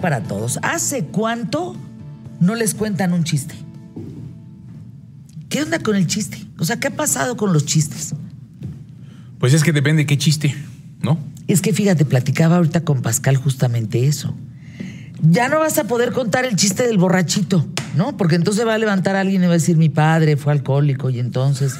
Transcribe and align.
pregunta 0.00 0.20
para 0.20 0.20
todos. 0.22 0.58
¿Hace 0.62 1.04
cuánto 1.04 1.76
no 2.40 2.54
les 2.54 2.74
cuentan 2.74 3.12
un 3.12 3.24
chiste? 3.24 3.54
¿Qué 5.48 5.62
onda 5.62 5.78
con 5.80 5.96
el 5.96 6.06
chiste? 6.06 6.38
O 6.58 6.64
sea, 6.64 6.78
¿qué 6.78 6.88
ha 6.88 6.96
pasado 6.96 7.36
con 7.36 7.52
los 7.52 7.64
chistes? 7.66 8.14
Pues 9.38 9.52
es 9.54 9.62
que 9.64 9.72
depende 9.72 10.02
de 10.02 10.06
qué 10.06 10.16
chiste, 10.18 10.54
¿no? 11.02 11.18
Es 11.48 11.60
que 11.60 11.72
fíjate, 11.72 12.04
platicaba 12.04 12.56
ahorita 12.56 12.82
con 12.84 13.02
Pascal 13.02 13.36
justamente 13.36 14.06
eso. 14.06 14.34
Ya 15.22 15.48
no 15.48 15.58
vas 15.58 15.76
a 15.78 15.84
poder 15.84 16.12
contar 16.12 16.44
el 16.44 16.56
chiste 16.56 16.86
del 16.86 16.98
borrachito, 16.98 17.66
¿no? 17.96 18.16
Porque 18.16 18.36
entonces 18.36 18.66
va 18.66 18.74
a 18.74 18.78
levantar 18.78 19.16
a 19.16 19.20
alguien 19.20 19.42
y 19.42 19.46
va 19.46 19.52
a 19.52 19.54
decir, 19.54 19.76
mi 19.76 19.88
padre 19.88 20.36
fue 20.36 20.52
alcohólico 20.52 21.10
y 21.10 21.18
entonces 21.18 21.74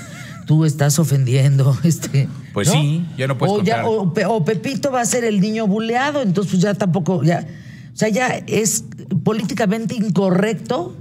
tú 0.46 0.64
estás 0.64 0.98
ofendiendo. 0.98 1.78
Este, 1.84 2.28
Pues 2.52 2.68
¿no? 2.68 2.74
sí, 2.74 3.06
ya 3.16 3.28
no 3.28 3.38
puedes 3.38 3.54
o, 3.54 3.62
ya- 3.62 3.82
contar. 3.82 3.84
o 4.08 4.12
Pe- 4.14 4.26
o 4.26 4.44
Pepito 4.44 4.90
va 4.90 5.00
a 5.02 5.06
ser 5.06 5.24
el 5.24 5.40
niño 5.40 5.66
buleado, 5.68 6.22
entonces 6.22 6.50
pues 6.52 6.62
ya 6.62 6.74
tampoco, 6.74 7.22
ya, 7.22 7.46
sea, 8.00 8.08
ya 8.08 8.28
es 8.46 8.84
políticamente 9.24 9.94
incorrecto. 9.94 10.96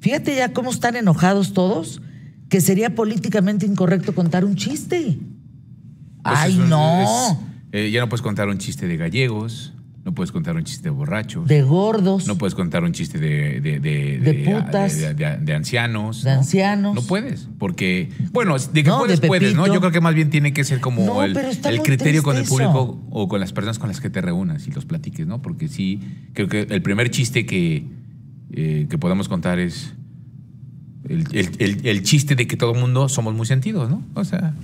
Fíjate 0.00 0.34
ya 0.36 0.52
cómo 0.52 0.70
están 0.70 0.96
enojados 0.96 1.52
todos, 1.52 2.00
que 2.48 2.60
sería 2.60 2.94
políticamente 2.94 3.66
incorrecto 3.66 4.14
contar 4.14 4.44
un 4.44 4.54
chiste. 4.54 5.18
Pues 6.22 6.38
Ay, 6.38 6.58
un- 6.58 6.68
no. 6.68 7.02
es- 7.02 7.36
eh, 7.72 7.90
ya 7.90 8.00
no 8.00 8.08
puedes 8.08 8.22
contar 8.22 8.48
un 8.48 8.58
chiste 8.58 8.86
de 8.86 8.96
gallegos, 8.96 9.72
no 10.04 10.14
puedes 10.14 10.32
contar 10.32 10.56
un 10.56 10.64
chiste 10.64 10.84
de 10.84 10.90
borrachos. 10.90 11.46
De 11.46 11.62
gordos. 11.62 12.26
No 12.26 12.38
puedes 12.38 12.54
contar 12.54 12.82
un 12.82 12.92
chiste 12.92 13.18
de, 13.18 13.60
de, 13.60 13.78
de, 13.80 14.18
De 14.20 14.34
putas. 14.44 14.96
de, 15.16 15.54
ancianos. 15.54 16.22
De 16.24 16.30
¿no? 16.30 16.36
ancianos. 16.38 16.94
No 16.94 17.02
puedes, 17.02 17.48
porque, 17.58 18.08
bueno, 18.32 18.56
de 18.58 18.82
que 18.82 18.88
No, 18.88 18.98
puedes, 19.00 19.20
de 19.20 19.26
puedes, 19.28 19.54
¿no? 19.54 19.66
Yo 19.66 19.80
creo 19.80 19.92
que 19.92 20.00
más 20.00 20.14
bien 20.14 20.30
tiene 20.30 20.52
que 20.54 20.64
ser 20.64 20.80
como 20.80 21.04
No, 21.04 21.22
el, 21.22 21.36
el 21.36 21.82
criterio 21.82 22.22
con 22.22 22.36
el 22.38 22.44
público 22.44 23.00
o 23.10 23.28
con 23.28 23.38
las 23.40 23.52
personas 23.52 23.78
con 23.78 23.88
las 23.88 24.00
que 24.00 24.08
te 24.08 24.20
reúnas 24.22 24.66
y 24.66 24.70
los 24.70 24.86
platiques, 24.86 25.26
¿no? 25.26 25.42
Porque 25.42 25.68
sí, 25.68 26.00
creo 26.32 26.48
que 26.48 26.62
el 26.62 26.80
primer 26.82 27.10
chiste 27.10 27.44
que, 27.44 27.84
eh, 28.52 28.86
que 28.88 28.96
podemos 28.98 29.28
contar 29.28 29.58
es 29.58 29.92
el- 31.08 31.80
el 31.86 32.02
chiste 32.02 32.34
de 32.34 32.46
que 32.46 32.56
todo 32.56 32.72
el 32.72 32.80
mundo 32.80 33.08
somos 33.08 33.34
muy 33.34 33.46
sentidos, 33.46 33.90
¿no? 33.90 34.02
O 34.14 34.24
sea, 34.24 34.54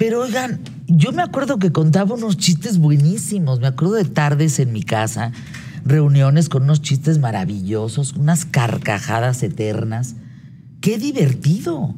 Pero 0.00 0.22
oigan, 0.22 0.60
yo 0.86 1.12
me 1.12 1.20
acuerdo 1.20 1.58
que 1.58 1.72
contaba 1.72 2.14
unos 2.14 2.38
chistes 2.38 2.78
buenísimos. 2.78 3.60
Me 3.60 3.66
acuerdo 3.66 3.96
de 3.96 4.06
tardes 4.06 4.58
en 4.58 4.72
mi 4.72 4.82
casa, 4.82 5.30
reuniones 5.84 6.48
con 6.48 6.62
unos 6.62 6.80
chistes 6.80 7.18
maravillosos, 7.18 8.14
unas 8.14 8.46
carcajadas 8.46 9.42
eternas. 9.42 10.16
¡Qué 10.80 10.96
divertido! 10.96 11.94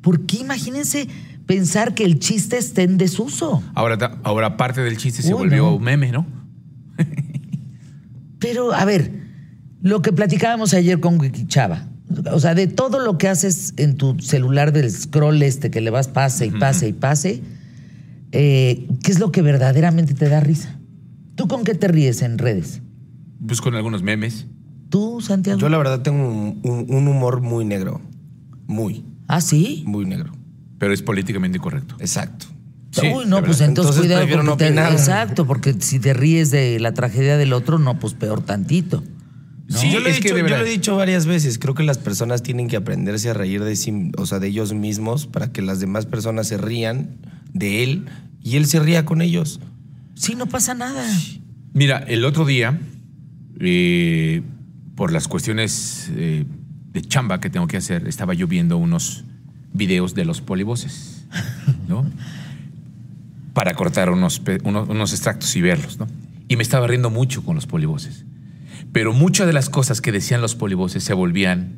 ¿Por 0.00 0.26
qué? 0.26 0.36
Imagínense 0.36 1.08
pensar 1.46 1.92
que 1.94 2.04
el 2.04 2.20
chiste 2.20 2.56
esté 2.56 2.84
en 2.84 2.98
desuso. 2.98 3.64
ahora, 3.74 4.20
ahora 4.22 4.56
parte 4.56 4.80
del 4.80 4.96
chiste 4.96 5.20
se 5.22 5.34
Uy, 5.34 5.40
volvió 5.40 5.72
no. 5.72 5.80
meme, 5.80 6.12
¿no? 6.12 6.26
Pero, 8.38 8.72
a 8.72 8.84
ver, 8.84 9.10
lo 9.82 10.02
que 10.02 10.12
platicábamos 10.12 10.72
ayer 10.72 11.00
con 11.00 11.18
Wikichava. 11.18 11.89
O 12.32 12.40
sea, 12.40 12.54
de 12.54 12.66
todo 12.66 12.98
lo 12.98 13.18
que 13.18 13.28
haces 13.28 13.74
en 13.76 13.96
tu 13.96 14.18
celular 14.20 14.72
del 14.72 14.90
scroll 14.90 15.42
este 15.42 15.70
que 15.70 15.80
le 15.80 15.90
vas 15.90 16.08
pase 16.08 16.46
y 16.46 16.50
pase 16.50 16.88
y 16.88 16.92
pase, 16.92 17.42
eh, 18.32 18.88
¿qué 19.02 19.12
es 19.12 19.18
lo 19.20 19.32
que 19.32 19.42
verdaderamente 19.42 20.14
te 20.14 20.28
da 20.28 20.40
risa? 20.40 20.78
¿Tú 21.34 21.48
con 21.48 21.64
qué 21.64 21.74
te 21.74 21.88
ríes 21.88 22.22
en 22.22 22.38
redes? 22.38 22.82
Pues 23.46 23.60
con 23.60 23.74
algunos 23.74 24.02
memes. 24.02 24.46
¿Tú, 24.88 25.20
Santiago? 25.20 25.58
Yo 25.58 25.68
la 25.68 25.78
verdad 25.78 26.02
tengo 26.02 26.28
un, 26.28 26.60
un- 26.64 26.86
un 26.88 27.08
humor 27.08 27.40
muy 27.40 27.64
negro. 27.64 28.00
Muy, 28.66 29.04
¿Ah, 29.28 29.40
sí? 29.40 29.84
muy 29.86 30.04
negro. 30.04 30.32
Pero 30.78 30.92
es 30.92 31.02
políticamente 31.02 31.58
incorrecto. 31.58 31.94
Exacto. 32.00 32.46
Sí, 32.92 33.06
Uy, 33.14 33.24
no, 33.26 33.42
pues 33.44 33.60
entonces, 33.60 33.96
Entonces 33.96 34.00
cuidado. 34.00 34.20
porque 34.28 34.44
no 34.44 34.56
te- 34.56 34.92
exacto, 34.92 35.46
porque 35.46 35.74
si 35.78 36.00
te 36.00 36.12
ríes 36.12 36.50
de 36.50 36.80
la 36.80 36.92
tragedia 36.92 37.36
del 37.36 37.52
otro, 37.52 37.78
no, 37.78 37.98
pues 38.00 38.14
peor 38.14 38.40
tantito. 38.42 39.04
Sí, 39.78 39.90
yo, 39.92 40.00
lo 40.00 40.08
he 40.08 40.12
dicho, 40.12 40.34
de 40.34 40.40
yo 40.40 40.44
verdad. 40.44 40.60
lo 40.60 40.66
he 40.66 40.70
dicho 40.70 40.96
varias 40.96 41.26
veces. 41.26 41.58
Creo 41.58 41.74
que 41.74 41.82
las 41.84 41.98
personas 41.98 42.42
tienen 42.42 42.66
que 42.68 42.76
aprenderse 42.76 43.30
a 43.30 43.34
reír 43.34 43.62
de, 43.62 43.76
sí- 43.76 44.10
o 44.18 44.26
sea, 44.26 44.38
de 44.40 44.48
ellos 44.48 44.74
mismos 44.74 45.26
para 45.26 45.52
que 45.52 45.62
las 45.62 45.78
demás 45.80 46.06
personas 46.06 46.48
se 46.48 46.58
rían 46.58 47.16
de 47.52 47.82
él 47.84 48.06
y 48.42 48.56
él 48.56 48.66
se 48.66 48.80
ría 48.80 49.04
con 49.04 49.22
ellos. 49.22 49.60
Sí, 50.14 50.34
no 50.34 50.46
pasa 50.46 50.74
nada. 50.74 51.04
Mira, 51.72 51.98
el 51.98 52.24
otro 52.24 52.44
día, 52.44 52.80
eh, 53.60 54.42
por 54.96 55.12
las 55.12 55.28
cuestiones 55.28 56.10
eh, 56.16 56.44
de 56.92 57.02
chamba 57.02 57.40
que 57.40 57.48
tengo 57.48 57.66
que 57.68 57.76
hacer, 57.76 58.08
estaba 58.08 58.34
yo 58.34 58.46
viendo 58.48 58.76
unos 58.76 59.24
videos 59.72 60.14
de 60.14 60.24
los 60.24 60.40
polivoces, 60.40 61.26
¿no? 61.88 62.04
Para 63.54 63.74
cortar 63.74 64.10
unos, 64.10 64.42
unos 64.64 65.12
extractos 65.12 65.54
y 65.56 65.60
verlos, 65.60 65.98
¿no? 65.98 66.06
Y 66.48 66.56
me 66.56 66.62
estaba 66.62 66.86
riendo 66.86 67.10
mucho 67.10 67.42
con 67.44 67.54
los 67.54 67.66
polivoces. 67.66 68.24
Pero 68.92 69.12
muchas 69.12 69.46
de 69.46 69.52
las 69.52 69.68
cosas 69.70 70.00
que 70.00 70.12
decían 70.12 70.40
los 70.40 70.54
polivoces 70.54 71.04
se 71.04 71.14
volvían 71.14 71.76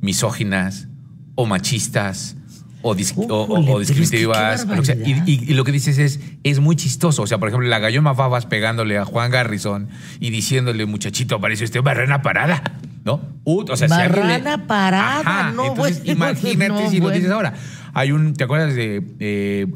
misóginas 0.00 0.88
o 1.34 1.46
machistas 1.46 2.36
o, 2.82 2.94
dis- 2.94 3.14
o- 3.16 3.22
o 3.44 3.80
es 3.80 3.88
que 3.90 3.94
discriminativas. 4.00 4.66
o 4.70 4.74
lo 4.76 4.84
sea. 4.84 4.94
y, 4.94 5.12
y- 5.26 5.44
y 5.50 5.54
lo 5.54 5.64
que 5.64 5.72
dices 5.72 5.96
es, 5.98 6.20
es 6.42 6.60
muy 6.60 6.76
chistoso. 6.76 7.22
O 7.22 7.26
sea, 7.26 7.38
por 7.38 7.48
ejemplo, 7.48 7.66
la 7.68 7.78
Galloma 7.78 8.14
Fabas 8.14 8.44
pegándole 8.46 8.98
a 8.98 9.04
Juan 9.06 9.30
Garrison 9.30 9.88
y 10.20 10.30
diciéndole, 10.30 10.84
muchachito, 10.86 11.36
apareció 11.36 11.64
usted 11.64 11.82
barrena 11.82 12.20
parada. 12.22 12.62
¿No? 13.04 13.20
Uh, 13.44 13.64
o 13.70 13.76
sea, 13.76 13.86
si 13.88 13.94
alguien 13.94 14.26
le- 14.26 14.38
Marrana 14.38 14.66
parada, 14.66 15.52
no, 15.52 15.66
entonces, 15.68 15.98
bueno, 16.04 16.12
imagínate 16.12 16.68
no, 16.84 16.90
si 16.90 16.96
lo 16.96 17.02
bueno. 17.02 17.16
dices 17.16 17.30
ahora. 17.30 17.52
Hay 17.92 18.12
un, 18.12 18.32
¿te 18.34 18.44
acuerdas 18.44 18.74
de 18.74 19.02
eh, 19.20 19.66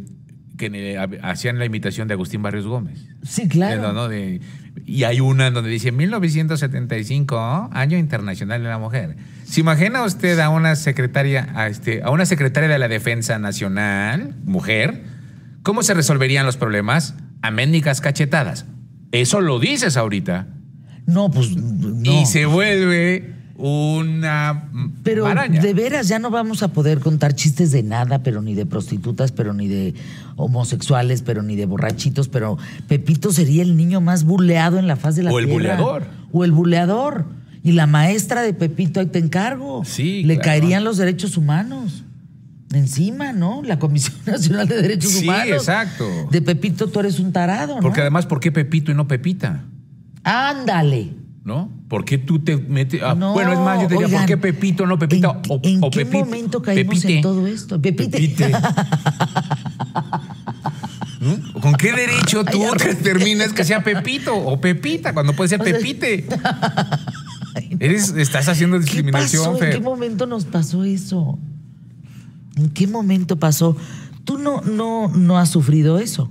que 0.56 0.98
hacían 1.22 1.58
la 1.58 1.66
imitación 1.66 2.08
de 2.08 2.14
Agustín 2.14 2.40
Barrios 2.42 2.66
Gómez? 2.66 2.98
Sí, 3.22 3.46
claro. 3.46 3.82
¿no? 3.82 3.92
¿no? 3.92 4.08
De- 4.08 4.40
y 4.86 5.04
hay 5.04 5.20
una 5.20 5.48
en 5.48 5.54
donde 5.54 5.70
dice 5.70 5.92
1975, 5.92 7.70
año 7.72 7.96
internacional 7.96 8.62
de 8.62 8.68
la 8.68 8.78
mujer. 8.78 9.16
¿Se 9.44 9.60
imagina 9.60 10.02
usted 10.04 10.38
a 10.40 10.48
una 10.48 10.76
secretaria, 10.76 11.48
a, 11.54 11.68
este, 11.68 12.02
a 12.02 12.10
una 12.10 12.26
secretaria 12.26 12.68
de 12.68 12.78
la 12.78 12.88
Defensa 12.88 13.38
Nacional, 13.38 14.34
mujer? 14.44 15.04
¿Cómo 15.62 15.82
se 15.82 15.94
resolverían 15.94 16.46
los 16.46 16.56
problemas? 16.56 17.14
A 17.42 17.50
cachetadas. 18.00 18.66
Eso 19.12 19.40
lo 19.40 19.58
dices 19.58 19.96
ahorita. 19.96 20.46
No, 21.06 21.30
pues 21.30 21.56
no. 21.56 22.10
Y 22.10 22.26
se 22.26 22.46
vuelve 22.46 23.37
una 23.58 24.68
Pero 25.02 25.24
maraña. 25.24 25.60
de 25.60 25.74
veras 25.74 26.06
ya 26.08 26.18
no 26.18 26.30
vamos 26.30 26.62
a 26.62 26.68
poder 26.68 27.00
contar 27.00 27.34
chistes 27.34 27.70
de 27.72 27.82
nada, 27.82 28.22
pero 28.22 28.40
ni 28.40 28.54
de 28.54 28.64
prostitutas, 28.66 29.32
pero 29.32 29.52
ni 29.52 29.66
de 29.68 29.94
homosexuales, 30.36 31.22
pero 31.22 31.42
ni 31.42 31.56
de 31.56 31.66
borrachitos, 31.66 32.28
pero 32.28 32.56
Pepito 32.86 33.32
sería 33.32 33.62
el 33.62 33.76
niño 33.76 34.00
más 34.00 34.24
buleado 34.24 34.78
en 34.78 34.86
la 34.86 34.96
faz 34.96 35.16
de 35.16 35.24
la 35.24 35.32
O 35.32 35.38
el 35.40 35.46
tierra. 35.46 35.54
buleador. 35.76 36.06
O 36.32 36.44
el 36.44 36.52
buleador. 36.52 37.24
Y 37.64 37.72
la 37.72 37.86
maestra 37.88 38.42
de 38.42 38.54
Pepito, 38.54 39.00
ahí 39.00 39.06
te 39.06 39.18
encargo. 39.18 39.84
Sí, 39.84 40.22
Le 40.22 40.34
claro. 40.34 40.44
caerían 40.46 40.84
los 40.84 40.96
derechos 40.96 41.36
humanos. 41.36 42.04
Encima, 42.72 43.32
¿no? 43.32 43.62
La 43.64 43.78
Comisión 43.78 44.14
Nacional 44.26 44.68
de 44.68 44.80
Derechos 44.82 45.10
Sí, 45.10 45.24
Humanos. 45.24 45.48
exacto. 45.56 46.06
De 46.30 46.40
Pepito 46.42 46.86
tú 46.86 47.00
eres 47.00 47.18
un 47.18 47.32
tarado, 47.32 47.74
¿no? 47.76 47.80
Porque 47.82 48.02
además, 48.02 48.26
¿por 48.26 48.38
qué 48.40 48.52
Pepito 48.52 48.92
y 48.92 48.94
no 48.94 49.08
Pepita? 49.08 49.64
Ándale. 50.22 51.08
¿No? 51.48 51.70
¿Por 51.88 52.04
qué 52.04 52.18
tú 52.18 52.40
te 52.40 52.58
metes? 52.58 53.00
ah, 53.02 53.14
No, 53.14 53.32
bueno, 53.32 53.54
es 53.54 53.58
más, 53.58 53.80
yo 53.80 53.88
te 53.88 53.94
diría, 53.94 54.06
oigan, 54.06 54.20
¿por 54.20 54.28
qué 54.28 54.36
Pepito 54.36 54.86
no 54.86 54.98
Pepita? 54.98 55.28
¿En, 55.30 55.50
o, 55.50 55.60
en 55.62 55.82
o 55.82 55.90
qué 55.90 56.04
momento 56.04 56.60
caímos 56.60 56.96
Pepite. 56.96 57.16
en 57.16 57.22
todo 57.22 57.46
esto? 57.46 57.80
Pepite. 57.80 58.10
Pepite. 58.18 58.52
¿Mm? 61.20 61.60
¿Con 61.60 61.72
qué 61.74 61.92
derecho 61.92 62.44
tú 62.44 62.62
Ay, 62.62 62.78
ya. 62.78 62.86
determinas 62.88 63.52
que 63.54 63.64
sea 63.64 63.82
Pepito 63.82 64.36
o 64.36 64.60
Pepita 64.60 65.14
cuando 65.14 65.32
puede 65.34 65.48
ser 65.48 65.60
O 65.60 65.64
sea, 65.64 65.72
Pepite? 65.72 66.26
Eres, 67.80 68.10
estás 68.10 68.48
haciendo 68.48 68.76
¿Qué 68.76 68.84
discriminación? 68.84 69.56
¿En 69.62 69.70
qué 69.72 69.80
momento 69.80 70.26
nos 70.26 70.44
pasó 70.44 70.84
eso? 70.84 71.38
¿En 72.56 72.68
qué 72.70 72.86
momento 72.86 73.38
pasó? 73.38 73.74
Tú 74.24 74.36
no, 74.38 74.60
no, 74.60 75.08
no 75.08 75.38
has 75.38 75.48
sufrido 75.48 75.98
eso. 75.98 76.30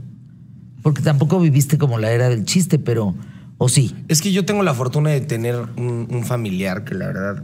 Porque 0.83 1.01
tampoco 1.01 1.39
viviste 1.39 1.77
como 1.79 1.97
la 1.97 2.11
era 2.11 2.29
del 2.29 2.45
chiste, 2.45 2.77
pero. 2.79 3.15
¿O 3.57 3.69
sí? 3.69 3.95
Es 4.07 4.21
que 4.21 4.31
yo 4.31 4.45
tengo 4.45 4.63
la 4.63 4.74
fortuna 4.74 5.09
de 5.09 5.21
tener 5.21 5.56
un, 5.77 6.07
un 6.09 6.25
familiar 6.25 6.83
que 6.83 6.94
la 6.94 7.07
verdad 7.07 7.44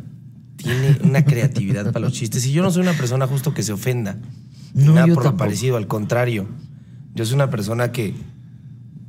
tiene 0.58 0.98
una 1.04 1.26
creatividad 1.26 1.92
para 1.92 2.06
los 2.06 2.14
chistes. 2.14 2.46
Y 2.46 2.52
yo 2.52 2.64
no 2.64 2.72
soy 2.72 2.84
una 2.84 2.94
persona 2.94 3.28
justo 3.28 3.54
que 3.54 3.64
se 3.64 3.74
ofenda. 3.74 4.18
No, 4.74 4.94
nada 4.94 5.08
yo 5.08 5.16
por 5.16 5.26
lo 5.26 5.38
parecido, 5.38 5.78
al 5.78 5.88
contrario. 5.88 6.48
Yo 7.16 7.26
soy 7.26 7.36
una 7.36 7.50
persona 7.50 7.92
que, 7.92 8.16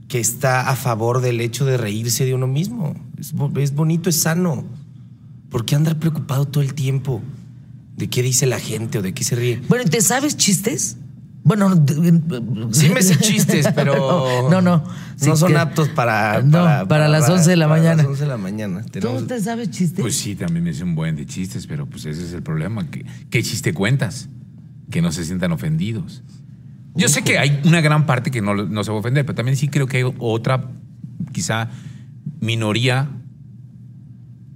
que 0.08 0.20
está 0.20 0.68
a 0.68 0.76
favor 0.76 1.20
del 1.20 1.40
hecho 1.40 1.64
de 1.64 1.76
reírse 1.76 2.24
de 2.24 2.34
uno 2.34 2.46
mismo. 2.46 2.94
Es, 3.18 3.34
es 3.56 3.74
bonito, 3.74 4.10
es 4.10 4.16
sano. 4.16 4.64
¿Por 5.50 5.64
qué 5.64 5.74
andar 5.74 5.98
preocupado 5.98 6.46
todo 6.46 6.62
el 6.62 6.74
tiempo 6.74 7.22
de 7.96 8.08
qué 8.08 8.22
dice 8.22 8.46
la 8.46 8.58
gente 8.58 8.98
o 8.98 9.02
de 9.02 9.14
qué 9.14 9.24
se 9.24 9.36
ríe? 9.36 9.62
Bueno, 9.68 9.84
¿y 9.86 9.90
¿te 9.90 10.00
sabes 10.00 10.36
chistes? 10.36 10.98
Bueno, 11.44 11.84
Sí 12.72 12.88
me 12.88 13.02
sé 13.02 13.16
chistes, 13.20 13.68
pero 13.74 14.48
No, 14.50 14.60
no. 14.62 14.82
Sí, 15.16 15.28
no 15.28 15.36
son 15.36 15.52
que- 15.52 15.58
aptos 15.58 15.88
para, 15.90 16.42
No, 16.42 16.88
para 16.88 17.06
las 17.08 17.28
11 17.28 17.50
de 17.50 17.56
la 17.56 17.68
para 17.68 17.80
mañana. 17.82 17.96
las 17.98 18.06
11 18.06 18.22
de 18.22 18.28
la 18.28 18.36
mañana. 18.38 18.82
¿Tú 18.82 19.26
te 19.26 19.40
sabes 19.40 19.70
chistes? 19.70 20.00
Pues 20.00 20.16
sí, 20.16 20.34
también 20.34 20.64
me 20.64 20.70
hice 20.70 20.82
un 20.84 20.94
buen 20.94 21.16
de 21.16 21.26
chistes, 21.26 21.66
pero 21.66 21.86
pues 21.86 22.06
ese 22.06 22.24
es 22.24 22.32
el 22.32 22.42
problema. 22.42 22.88
¿Qué, 22.90 23.04
qué 23.30 23.42
chiste 23.42 23.74
cuentas? 23.74 24.28
Que 24.90 25.02
no 25.02 25.12
se 25.12 25.24
sientan 25.24 25.52
ofendidos. 25.52 26.22
Yo 26.94 27.08
sé 27.08 27.22
que 27.22 27.38
hay 27.38 27.60
una 27.64 27.80
gran 27.80 28.06
parte 28.06 28.30
que 28.30 28.40
no, 28.40 28.54
no 28.54 28.82
se 28.84 28.90
va 28.90 28.96
a 28.96 29.00
ofender, 29.00 29.26
pero 29.26 29.34
también 29.36 29.56
sí 29.56 29.68
creo 29.68 29.86
que 29.86 29.98
hay 29.98 30.04
otra, 30.18 30.70
quizá, 31.32 31.68
minoría 32.40 33.08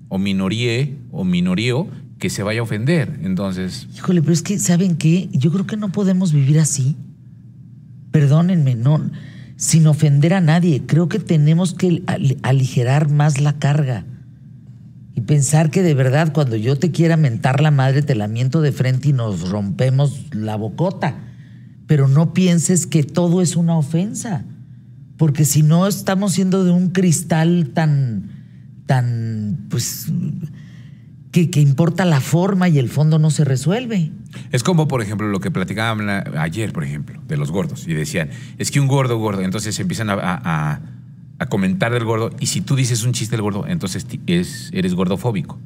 o 0.09 0.19
minoríe 0.19 0.97
o 1.11 1.25
minorío 1.25 1.87
que 2.19 2.31
se 2.31 2.43
vaya 2.43 2.61
a 2.61 2.65
ofender. 2.65 3.21
Entonces, 3.23 3.89
Híjole, 3.97 4.21
pero 4.23 4.33
es 4.33 4.43
que, 4.43 4.59
¿saben 4.59 4.97
qué? 4.97 5.29
Yo 5.33 5.53
creo 5.53 5.67
que 5.67 5.77
no 5.77 5.91
podemos 5.93 6.33
vivir 6.33 6.59
así. 6.59 6.97
Perdónenme, 8.11 8.75
no, 8.75 9.11
sin 9.57 9.87
ofender 9.87 10.35
a 10.35 10.41
nadie. 10.41 10.83
Creo 10.87 11.09
que 11.09 11.19
tenemos 11.19 11.75
que 11.75 12.03
al- 12.07 12.37
aligerar 12.43 13.11
más 13.11 13.41
la 13.41 13.59
carga. 13.59 14.05
Y 15.15 15.21
pensar 15.23 15.71
que 15.71 15.83
de 15.83 15.95
verdad, 15.95 16.33
cuando 16.33 16.57
yo 16.57 16.79
te 16.79 16.91
quiera 16.91 17.17
mentar 17.17 17.61
la 17.61 17.71
madre, 17.71 18.03
te 18.03 18.15
la 18.15 18.29
miento 18.29 18.61
de 18.63 18.73
frente 18.73 19.09
y 19.09 19.13
nos 19.13 19.49
rompemos 19.51 20.27
la 20.33 20.57
bocota. 20.57 21.17
Pero 21.87 22.09
no 22.09 22.33
pienses 22.35 22.87
que 22.87 23.03
todo 23.03 23.43
es 23.43 23.57
una 23.57 23.77
ofensa. 23.77 24.45
Porque 25.17 25.45
si 25.45 25.63
no, 25.63 25.87
estamos 25.87 26.33
siendo 26.33 26.63
de 26.65 26.71
un 26.71 26.91
cristal 26.91 27.71
tan, 27.75 28.31
tan, 28.87 29.67
pues, 29.69 30.07
que, 31.39 31.51
que 31.51 31.61
importa 31.61 32.05
la 32.05 32.21
forma 32.21 32.69
y 32.69 32.79
el 32.79 32.89
fondo 32.89 33.19
no 33.21 33.31
se 33.31 33.45
resuelve. 33.45 34.11
es 34.51 34.65
como, 34.65 34.89
por 34.89 35.03
ejemplo, 35.03 35.29
lo 35.29 35.39
que 35.41 35.51
platicaban 35.53 36.05
la- 36.07 36.25
ayer, 36.39 36.73
por 36.73 36.83
ejemplo, 36.83 37.21
de 37.29 37.37
los 37.37 37.53
gordos. 37.53 37.87
Y 37.87 37.95
decían, 37.95 38.31
es 38.59 38.71
que 38.73 38.81
un 38.81 38.89
gordo, 38.89 39.19
gordo. 39.19 39.43
Entonces 39.43 39.79
empiezan 39.79 40.11
a, 40.11 40.15
a- 40.15 40.81
comentar 41.49 41.93
del 41.93 42.05
gordo. 42.05 42.31
Y 42.41 42.47
si 42.47 42.61
tú 42.61 42.75
dices 42.75 43.05
un 43.05 43.13
chiste 43.13 43.37
del 43.37 43.43
gordo, 43.43 43.65
entonces 43.69 44.05
es, 44.27 44.71
eres 44.73 44.95
gordofóbico. 44.95 45.61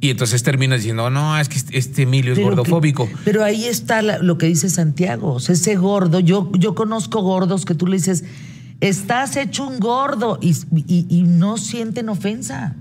Y 0.00 0.08
entonces 0.10 0.42
terminas 0.42 0.78
diciendo, 0.78 1.10
no, 1.10 1.38
es 1.38 1.48
que 1.50 1.56
este- 1.56 1.76
este 1.78 2.02
Emilio 2.02 2.32
es 2.32 2.38
Pero 2.38 2.48
que- 2.50 2.54
gordofóbico. 2.56 3.08
pero 3.24 3.44
ahí 3.44 3.64
está 3.66 4.00
la- 4.02 4.18
lo 4.18 4.38
que 4.38 4.46
dice 4.46 4.70
Santiago. 4.70 5.34
O 5.34 5.40
sea, 5.40 5.54
ese 5.54 5.76
gordo, 5.76 6.20
yo, 6.20 6.50
yo 6.58 6.74
conozco 6.74 7.20
gordos 7.22 7.64
que 7.66 7.74
tú 7.74 7.86
le 7.86 7.96
dices, 7.96 8.24
estás 8.80 9.36
hecho 9.36 9.66
un 9.66 9.78
gordo 9.80 10.38
y, 10.40 10.54
y- 10.86 11.06
y 11.10 11.22
no 11.24 11.58
sienten 11.58 12.08
ofensa. 12.08 12.76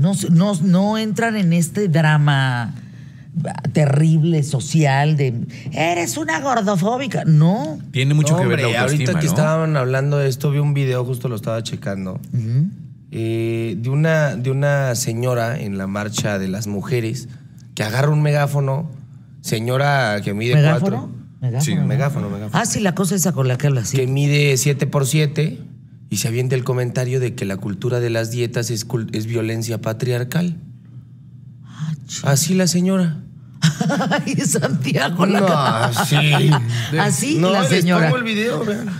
No, 0.00 0.12
no, 0.30 0.54
no 0.62 0.98
entran 0.98 1.36
en 1.36 1.52
este 1.52 1.88
drama 1.88 2.74
terrible 3.72 4.42
social 4.42 5.16
de 5.16 5.34
eres 5.72 6.16
una 6.16 6.40
gordofóbica. 6.40 7.24
No. 7.26 7.78
Tiene 7.92 8.14
mucho 8.14 8.34
No, 8.34 8.40
que 8.42 8.46
ver 8.48 8.60
la 8.60 8.66
autoestima, 8.80 8.82
ahorita 9.10 9.12
que 9.20 9.26
¿no? 9.26 9.30
estaban 9.32 9.76
hablando 9.76 10.18
de 10.18 10.28
esto, 10.28 10.50
vi 10.50 10.58
un 10.58 10.74
video, 10.74 11.04
justo 11.04 11.28
lo 11.28 11.36
estaba 11.36 11.62
checando, 11.62 12.20
eh, 13.12 13.76
de, 13.78 13.88
una, 13.90 14.36
de 14.36 14.50
una 14.50 14.94
señora 14.94 15.58
en 15.60 15.78
la 15.78 15.86
marcha 15.86 16.38
de 16.38 16.48
las 16.48 16.66
mujeres 16.66 17.28
que 17.74 17.82
agarra 17.82 18.10
un 18.10 18.22
megáfono, 18.22 18.90
señora 19.40 20.20
que 20.24 20.34
mide 20.34 20.54
¿Megáfono? 20.54 20.80
cuatro. 20.80 21.20
Megáfono, 21.40 21.64
Sí, 21.64 21.74
¿no? 21.74 21.86
megáfono, 21.86 22.28
megáfono. 22.30 22.50
Ah, 22.62 22.66
sí, 22.66 22.80
la 22.80 22.94
cosa 22.94 23.14
esa 23.14 23.32
con 23.32 23.48
la 23.48 23.56
que 23.56 23.68
hablas. 23.68 23.88
sí. 23.88 23.96
Que 23.96 24.06
mide 24.06 24.56
7 24.58 24.86
por 24.86 25.06
7 25.06 25.58
y 26.10 26.16
se 26.18 26.28
avienta 26.28 26.56
el 26.56 26.64
comentario 26.64 27.20
de 27.20 27.34
que 27.34 27.44
la 27.44 27.56
cultura 27.56 28.00
de 28.00 28.10
las 28.10 28.30
dietas 28.30 28.70
es, 28.70 28.86
es 29.12 29.26
violencia 29.26 29.80
patriarcal. 29.80 30.56
Ah, 31.64 31.92
Así 32.24 32.54
la 32.54 32.66
señora. 32.66 33.22
Ay, 34.26 34.34
Santiago. 34.36 35.24
la 35.26 35.40
No, 35.92 36.04
sí. 36.04 36.50
Así 36.98 37.38
No, 37.38 37.52
la 37.52 37.60
les 37.62 37.68
señora. 37.70 38.06
pongo 38.06 38.18
el 38.18 38.24
video, 38.24 38.64
vean. 38.64 38.90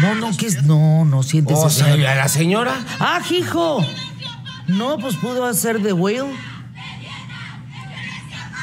No, 0.00 0.14
no, 0.14 0.36
que 0.36 0.46
es. 0.46 0.62
No, 0.62 1.04
no 1.04 1.22
sientes 1.22 1.56
O 1.56 1.66
eso. 1.66 1.84
sea, 1.84 1.92
¿a 1.94 2.14
la 2.14 2.28
señora? 2.28 2.72
¡Ah, 3.00 3.20
hijo! 3.30 3.84
No, 4.68 4.98
pues 4.98 5.16
pudo 5.16 5.44
hacer 5.44 5.82
The 5.82 5.92
Whale. 5.92 6.30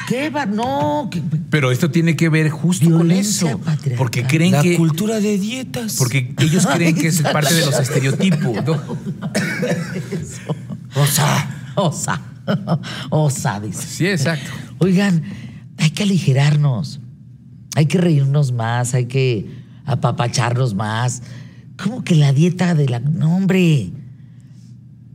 ¿Qué 0.06 0.30
va? 0.30 0.46
No, 0.46 1.08
que- 1.10 1.22
Pero 1.50 1.70
esto 1.70 1.90
tiene 1.90 2.14
que 2.16 2.28
ver 2.28 2.48
justo 2.50 2.88
con 2.90 3.10
eso. 3.10 3.58
patriarcal. 3.58 3.96
Porque 3.98 4.24
creen 4.24 4.52
La 4.52 4.62
que. 4.62 4.76
cultura 4.76 5.20
de 5.20 5.38
dietas. 5.38 5.96
Porque 5.98 6.34
ellos 6.40 6.66
creen 6.74 6.94
que 6.94 7.08
es 7.08 7.22
parte 7.22 7.52
de 7.54 7.66
los 7.66 7.78
estereotipos, 7.78 8.64
¿no? 8.64 8.80
O 10.94 11.06
sea, 11.06 11.72
osa. 11.74 12.20
Osa, 13.10 13.60
dice. 13.60 13.82
Sí, 13.86 14.06
exacto. 14.06 14.50
Oigan, 14.78 15.22
hay 15.78 15.90
que 15.90 16.04
aligerarnos. 16.04 17.00
Hay 17.74 17.86
que 17.86 17.98
reírnos 17.98 18.52
más, 18.52 18.94
hay 18.94 19.06
que 19.06 19.50
apapacharnos 19.84 20.74
más. 20.74 21.22
¿Cómo 21.82 22.04
que 22.04 22.14
la 22.14 22.32
dieta 22.32 22.74
de 22.74 22.88
la... 22.88 23.00
No, 23.00 23.36
hombre. 23.36 23.90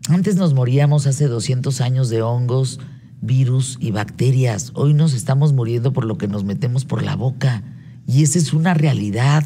Antes 0.09 0.35
nos 0.35 0.53
moríamos 0.53 1.07
hace 1.07 1.27
200 1.27 1.79
años 1.81 2.09
de 2.09 2.21
hongos, 2.21 2.79
virus 3.21 3.77
y 3.79 3.91
bacterias. 3.91 4.71
Hoy 4.73 4.93
nos 4.93 5.13
estamos 5.13 5.53
muriendo 5.53 5.93
por 5.93 6.05
lo 6.05 6.17
que 6.17 6.27
nos 6.27 6.43
metemos 6.43 6.85
por 6.85 7.03
la 7.03 7.15
boca. 7.15 7.63
Y 8.07 8.23
esa 8.23 8.39
es 8.39 8.53
una 8.53 8.73
realidad. 8.73 9.45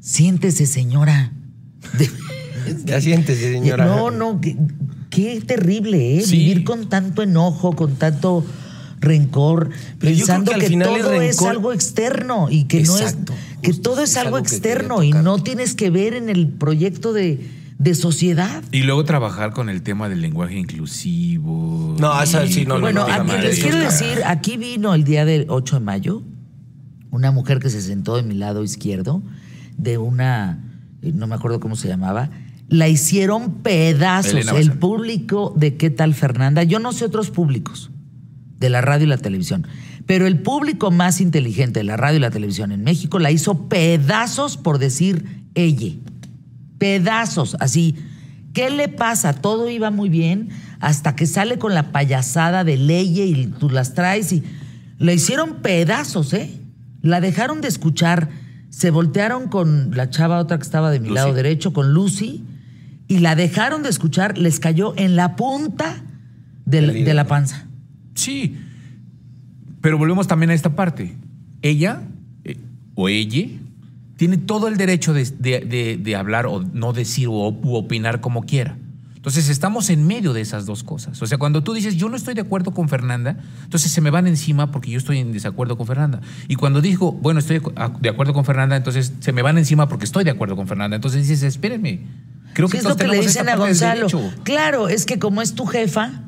Siéntese, 0.00 0.66
señora. 0.66 1.32
Ya 2.84 3.00
siéntese, 3.00 3.52
señora. 3.52 3.86
no, 3.86 4.10
no, 4.10 4.40
qué, 4.40 4.56
qué 5.08 5.40
terrible, 5.40 6.18
¿eh? 6.18 6.22
Sí. 6.22 6.38
Vivir 6.38 6.64
con 6.64 6.88
tanto 6.88 7.22
enojo, 7.22 7.76
con 7.76 7.94
tanto 7.94 8.44
rencor, 8.98 9.70
Pero 9.98 10.16
pensando 10.16 10.52
que, 10.52 10.66
final 10.66 10.88
todo 10.88 11.20
es 11.20 11.40
algo 11.42 11.72
externo 11.72 12.48
y 12.50 12.64
que 12.64 12.78
Exacto, 12.80 13.34
no 13.34 13.38
es 13.62 13.76
que 13.76 13.80
todo 13.80 14.02
es, 14.02 14.10
es 14.10 14.16
algo 14.16 14.38
externo 14.38 15.02
y 15.02 15.12
no 15.12 15.42
tienes 15.42 15.74
que 15.74 15.90
ver 15.90 16.14
en 16.14 16.28
el 16.28 16.48
proyecto 16.48 17.12
de, 17.12 17.38
de 17.78 17.94
sociedad. 17.94 18.62
Y 18.72 18.82
luego 18.82 19.04
trabajar 19.04 19.52
con 19.52 19.68
el 19.68 19.82
tema 19.82 20.08
del 20.08 20.22
lenguaje 20.22 20.56
inclusivo. 20.58 21.96
No, 21.98 22.22
esa 22.22 22.46
sí, 22.46 22.64
no, 22.64 22.80
Bueno, 22.80 23.06
no, 23.06 23.12
aquí 23.12 23.42
les 23.42 23.60
quiero 23.60 23.78
decir, 23.78 24.22
aquí 24.24 24.56
vino 24.56 24.94
el 24.94 25.04
día 25.04 25.24
del 25.24 25.46
8 25.48 25.76
de 25.76 25.80
mayo 25.80 26.22
una 27.10 27.30
mujer 27.30 27.58
que 27.58 27.70
se 27.70 27.80
sentó 27.80 28.16
de 28.16 28.22
mi 28.22 28.34
lado 28.34 28.62
izquierdo 28.62 29.22
de 29.76 29.98
una, 29.98 30.62
eh, 31.02 31.12
no 31.14 31.26
me 31.26 31.34
acuerdo 31.34 31.60
cómo 31.60 31.76
se 31.76 31.88
llamaba, 31.88 32.30
la 32.68 32.88
hicieron 32.88 33.54
pedazos 33.62 34.32
Elena 34.32 34.52
el 34.52 34.68
Bazán. 34.68 34.78
público 34.80 35.54
de 35.56 35.76
qué 35.76 35.90
tal 35.90 36.14
Fernanda. 36.14 36.62
Yo 36.62 36.78
no 36.78 36.92
sé 36.92 37.04
otros 37.04 37.30
públicos 37.30 37.90
de 38.58 38.70
la 38.70 38.80
radio 38.80 39.06
y 39.06 39.08
la 39.08 39.18
televisión, 39.18 39.66
pero 40.06 40.26
el 40.26 40.40
público 40.40 40.90
más 40.90 41.20
inteligente 41.20 41.80
de 41.80 41.84
la 41.84 41.96
radio 41.96 42.18
y 42.18 42.20
la 42.20 42.30
televisión 42.30 42.72
en 42.72 42.82
México 42.82 43.18
la 43.18 43.30
hizo 43.30 43.68
pedazos 43.68 44.56
por 44.56 44.78
decir 44.78 45.44
ella. 45.54 45.92
Pedazos, 46.78 47.56
así. 47.60 47.96
¿Qué 48.52 48.70
le 48.70 48.88
pasa? 48.88 49.34
Todo 49.34 49.68
iba 49.68 49.90
muy 49.90 50.08
bien 50.08 50.48
hasta 50.80 51.14
que 51.14 51.26
sale 51.26 51.58
con 51.58 51.74
la 51.74 51.92
payasada 51.92 52.64
de 52.64 52.76
ley 52.76 53.20
y 53.20 53.46
tú 53.46 53.68
las 53.70 53.94
traes 53.94 54.32
y 54.32 54.42
le 54.98 55.14
hicieron 55.14 55.56
pedazos, 55.56 56.32
¿eh? 56.32 56.50
La 57.02 57.20
dejaron 57.20 57.60
de 57.60 57.68
escuchar, 57.68 58.30
se 58.70 58.90
voltearon 58.90 59.48
con 59.48 59.94
la 59.94 60.10
chava 60.10 60.38
otra 60.38 60.58
que 60.58 60.64
estaba 60.64 60.90
de 60.90 61.00
mi 61.00 61.08
Lucy. 61.08 61.14
lado 61.14 61.34
derecho, 61.34 61.72
con 61.72 61.92
Lucy, 61.92 62.44
y 63.08 63.18
la 63.18 63.36
dejaron 63.36 63.82
de 63.82 63.90
escuchar, 63.90 64.38
les 64.38 64.58
cayó 64.58 64.94
en 64.96 65.16
la 65.16 65.36
punta 65.36 66.02
de 66.64 67.14
la 67.14 67.26
panza. 67.26 67.66
Sí. 68.14 68.56
Pero 69.80 69.98
volvemos 69.98 70.26
también 70.26 70.50
a 70.50 70.54
esta 70.54 70.74
parte. 70.74 71.14
Ella, 71.62 72.02
eh, 72.44 72.56
o 72.94 73.08
ella, 73.08 73.46
tiene 74.16 74.36
todo 74.38 74.68
el 74.68 74.76
derecho 74.76 75.12
de, 75.12 75.24
de- 75.24 75.60
de- 75.60 75.98
de 76.02 76.16
hablar 76.16 76.46
o 76.46 76.62
no 76.62 76.92
decir 76.92 77.28
o 77.28 77.32
u 77.50 77.74
opinar 77.74 78.20
como 78.20 78.42
quiera. 78.44 78.78
Entonces 79.16 79.48
estamos 79.48 79.90
en 79.90 80.06
medio 80.06 80.32
de 80.32 80.40
esas 80.40 80.66
dos 80.66 80.84
cosas. 80.84 81.20
O 81.20 81.26
sea, 81.26 81.36
cuando 81.36 81.62
tú 81.64 81.74
dices 81.74 81.96
yo 81.96 82.08
no 82.08 82.14
estoy 82.16 82.34
de 82.34 82.42
acuerdo 82.42 82.70
con 82.70 82.88
Fernanda, 82.88 83.36
entonces 83.64 83.90
se 83.90 84.00
me 84.00 84.10
van 84.10 84.28
encima 84.28 84.70
porque 84.70 84.92
yo 84.92 84.98
estoy 84.98 85.18
en 85.18 85.32
desacuerdo 85.32 85.76
con 85.76 85.84
Fernanda. 85.86 86.20
Y 86.46 86.54
cuando 86.54 86.80
digo, 86.80 87.10
bueno, 87.12 87.40
estoy 87.40 87.60
de 88.00 88.08
acuerdo 88.08 88.32
con 88.32 88.44
Fernanda, 88.44 88.76
entonces 88.76 89.12
se 89.18 89.32
me 89.32 89.42
van 89.42 89.58
encima 89.58 89.88
porque 89.88 90.04
estoy 90.04 90.22
de 90.22 90.30
acuerdo 90.30 90.54
con 90.54 90.68
Fernanda. 90.68 90.94
Entonces 90.94 91.22
dices, 91.26 91.42
espérenme. 91.42 92.06
Creo 92.54 92.68
Sí, 92.68 92.72
que 92.72 92.78
es 92.78 92.84
lo 92.84 92.96
que 92.96 93.08
le 93.08 93.20
dicen 93.20 93.48
a 93.48 93.56
Gonzalo. 93.56 94.06
Claro, 94.44 94.88
es 94.88 95.06
que 95.06 95.18
como 95.18 95.42
es 95.42 95.54
tu 95.54 95.66
jefa, 95.66 96.22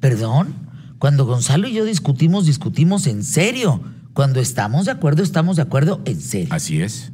perdón, 0.00 0.54
cuando 0.98 1.24
Gonzalo 1.24 1.66
y 1.68 1.72
yo 1.72 1.84
discutimos, 1.86 2.44
discutimos 2.46 3.06
en 3.06 3.24
serio. 3.24 3.82
Cuando 4.12 4.40
estamos 4.40 4.84
de 4.86 4.92
acuerdo, 4.92 5.22
estamos 5.22 5.56
de 5.56 5.62
acuerdo 5.62 6.02
en 6.04 6.20
serio. 6.20 6.48
Así 6.52 6.80
es. 6.82 7.12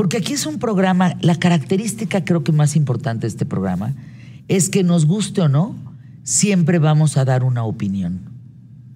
Porque 0.00 0.16
aquí 0.16 0.32
es 0.32 0.46
un 0.46 0.58
programa, 0.58 1.18
la 1.20 1.34
característica 1.34 2.24
creo 2.24 2.42
que 2.42 2.52
más 2.52 2.74
importante 2.74 3.26
de 3.26 3.28
este 3.28 3.44
programa 3.44 3.92
es 4.48 4.70
que 4.70 4.82
nos 4.82 5.04
guste 5.04 5.42
o 5.42 5.50
no, 5.50 5.76
siempre 6.22 6.78
vamos 6.78 7.18
a 7.18 7.26
dar 7.26 7.44
una 7.44 7.64
opinión. 7.64 8.22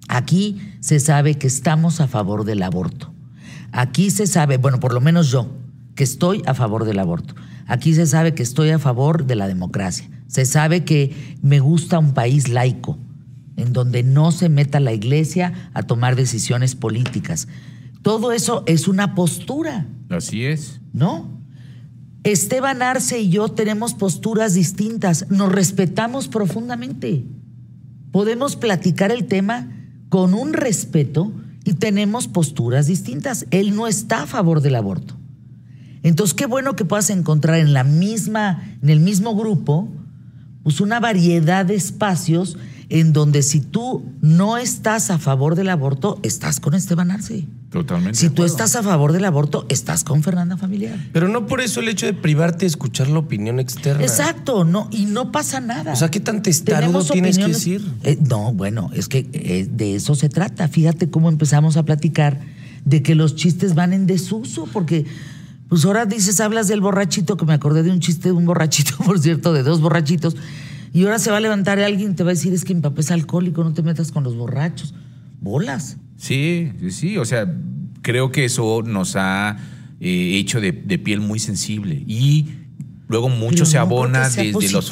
Aquí 0.07 0.59
se 0.79 0.99
sabe 0.99 1.35
que 1.35 1.45
estamos 1.45 2.01
a 2.01 2.07
favor 2.07 2.43
del 2.43 2.63
aborto. 2.63 3.13
Aquí 3.71 4.09
se 4.09 4.25
sabe, 4.25 4.57
bueno, 4.57 4.79
por 4.79 4.95
lo 4.95 4.99
menos 4.99 5.29
yo, 5.29 5.47
que 5.93 6.03
estoy 6.03 6.41
a 6.47 6.55
favor 6.55 6.85
del 6.85 6.97
aborto. 6.97 7.35
Aquí 7.67 7.93
se 7.93 8.07
sabe 8.07 8.33
que 8.33 8.41
estoy 8.41 8.71
a 8.71 8.79
favor 8.79 9.27
de 9.27 9.35
la 9.35 9.47
democracia. 9.47 10.09
Se 10.25 10.43
sabe 10.47 10.85
que 10.85 11.35
me 11.43 11.59
gusta 11.59 11.99
un 11.99 12.15
país 12.15 12.49
laico, 12.49 12.97
en 13.57 13.73
donde 13.73 14.01
no 14.01 14.31
se 14.31 14.49
meta 14.49 14.79
la 14.79 14.93
iglesia 14.93 15.69
a 15.75 15.83
tomar 15.83 16.15
decisiones 16.15 16.73
políticas. 16.73 17.47
Todo 18.05 18.33
eso 18.33 18.61
es 18.67 18.87
una 18.87 19.15
postura. 19.15 19.87
Así 20.11 20.45
es. 20.45 20.79
¿no? 20.93 21.41
Esteban 22.23 22.83
Arce 22.83 23.19
y 23.19 23.29
yo 23.29 23.49
tenemos 23.49 23.95
posturas 23.95 24.53
distintas, 24.53 25.25
nos 25.31 25.51
respetamos 25.51 26.27
profundamente. 26.27 27.25
Podemos 28.11 28.57
platicar 28.57 29.11
el 29.11 29.25
tema 29.25 29.71
con 30.09 30.35
un 30.35 30.53
respeto 30.53 31.33
Y 31.63 31.73
tenemos 31.73 32.27
posturas 32.27 32.85
distintas. 32.85 33.47
Él 33.49 33.75
no 33.75 33.87
está 33.87 34.21
a 34.21 34.27
favor 34.27 34.61
del 34.61 34.75
aborto. 34.75 35.15
Entonces, 36.03 36.35
qué 36.35 36.45
bueno 36.45 36.75
que 36.75 36.85
puedas 36.85 37.09
encontrar 37.09 37.57
en 37.57 37.73
la 37.73 37.83
misma, 37.83 38.77
en 38.83 38.91
el 38.91 38.99
mismo 38.99 39.35
grupo, 39.35 39.89
pues 40.61 40.79
una 40.79 40.99
variedad 40.99 41.65
de 41.65 41.73
espacios 41.73 42.55
en 42.89 43.13
donde 43.13 43.41
si 43.41 43.61
tú 43.61 44.05
no 44.21 44.57
estás 44.57 45.09
a 45.09 45.17
favor 45.17 45.55
del 45.55 45.69
aborto, 45.69 46.19
estás 46.21 46.59
con 46.59 46.75
Esteban 46.75 47.09
Arce. 47.09 47.47
Totalmente. 47.75 48.17
Si 48.17 48.29
tú 48.29 48.45
estás 48.45 48.77
a 48.77 48.83
favor 48.83 49.11
del 49.11 49.25
aborto, 49.25 49.65
estás 49.67 50.05
con 50.05 50.23
Fernanda 50.23 50.55
Familiar. 50.55 50.97
Pero 51.11 51.27
no 51.27 51.45
por 51.45 51.59
eso 51.59 51.81
el 51.81 51.89
hecho 51.89 52.05
de 52.05 52.13
privarte 52.13 52.59
de 52.59 52.67
escuchar 52.67 53.09
la 53.09 53.19
opinión 53.19 53.59
externa. 53.59 54.01
Exacto, 54.01 54.63
no, 54.63 54.87
y 54.91 55.07
no 55.07 55.33
pasa 55.33 55.59
nada. 55.59 55.91
O 55.91 55.95
sea, 55.97 56.09
¿qué 56.09 56.21
tan 56.21 56.41
testarudo 56.41 57.03
tienes 57.03 57.37
que 57.37 57.47
decir? 57.47 57.85
Eh, 58.03 58.17
no, 58.29 58.53
bueno, 58.53 58.91
es 58.93 59.09
que 59.09 59.27
eh, 59.33 59.67
de 59.69 59.95
eso 59.95 60.15
se 60.15 60.29
trata. 60.29 60.69
Fíjate 60.69 61.09
cómo 61.09 61.27
empezamos 61.27 61.75
a 61.75 61.83
platicar 61.83 62.39
de 62.85 63.03
que 63.03 63.13
los 63.13 63.35
chistes 63.35 63.75
van 63.75 63.91
en 63.91 64.07
desuso, 64.07 64.69
porque 64.71 65.05
pues 65.67 65.83
ahora 65.83 66.05
dices, 66.05 66.39
hablas 66.39 66.69
del 66.69 66.79
borrachito, 66.79 67.35
que 67.35 67.45
me 67.45 67.53
acordé 67.53 67.83
de 67.83 67.91
un 67.91 67.99
chiste 67.99 68.29
de 68.29 68.35
un 68.35 68.45
borrachito, 68.45 68.95
por 69.05 69.19
cierto, 69.19 69.51
de 69.51 69.63
dos 69.63 69.81
borrachitos, 69.81 70.37
y 70.93 71.03
ahora 71.03 71.19
se 71.19 71.29
va 71.29 71.35
a 71.37 71.41
levantar 71.41 71.77
alguien 71.81 72.11
y 72.11 72.15
te 72.15 72.23
va 72.23 72.29
a 72.29 72.35
decir, 72.35 72.53
es 72.53 72.63
que 72.63 72.73
mi 72.73 72.79
papá 72.79 73.01
es 73.01 73.11
alcohólico, 73.11 73.65
no 73.65 73.73
te 73.73 73.83
metas 73.83 74.13
con 74.13 74.23
los 74.23 74.37
borrachos. 74.37 74.93
Bolas. 75.41 75.97
Sí, 76.17 76.71
sí, 76.79 76.91
sí. 76.91 77.17
O 77.17 77.25
sea, 77.25 77.53
creo 78.01 78.31
que 78.31 78.45
eso 78.45 78.81
nos 78.83 79.15
ha 79.15 79.57
eh, 79.99 80.37
hecho 80.37 80.61
de, 80.61 80.71
de 80.71 80.97
piel 80.99 81.19
muy 81.21 81.39
sensible. 81.39 82.03
Y 82.07 82.47
luego 83.07 83.29
mucho 83.29 83.49
Pero 83.49 83.65
se 83.65 83.77
no 83.77 83.85
creo 83.87 83.97
abona 83.99 84.29
que 84.29 84.51
desde, 84.53 84.71
los, 84.71 84.91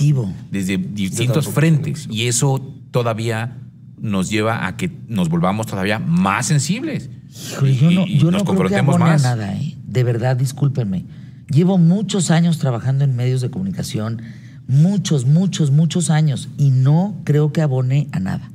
desde 0.52 0.78
distintos 0.78 1.48
frentes. 1.48 2.08
Y 2.12 2.28
eso 2.28 2.60
todavía 2.92 3.58
nos 4.00 4.30
lleva 4.30 4.68
a 4.68 4.76
que 4.78 4.92
nos 5.08 5.30
volvamos 5.30 5.66
todavía 5.68 5.98
más 6.00 6.46
sensibles. 6.48 7.10
Híjole, 7.54 7.76
yo 7.76 7.92
no, 7.92 8.06
Y- 8.08 8.18
yo 8.20 8.32
nos 8.32 8.32
no 8.32 8.32
creo 8.32 8.40
que 8.40 8.46
confrontemos 8.46 8.96
abone 8.96 9.10
a 9.10 9.14
más. 9.14 9.24
nada, 9.24 9.54
¿eh? 9.56 9.76
De 9.88 10.04
verdad, 10.04 10.36
discúlpenme. 10.36 11.06
Llevo 11.50 11.78
muchos 11.78 12.32
años 12.32 12.58
trabajando 12.58 13.04
en 13.04 13.16
medios 13.16 13.42
de 13.42 13.50
comunicación, 13.50 14.22
muchos, 14.68 15.26
muchos, 15.26 15.72
muchos 15.72 16.10
años, 16.10 16.50
y 16.58 16.72
no 16.72 17.22
creo 17.26 17.52
que 17.54 17.62
abone 17.62 18.08
a 18.12 18.20
nada. 18.20 18.52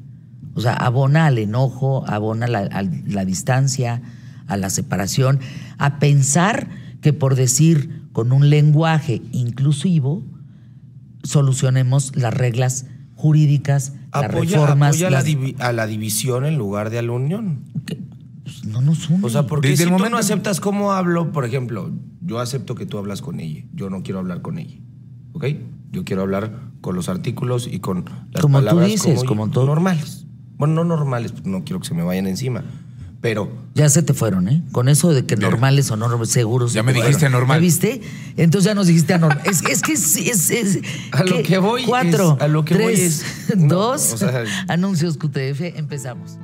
O 0.58 0.60
sea, 0.60 0.72
abona 0.74 1.26
al 1.26 1.38
enojo, 1.38 2.04
abona 2.08 2.46
a 2.46 2.48
la, 2.48 2.58
a 2.58 2.82
la 2.82 3.24
distancia, 3.24 4.02
a 4.48 4.56
la 4.56 4.70
separación, 4.70 5.38
a 5.78 6.00
pensar 6.00 6.68
que 7.00 7.12
por 7.12 7.36
decir 7.36 8.02
con 8.12 8.32
un 8.32 8.50
lenguaje 8.50 9.22
inclusivo 9.30 10.24
solucionemos 11.22 12.16
las 12.16 12.34
reglas 12.34 12.86
jurídicas, 13.14 13.92
las 14.12 14.30
reformas. 14.32 14.96
apoya 14.96 15.08
a, 15.08 15.72
la 15.72 15.82
a 15.82 15.86
división 15.86 16.44
en 16.44 16.56
lugar 16.58 16.90
de 16.90 16.98
a 16.98 17.02
la 17.02 17.12
unión. 17.12 17.64
pues, 18.42 18.64
no 18.64 18.80
nos 18.80 19.08
une. 19.10 19.24
O 19.24 19.30
sea, 19.30 19.46
porque 19.46 19.68
Desde 19.68 19.78
si 19.78 19.82
el 19.84 19.88
tú 19.90 19.94
momento- 19.94 20.10
no 20.16 20.18
aceptas 20.18 20.60
cómo 20.60 20.92
hablo, 20.92 21.32
por 21.32 21.44
ejemplo, 21.44 21.92
yo 22.20 22.40
acepto 22.40 22.74
que 22.74 22.86
tú 22.86 22.98
hablas 22.98 23.22
con 23.22 23.40
ella, 23.40 23.64
yo 23.74 23.90
no 23.90 24.02
quiero 24.02 24.18
hablar 24.20 24.42
con 24.42 24.58
ella, 24.58 24.78
¿ok? 25.34 25.44
Yo 25.92 26.04
quiero 26.04 26.22
hablar 26.22 26.58
con 26.80 26.94
los 26.94 27.08
artículos 27.08 27.66
y 27.70 27.80
con 27.80 28.04
las 28.32 28.42
Como 28.42 28.58
tú 28.58 28.64
palabras 28.64 28.88
dices, 28.88 29.24
como 29.24 29.50
todo. 29.50 29.66
normales. 29.66 30.26
Bueno, 30.58 30.74
no 30.74 30.84
normales, 30.84 31.32
no 31.44 31.64
quiero 31.64 31.80
que 31.80 31.86
se 31.88 31.94
me 31.94 32.02
vayan 32.02 32.26
encima, 32.26 32.64
pero 33.20 33.48
Ya 33.74 33.88
se 33.88 34.02
te 34.02 34.12
fueron, 34.12 34.48
¿eh? 34.48 34.62
Con 34.72 34.88
eso 34.88 35.12
de 35.12 35.24
que 35.24 35.36
Ya. 35.36 35.42
normales 35.48 35.88
o 35.92 35.96
no 35.96 36.08
normales, 36.08 36.30
seguros. 36.32 36.72
Ya 36.72 36.82
me 36.82 36.92
dijiste 36.92 37.28
normal. 37.30 37.58
¿Ya 37.58 37.60
viste? 37.62 38.00
Entonces 38.36 38.66
ya 38.68 38.74
nos 38.74 38.88
dijiste 38.88 39.14
anormal. 39.14 39.40
es, 39.46 39.62
es 39.64 39.82
que 39.82 39.92
es, 39.92 40.16
es- 40.16 40.50
es- 40.50 40.78
A 41.12 41.22
lo 41.22 41.42
que 41.44 41.58
voy 41.58 41.84
Cuatro, 41.84 42.34
es- 42.36 42.42
a 42.42 42.48
lo 42.48 42.64
que 42.64 42.74
tres, 42.74 42.84
voy 42.84 42.94
es- 42.94 43.56
no, 43.56 43.68
dos, 43.68 44.12
o 44.14 44.16
sea- 44.18 44.44
anuncios 44.68 45.16
QTF, 45.16 45.60
empezamos. 45.78 46.38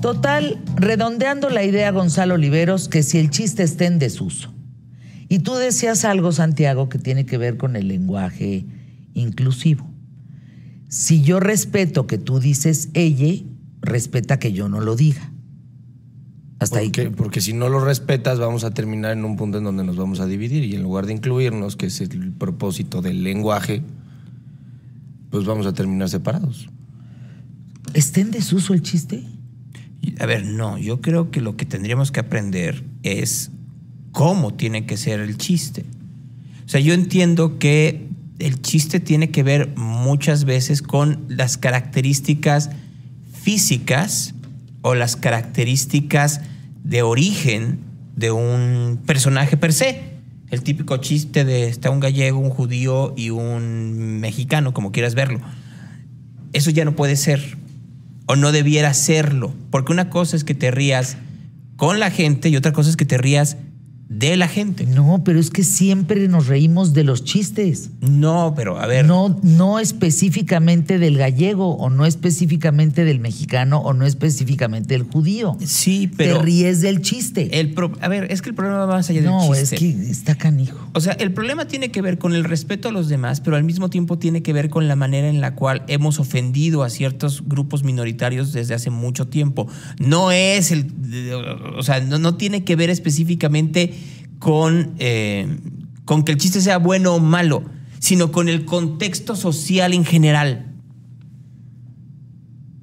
Total, 0.00 0.58
redondeando 0.76 1.48
la 1.48 1.62
idea, 1.62 1.90
Gonzalo 1.92 2.34
Oliveros, 2.34 2.88
que 2.88 3.02
si 3.04 3.18
el 3.18 3.30
chiste 3.30 3.62
está 3.62 3.84
en 3.84 3.98
desuso. 4.00 4.51
Y 5.32 5.38
tú 5.38 5.54
decías 5.54 6.04
algo, 6.04 6.30
Santiago, 6.30 6.90
que 6.90 6.98
tiene 6.98 7.24
que 7.24 7.38
ver 7.38 7.56
con 7.56 7.74
el 7.74 7.88
lenguaje 7.88 8.66
inclusivo. 9.14 9.90
Si 10.88 11.22
yo 11.22 11.40
respeto 11.40 12.06
que 12.06 12.18
tú 12.18 12.38
dices 12.38 12.90
ella, 12.92 13.42
respeta 13.80 14.38
que 14.38 14.52
yo 14.52 14.68
no 14.68 14.82
lo 14.82 14.94
diga. 14.94 15.32
Hasta 16.58 16.80
ahí. 16.80 16.90
porque, 16.90 17.10
porque 17.10 17.40
si 17.40 17.54
no 17.54 17.70
lo 17.70 17.82
respetas 17.82 18.38
vamos 18.40 18.62
a 18.64 18.72
terminar 18.72 19.12
en 19.12 19.24
un 19.24 19.36
punto 19.36 19.56
en 19.56 19.64
donde 19.64 19.84
nos 19.84 19.96
vamos 19.96 20.20
a 20.20 20.26
dividir 20.26 20.64
y 20.64 20.74
en 20.74 20.82
lugar 20.82 21.06
de 21.06 21.14
incluirnos, 21.14 21.76
que 21.76 21.86
es 21.86 22.02
el 22.02 22.32
propósito 22.32 23.00
del 23.00 23.24
lenguaje, 23.24 23.82
pues 25.30 25.46
vamos 25.46 25.64
a 25.64 25.72
terminar 25.72 26.10
separados. 26.10 26.68
¿Está 27.94 28.20
en 28.20 28.32
desuso 28.32 28.74
el 28.74 28.82
chiste? 28.82 29.24
A 30.20 30.26
ver, 30.26 30.44
no, 30.44 30.76
yo 30.76 31.00
creo 31.00 31.30
que 31.30 31.40
lo 31.40 31.56
que 31.56 31.64
tendríamos 31.64 32.12
que 32.12 32.20
aprender 32.20 32.84
es 33.02 33.50
cómo 34.12 34.54
tiene 34.54 34.86
que 34.86 34.96
ser 34.96 35.20
el 35.20 35.36
chiste. 35.36 35.84
O 36.64 36.68
sea, 36.68 36.80
yo 36.80 36.94
entiendo 36.94 37.58
que 37.58 38.08
el 38.38 38.60
chiste 38.62 39.00
tiene 39.00 39.30
que 39.30 39.42
ver 39.42 39.74
muchas 39.76 40.44
veces 40.44 40.82
con 40.82 41.24
las 41.28 41.58
características 41.58 42.70
físicas 43.32 44.34
o 44.82 44.94
las 44.94 45.16
características 45.16 46.40
de 46.84 47.02
origen 47.02 47.80
de 48.16 48.30
un 48.30 49.00
personaje 49.04 49.56
per 49.56 49.72
se. 49.72 50.12
El 50.50 50.62
típico 50.62 50.98
chiste 50.98 51.44
de 51.44 51.68
está 51.68 51.90
un 51.90 52.00
gallego, 52.00 52.38
un 52.38 52.50
judío 52.50 53.14
y 53.16 53.30
un 53.30 54.20
mexicano, 54.20 54.74
como 54.74 54.92
quieras 54.92 55.14
verlo. 55.14 55.40
Eso 56.52 56.70
ya 56.70 56.84
no 56.84 56.94
puede 56.94 57.16
ser 57.16 57.56
o 58.26 58.36
no 58.36 58.52
debiera 58.52 58.92
serlo, 58.94 59.54
porque 59.70 59.92
una 59.92 60.10
cosa 60.10 60.36
es 60.36 60.44
que 60.44 60.54
te 60.54 60.70
rías 60.70 61.16
con 61.76 61.98
la 61.98 62.10
gente 62.10 62.48
y 62.48 62.56
otra 62.56 62.72
cosa 62.72 62.90
es 62.90 62.96
que 62.96 63.04
te 63.04 63.18
rías 63.18 63.56
de 64.18 64.36
la 64.36 64.46
gente. 64.46 64.84
No, 64.86 65.22
pero 65.24 65.40
es 65.40 65.50
que 65.50 65.64
siempre 65.64 66.28
nos 66.28 66.46
reímos 66.46 66.92
de 66.92 67.02
los 67.04 67.24
chistes. 67.24 67.90
No, 68.00 68.52
pero 68.54 68.78
a 68.78 68.86
ver, 68.86 69.06
No, 69.06 69.38
no 69.42 69.78
específicamente 69.78 70.98
del 70.98 71.16
gallego, 71.18 71.76
o 71.76 71.88
no 71.90 72.04
específicamente 72.06 73.04
del 73.04 73.20
mexicano, 73.20 73.78
o 73.78 73.94
no 73.94 74.04
específicamente 74.06 74.94
del 74.94 75.04
judío. 75.04 75.56
sí, 75.64 76.10
pero 76.16 76.38
Te 76.38 76.44
ríes 76.44 76.80
del 76.82 77.00
chiste. 77.00 77.58
el 77.58 77.72
pro- 77.72 77.92
a 78.00 78.08
ver, 78.08 78.30
es 78.30 78.42
que 78.42 78.50
el 78.50 78.54
problema 78.54 78.84
va 78.84 78.94
más 78.96 79.08
allá 79.10 79.22
no, 79.22 79.42
del 79.50 79.62
es 79.62 79.70
chiste. 79.70 79.76
que 80.04 80.10
está 80.10 80.34
canijo. 80.34 80.78
O 80.92 81.00
sea, 81.00 81.14
el 81.14 81.32
problema 81.32 81.66
tiene 81.66 81.90
que 81.90 82.02
ver 82.02 82.18
con 82.18 82.34
el 82.34 82.44
respeto 82.44 82.88
a 82.88 82.92
los 82.92 83.08
demás, 83.08 83.40
pero 83.40 83.56
al 83.56 83.64
mismo 83.64 83.88
tiempo 83.90 84.18
tiene 84.18 84.42
que 84.42 84.52
ver 84.52 84.68
con 84.68 84.88
la 84.88 84.96
manera 84.96 85.28
en 85.28 85.40
la 85.40 85.54
cual 85.54 85.84
hemos 85.88 86.20
ofendido 86.20 86.82
a 86.82 86.90
ciertos 86.90 87.42
grupos 87.46 87.82
minoritarios 87.82 88.52
desde 88.52 88.74
hace 88.74 88.90
mucho 88.90 89.26
tiempo. 89.28 89.68
No 89.98 90.30
es 90.32 90.70
el. 90.70 90.92
O 91.76 91.82
sea, 91.82 92.00
no, 92.00 92.18
no 92.18 92.36
tiene 92.36 92.62
que 92.64 92.76
ver 92.76 92.90
específicamente 92.90 93.94
con, 94.42 94.94
eh, 94.98 95.46
con 96.04 96.24
que 96.24 96.32
el 96.32 96.38
chiste 96.38 96.60
sea 96.60 96.78
bueno 96.78 97.14
o 97.14 97.20
malo, 97.20 97.62
sino 98.00 98.32
con 98.32 98.48
el 98.48 98.64
contexto 98.64 99.36
social 99.36 99.94
en 99.94 100.04
general. 100.04 100.66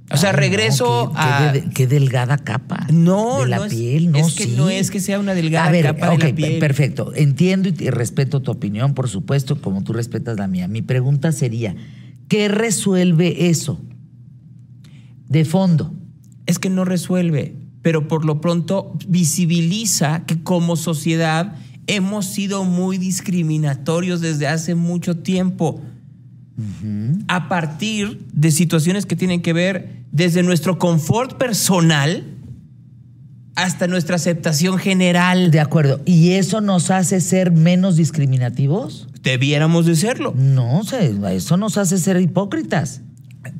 O 0.10 0.16
sea, 0.16 0.30
Ay, 0.30 0.38
regreso 0.38 1.12
qué 1.14 1.18
a. 1.20 1.52
de- 1.52 1.70
qué 1.72 1.86
delgada 1.86 2.38
capa. 2.38 2.88
No, 2.94 3.42
de 3.42 3.48
la 3.48 3.58
no 3.58 3.66
es- 3.66 3.74
piel, 3.74 4.10
no 4.10 4.20
es 4.20 4.36
que 4.36 4.46
sí. 4.46 4.54
no 4.56 4.70
es 4.70 4.90
que 4.90 5.02
sea 5.02 5.20
una 5.20 5.34
delgada 5.36 5.68
A 5.68 5.72
ver, 5.72 5.84
capa 5.88 6.12
de 6.12 6.18
la 6.30 6.34
piel. 6.36 6.60
Perfecto. 6.60 7.12
Entiendo 7.14 7.68
y 7.68 7.90
respeto 7.90 8.42
tu 8.42 8.52
opinión, 8.52 8.94
por 8.94 9.10
supuesto, 9.10 9.60
como 9.62 9.84
tú 9.84 9.92
respetas 9.92 10.38
la 10.40 10.48
mía. 10.48 10.70
Mi 10.70 10.82
pregunta 10.82 11.34
sería: 11.34 11.76
¿qué 12.30 12.48
resuelve 12.48 13.50
eso? 13.50 13.82
De 15.28 15.44
fondo. 15.44 15.94
es 16.48 16.58
que 16.58 16.70
no 16.72 16.86
resuelve, 16.86 17.58
pero 17.82 18.08
por 18.08 18.26
lo 18.26 18.42
pronto 18.42 18.94
visibiliza 19.08 20.26
que 20.26 20.44
como 20.44 20.76
sociedad 20.76 21.56
hemos 21.88 22.26
sido 22.26 22.64
muy 22.66 22.98
discriminatorios 22.98 24.22
desde 24.22 24.48
hace 24.48 24.76
mucho 24.76 25.18
tiempo. 25.18 25.82
A 27.30 27.48
partir 27.48 28.26
de 28.34 28.52
situaciones 28.52 29.06
que 29.06 29.16
tienen 29.16 29.42
que 29.42 29.54
ver 29.54 30.04
desde 30.12 30.44
nuestro 30.44 30.78
confort 30.78 31.38
personal 31.38 32.26
hasta 33.56 33.88
nuestra 33.88 34.16
aceptación 34.16 34.78
general. 34.78 35.52
De 35.52 35.60
acuerdo. 35.60 36.02
¿Y 36.06 36.32
eso 36.32 36.62
nos 36.62 36.92
hace 36.92 37.22
ser 37.22 37.52
menos 37.52 37.96
discriminativos? 37.96 39.08
Debiéramos 39.24 39.86
de 39.86 39.96
serlo. 39.96 40.34
No, 40.36 40.82
eso 41.30 41.58
nos 41.58 41.78
hace 41.78 41.98
ser 41.98 42.20
hipócritas. 42.22 43.02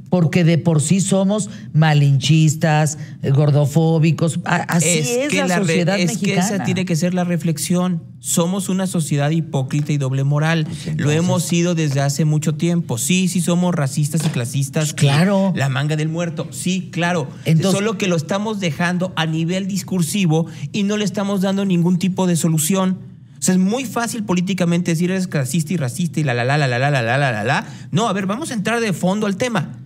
Porque 0.10 0.44
de 0.44 0.58
por 0.58 0.82
sí 0.82 1.00
somos 1.02 1.50
malinchistas, 1.74 2.98
gordofóbicos. 3.24 4.40
Así 4.44 4.88
es, 5.00 5.34
la, 5.34 5.60
re- 5.60 5.66
sociedad 5.66 6.00
es 6.00 6.18
que 6.18 6.28
mexicana. 6.28 6.56
esa 6.56 6.64
tiene 6.64 6.86
que 6.86 6.96
ser 6.96 7.14
la 7.14 7.24
reflexión. 7.24 8.04
Somos 8.20 8.68
una 8.70 8.88
sociedad 8.88 9.30
hipócrita 9.30 9.94
y 9.94 9.98
doble 9.98 10.24
moral. 10.24 10.64
Lo 10.86 10.92
entonces- 10.92 11.16
hemos 11.18 11.44
sido 11.44 11.76
desde 11.76 12.02
hace 12.02 12.26
mucho 12.26 12.56
tiempo. 12.56 12.98
Sí, 12.98 13.28
sí 13.28 13.40
somos 13.40 13.74
racistas 13.74 14.26
y 14.26 14.30
clasistas. 14.30 14.86
Pues 14.92 14.94
claro. 14.96 15.54
La 15.56 15.70
manga 15.70 15.96
del 15.96 16.10
muerto. 16.10 16.48
Sí, 16.52 16.90
claro. 16.92 17.30
Entonces- 17.46 17.80
Solo 17.80 17.98
que 17.98 18.08
lo 18.08 18.16
estamos 18.16 18.60
dejando 18.60 19.14
a 19.16 19.26
nivel 19.26 19.68
discursivo 19.68 20.48
y 20.74 20.84
no 20.84 20.98
le 20.98 21.06
estamos 21.06 21.42
dando 21.42 21.64
ningún 21.66 22.00
tipo 22.00 22.28
de 22.28 22.36
solución. 22.36 22.98
O 23.40 23.42
sea, 23.42 23.54
es 23.54 23.60
muy 23.60 23.86
fácil 23.86 24.26
políticamente 24.26 24.92
decir 24.92 25.12
eres 25.12 25.28
clasista 25.28 25.74
y 25.74 25.78
racista 25.78 26.20
y 26.20 26.24
la 26.24 26.34
la 26.34 26.44
la 26.44 26.58
la 26.58 26.68
la 26.68 26.78
la 26.78 26.90
la 26.90 27.02
la 27.02 27.32
la 27.32 27.44
la. 27.44 27.66
No, 27.92 28.10
a 28.10 28.14
ver, 28.14 28.26
vamos 28.26 28.52
a 28.52 28.54
entrar 28.54 28.82
de 28.82 28.92
fondo 28.92 29.28
al 29.28 29.38
tema. 29.38 29.80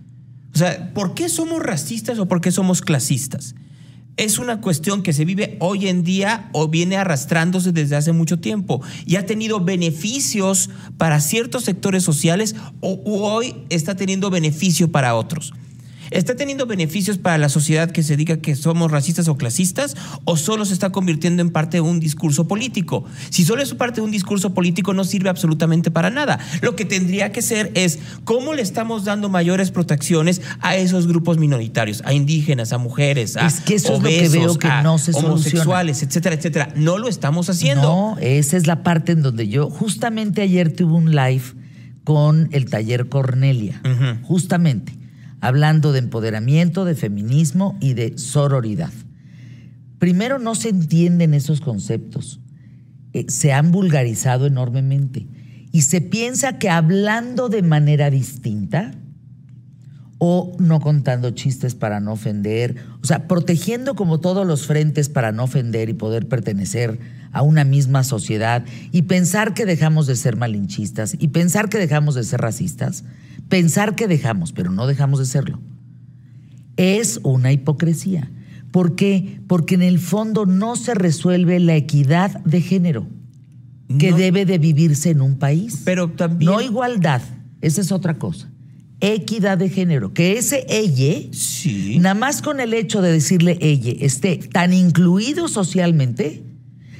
O 0.52 0.58
sea, 0.58 0.92
¿por 0.92 1.14
qué 1.14 1.28
somos 1.28 1.62
racistas 1.62 2.18
o 2.18 2.26
por 2.26 2.40
qué 2.40 2.50
somos 2.50 2.82
clasistas? 2.82 3.54
Es 4.16 4.38
una 4.38 4.60
cuestión 4.60 5.02
que 5.02 5.12
se 5.12 5.24
vive 5.24 5.56
hoy 5.60 5.88
en 5.88 6.04
día 6.04 6.48
o 6.52 6.68
viene 6.68 6.96
arrastrándose 6.96 7.72
desde 7.72 7.96
hace 7.96 8.12
mucho 8.12 8.38
tiempo 8.38 8.80
y 9.06 9.16
ha 9.16 9.26
tenido 9.26 9.60
beneficios 9.60 10.70
para 10.98 11.20
ciertos 11.20 11.64
sectores 11.64 12.04
sociales 12.04 12.54
o 12.80 13.00
hoy 13.06 13.54
está 13.70 13.96
teniendo 13.96 14.30
beneficio 14.30 14.90
para 14.90 15.14
otros. 15.14 15.52
¿Está 16.14 16.36
teniendo 16.36 16.66
beneficios 16.66 17.18
para 17.18 17.38
la 17.38 17.48
sociedad 17.48 17.90
que 17.90 18.04
se 18.04 18.16
diga 18.16 18.36
que 18.36 18.54
somos 18.54 18.92
racistas 18.92 19.26
o 19.26 19.36
clasistas 19.36 19.96
o 20.24 20.36
solo 20.36 20.64
se 20.64 20.72
está 20.72 20.90
convirtiendo 20.90 21.42
en 21.42 21.50
parte 21.50 21.78
de 21.78 21.80
un 21.80 21.98
discurso 21.98 22.46
político? 22.46 23.04
Si 23.30 23.44
solo 23.44 23.62
es 23.62 23.74
parte 23.74 23.96
de 23.96 24.02
un 24.02 24.12
discurso 24.12 24.54
político 24.54 24.94
no 24.94 25.02
sirve 25.02 25.28
absolutamente 25.28 25.90
para 25.90 26.10
nada. 26.10 26.38
Lo 26.62 26.76
que 26.76 26.84
tendría 26.84 27.32
que 27.32 27.42
ser 27.42 27.72
es 27.74 27.98
cómo 28.22 28.54
le 28.54 28.62
estamos 28.62 29.04
dando 29.04 29.28
mayores 29.28 29.72
protecciones 29.72 30.40
a 30.60 30.76
esos 30.76 31.08
grupos 31.08 31.38
minoritarios, 31.38 32.00
a 32.04 32.12
indígenas, 32.12 32.72
a 32.72 32.78
mujeres, 32.78 33.36
a 33.36 33.48
Es 33.48 33.60
que 33.60 33.74
eso 33.74 33.94
es 33.94 34.02
lo 34.02 34.08
que 34.08 34.18
obesos, 34.20 34.32
veo 34.32 34.58
que 34.58 34.68
a 34.68 34.82
no 34.82 34.98
se 34.98 35.12
soluciona. 35.12 35.34
homosexuales, 35.34 36.02
etcétera, 36.04 36.36
etcétera. 36.36 36.68
No 36.76 36.98
lo 36.98 37.08
estamos 37.08 37.50
haciendo. 37.50 37.82
No, 37.82 38.16
esa 38.20 38.56
es 38.56 38.68
la 38.68 38.84
parte 38.84 39.10
en 39.10 39.22
donde 39.22 39.48
yo, 39.48 39.68
justamente 39.68 40.42
ayer 40.42 40.72
tuve 40.72 40.92
un 40.92 41.10
live 41.10 41.42
con 42.04 42.50
el 42.52 42.66
taller 42.66 43.08
Cornelia, 43.08 43.80
justamente, 44.22 44.92
hablando 45.44 45.92
de 45.92 45.98
empoderamiento, 45.98 46.84
de 46.84 46.94
feminismo 46.94 47.76
y 47.80 47.92
de 47.92 48.16
sororidad. 48.16 48.92
Primero, 49.98 50.38
no 50.38 50.54
se 50.54 50.70
entienden 50.70 51.34
esos 51.34 51.60
conceptos. 51.60 52.40
Eh, 53.12 53.26
se 53.28 53.52
han 53.52 53.70
vulgarizado 53.70 54.46
enormemente. 54.46 55.26
Y 55.70 55.82
se 55.82 56.00
piensa 56.00 56.58
que 56.58 56.70
hablando 56.70 57.50
de 57.50 57.62
manera 57.62 58.08
distinta, 58.08 58.92
o 60.18 60.56
no 60.58 60.80
contando 60.80 61.32
chistes 61.32 61.74
para 61.74 62.00
no 62.00 62.12
ofender, 62.12 62.76
o 63.02 63.06
sea, 63.06 63.28
protegiendo 63.28 63.94
como 63.94 64.20
todos 64.20 64.46
los 64.46 64.66
frentes 64.66 65.10
para 65.10 65.32
no 65.32 65.44
ofender 65.44 65.90
y 65.90 65.92
poder 65.92 66.28
pertenecer 66.28 66.98
a 67.32 67.42
una 67.42 67.64
misma 67.64 68.04
sociedad 68.04 68.64
y 68.92 69.02
pensar 69.02 69.52
que 69.52 69.66
dejamos 69.66 70.06
de 70.06 70.16
ser 70.16 70.36
malinchistas 70.36 71.14
y 71.18 71.28
pensar 71.28 71.68
que 71.68 71.78
dejamos 71.78 72.14
de 72.14 72.24
ser 72.24 72.40
racistas, 72.40 73.04
pensar 73.48 73.94
que 73.94 74.08
dejamos, 74.08 74.52
pero 74.52 74.70
no 74.70 74.86
dejamos 74.86 75.18
de 75.18 75.26
serlo. 75.26 75.60
Es 76.76 77.20
una 77.22 77.52
hipocresía. 77.52 78.30
¿Por 78.70 78.96
qué? 78.96 79.40
Porque 79.46 79.76
en 79.76 79.82
el 79.82 79.98
fondo 80.00 80.46
no 80.46 80.74
se 80.76 80.94
resuelve 80.94 81.60
la 81.60 81.76
equidad 81.76 82.42
de 82.44 82.60
género 82.60 83.06
que 83.98 84.10
No. 84.10 84.16
debe 84.16 84.44
de 84.46 84.58
vivirse 84.58 85.10
en 85.10 85.20
un 85.20 85.38
país. 85.38 85.82
Pero 85.84 86.10
también- 86.10 86.50
No 86.50 86.60
igualdad, 86.60 87.22
esa 87.60 87.80
es 87.80 87.92
otra 87.92 88.14
cosa. 88.18 88.50
Equidad 89.00 89.58
de 89.58 89.68
género, 89.68 90.12
que 90.14 90.38
ese 90.38 90.66
ella, 90.68 91.28
Sí. 91.32 91.98
nada 92.00 92.14
más 92.14 92.42
con 92.42 92.58
el 92.58 92.72
hecho 92.74 93.02
de 93.02 93.12
decirle 93.12 93.58
ella, 93.60 93.92
esté 94.00 94.38
tan 94.38 94.72
incluido 94.72 95.46
socialmente 95.48 96.42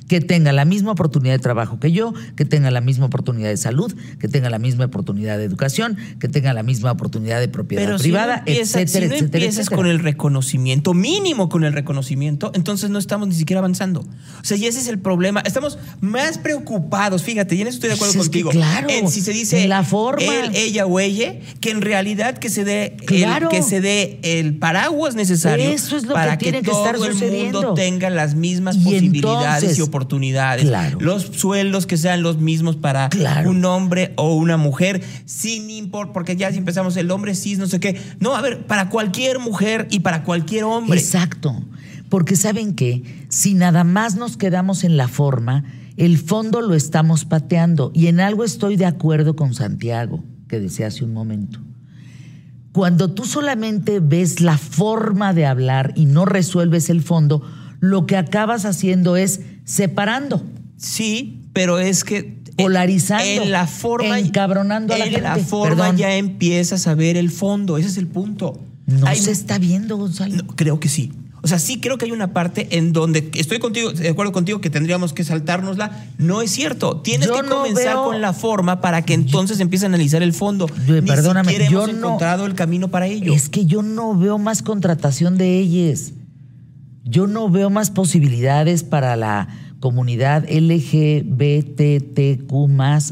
que 0.08 0.20
tenga 0.20 0.52
la 0.52 0.64
misma 0.64 0.92
oportunidad 0.92 1.32
de 1.34 1.38
trabajo 1.38 1.80
que 1.80 1.90
yo, 1.92 2.12
que 2.36 2.44
tenga 2.44 2.70
la 2.70 2.80
misma 2.80 3.06
oportunidad 3.06 3.48
de 3.48 3.56
salud, 3.56 3.94
que 4.18 4.28
tenga 4.28 4.50
la 4.50 4.58
misma 4.58 4.84
oportunidad 4.84 5.38
de 5.38 5.44
educación, 5.44 5.96
que 6.20 6.28
tenga 6.28 6.52
la 6.52 6.62
misma 6.62 6.90
oportunidad 6.92 7.40
de 7.40 7.48
propiedad 7.48 7.84
Pero 7.84 7.98
privada, 7.98 8.34
si 8.34 8.40
no 8.40 8.46
empiezas, 8.58 8.74
etcétera, 8.82 8.86
si 8.86 8.98
no 8.98 9.04
etcétera, 9.14 9.24
empiezas 9.38 9.58
etcétera. 9.60 9.76
con 9.76 9.86
el 9.86 9.98
reconocimiento, 10.00 10.94
mínimo 10.94 11.48
con 11.48 11.64
el 11.64 11.72
reconocimiento, 11.72 12.52
entonces 12.54 12.90
no 12.90 12.98
estamos 12.98 13.28
ni 13.28 13.34
siquiera 13.34 13.60
avanzando. 13.60 14.00
O 14.00 14.44
sea, 14.44 14.56
y 14.56 14.66
ese 14.66 14.80
es 14.80 14.88
el 14.88 14.98
problema. 14.98 15.40
Estamos 15.40 15.78
más 16.00 16.38
preocupados, 16.38 17.22
fíjate, 17.22 17.54
y 17.54 17.62
en 17.62 17.68
eso 17.68 17.76
estoy 17.76 17.88
de 17.88 17.94
acuerdo 17.94 18.14
Pues 18.14 18.26
es 18.26 18.30
que 18.30 18.42
contigo. 18.42 18.50
claro, 18.50 18.88
en 18.90 19.08
si 19.08 19.20
se 19.22 19.32
dice 19.32 19.66
la 19.68 19.84
forma. 19.84 20.22
él, 20.24 20.50
ella 20.54 20.86
o 20.86 21.00
ella, 21.00 21.34
que 21.60 21.70
en 21.70 21.80
realidad 21.80 22.36
que 22.38 22.50
se 22.50 22.64
dé 22.64 22.96
el- 23.00 23.04
Claro. 23.06 23.48
que 23.48 23.62
se 23.62 23.80
dé 23.80 24.18
el 24.22 24.56
paraguas 24.58 25.14
necesario 25.14 25.70
Eso 25.70 25.96
es 25.96 26.02
lo 26.04 26.10
que 26.10 26.14
para 26.14 26.38
tiene 26.38 26.60
que 26.62 26.70
todo 26.70 26.84
estar 26.86 27.10
el 27.10 27.14
mundo 27.32 27.74
tenga 27.74 28.10
las 28.10 28.34
mismas 28.34 28.76
Y 28.76 28.84
posibilidades 28.84 29.12
entonces, 29.62 29.78
y 29.78 29.82
oportunidades. 29.82 29.94
Claro. 30.06 30.98
Los 31.00 31.22
sueldos 31.22 31.86
que 31.86 31.96
sean 31.96 32.22
los 32.22 32.38
mismos 32.38 32.76
para 32.76 33.08
Claro. 33.08 33.50
un 33.50 33.64
hombre 33.64 34.12
o 34.16 34.34
una 34.34 34.56
mujer, 34.56 35.02
sin 35.24 35.70
import, 35.70 36.12
porque 36.12 36.36
ya 36.36 36.50
si 36.52 36.58
empezamos 36.58 36.96
el 36.96 37.10
hombre 37.10 37.34
cis, 37.34 37.58
no 37.58 37.66
sé 37.66 37.80
qué. 37.80 38.00
No, 38.20 38.34
a 38.34 38.40
ver, 38.40 38.66
para 38.66 38.88
cualquier 38.88 39.38
mujer 39.38 39.88
y 39.90 40.00
para 40.00 40.22
cualquier 40.24 40.64
hombre. 40.64 40.98
Exacto. 40.98 41.54
Porque 42.08 42.36
saben 42.36 42.74
que 42.74 43.02
si 43.28 43.54
nada 43.54 43.84
más 43.84 44.16
nos 44.16 44.36
quedamos 44.36 44.84
en 44.84 44.96
la 44.96 45.08
forma, 45.08 45.64
el 45.96 46.18
fondo 46.18 46.60
lo 46.60 46.74
estamos 46.74 47.24
pateando. 47.24 47.90
Y 47.94 48.06
en 48.08 48.20
algo 48.20 48.44
estoy 48.44 48.76
de 48.76 48.86
acuerdo 48.86 49.36
con 49.36 49.54
Santiago, 49.54 50.22
que 50.48 50.60
decía 50.60 50.88
hace 50.88 51.04
un 51.04 51.12
momento. 51.12 51.60
Cuando 52.72 53.12
tú 53.12 53.24
solamente 53.24 54.00
ves 54.00 54.40
la 54.40 54.58
forma 54.58 55.32
de 55.32 55.46
hablar 55.46 55.92
y 55.94 56.06
no 56.06 56.24
resuelves 56.24 56.90
el 56.90 57.02
fondo, 57.02 57.42
lo 57.78 58.06
que 58.06 58.16
acabas 58.16 58.64
haciendo 58.64 59.16
es 59.16 59.40
separando. 59.64 60.42
Sí, 60.77 61.40
pero 61.53 61.79
es 61.79 62.05
que 62.05 62.42
Polarizando, 62.57 63.24
en 63.42 63.50
la 63.50 63.66
forma 63.66 64.18
encabronando 64.20 64.94
a 64.94 64.98
la 64.98 65.07
en 65.07 65.22
la 65.22 65.35
gente. 65.35 65.48
forma 65.50 65.77
Perdón. 65.77 65.96
ya 65.96 66.14
empiezas 66.16 66.87
a 66.87 66.94
ver 66.94 67.16
el 67.16 67.31
fondo, 67.31 67.79
ese 67.79 67.88
es 67.88 67.96
el 67.96 68.07
punto. 68.07 68.61
No 68.87 69.07
Hay- 69.07 69.18
se 69.18 69.33
está 69.33 69.59
viendo, 69.59 69.96
Gonzalo. 69.96 70.37
No, 70.37 70.46
creo 70.55 70.79
que 70.79 70.88
sí. 70.88 71.12
O 71.42 71.46
sea, 71.46 71.59
sí 71.59 71.79
creo 71.79 71.98
que 71.98 72.07
hay 72.07 72.12
una 72.12 72.33
parte 72.33 72.68
en 72.79 72.92
donde 72.94 73.29
estoy 73.35 73.59
contigo, 73.59 73.92
de 73.92 74.09
acuerdo 74.09 74.33
contigo 74.33 74.61
que 74.62 74.70
tendríamos 74.70 75.12
que 75.12 75.24
saltárnosla. 75.24 76.07
No 76.16 76.40
es 76.40 76.50
cierto. 76.53 77.00
Tienes 77.03 77.29
Yo 77.29 77.35
que 77.35 77.42
no 77.42 77.57
comenzar 77.62 77.94
veo- 77.96 78.05
con 78.05 78.20
la 78.22 78.33
forma 78.33 78.81
para 78.81 79.03
que 79.03 79.12
entonces 79.12 79.61
empiece 79.61 79.85
a 79.85 79.88
analizar 79.88 80.22
el 80.22 80.33
fondo. 80.33 80.68
Yo- 80.87 80.94
Ni 80.94 81.03
perdóname, 81.03 81.50
siquiera 81.53 81.70
yo 81.70 81.85
hemos 81.85 81.96
no- 81.96 82.07
encontrado 82.07 82.46
el 82.46 82.55
camino 82.55 82.88
para 82.88 83.09
ello. 83.09 83.35
Es 83.35 83.50
que 83.50 83.66
yo 83.66 83.83
no 83.83 84.16
veo 84.16 84.38
más 84.38 84.62
contratación 84.62 85.37
de 85.37 85.59
ellas. 85.59 86.12
Yo 87.04 87.26
no 87.26 87.50
veo 87.50 87.68
más 87.70 87.90
posibilidades 87.90 88.82
para 88.82 89.14
la 89.16 89.48
comunidad 89.84 90.46
LGBTQ 90.48 90.94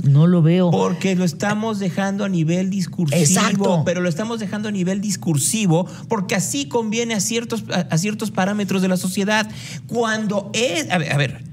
No 0.09 0.27
lo 0.27 0.41
veo. 0.41 0.71
Porque 0.71 1.15
lo 1.15 1.25
estamos 1.25 1.79
dejando 1.79 2.25
a 2.25 2.31
nivel 2.31 2.71
discursivo. 2.71 3.21
Exacto. 3.21 3.83
Pero 3.85 4.01
lo 4.01 4.09
estamos 4.09 4.41
dejando 4.41 4.71
a 4.71 4.73
nivel 4.73 5.03
discursivo 5.03 5.87
porque 6.09 6.35
así 6.35 6.69
conviene 6.69 7.13
a 7.13 7.21
ciertos, 7.21 7.65
a, 7.71 7.81
a 7.81 7.99
ciertos 7.99 8.31
parámetros 8.31 8.81
de 8.81 8.89
la 8.89 8.97
sociedad. 8.97 9.51
Cuando 9.87 10.51
es. 10.55 10.91
A 10.91 10.97
ver, 10.97 11.13
a 11.13 11.19
ver. 11.19 11.45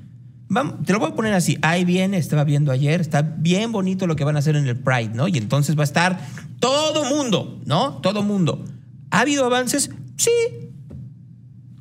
Vamos, 0.47 0.75
te 0.86 0.93
lo 0.93 0.99
voy 0.99 1.10
a 1.10 1.15
poner 1.15 1.34
así. 1.34 1.58
Ahí 1.62 1.84
viene, 1.84 2.17
estaba 2.17 2.45
viendo 2.45 2.71
ayer, 2.71 3.02
está 3.02 3.21
bien 3.21 3.73
bonito 3.73 4.08
lo 4.08 4.15
que 4.15 4.23
van 4.23 4.38
a 4.38 4.39
hacer 4.39 4.56
en 4.56 4.67
el 4.67 4.80
Pride, 4.80 5.12
¿no? 5.13 5.28
Y 5.28 5.38
entonces 5.38 5.78
va 5.78 5.82
a 5.82 5.84
estar 5.84 6.25
todo 6.62 7.04
mundo, 7.04 7.60
¿no? 7.65 7.95
Todo 7.95 8.23
mundo. 8.23 8.63
¿Ha 9.12 9.19
habido 9.19 9.43
avances? 9.45 9.91
Sí. 10.15 10.32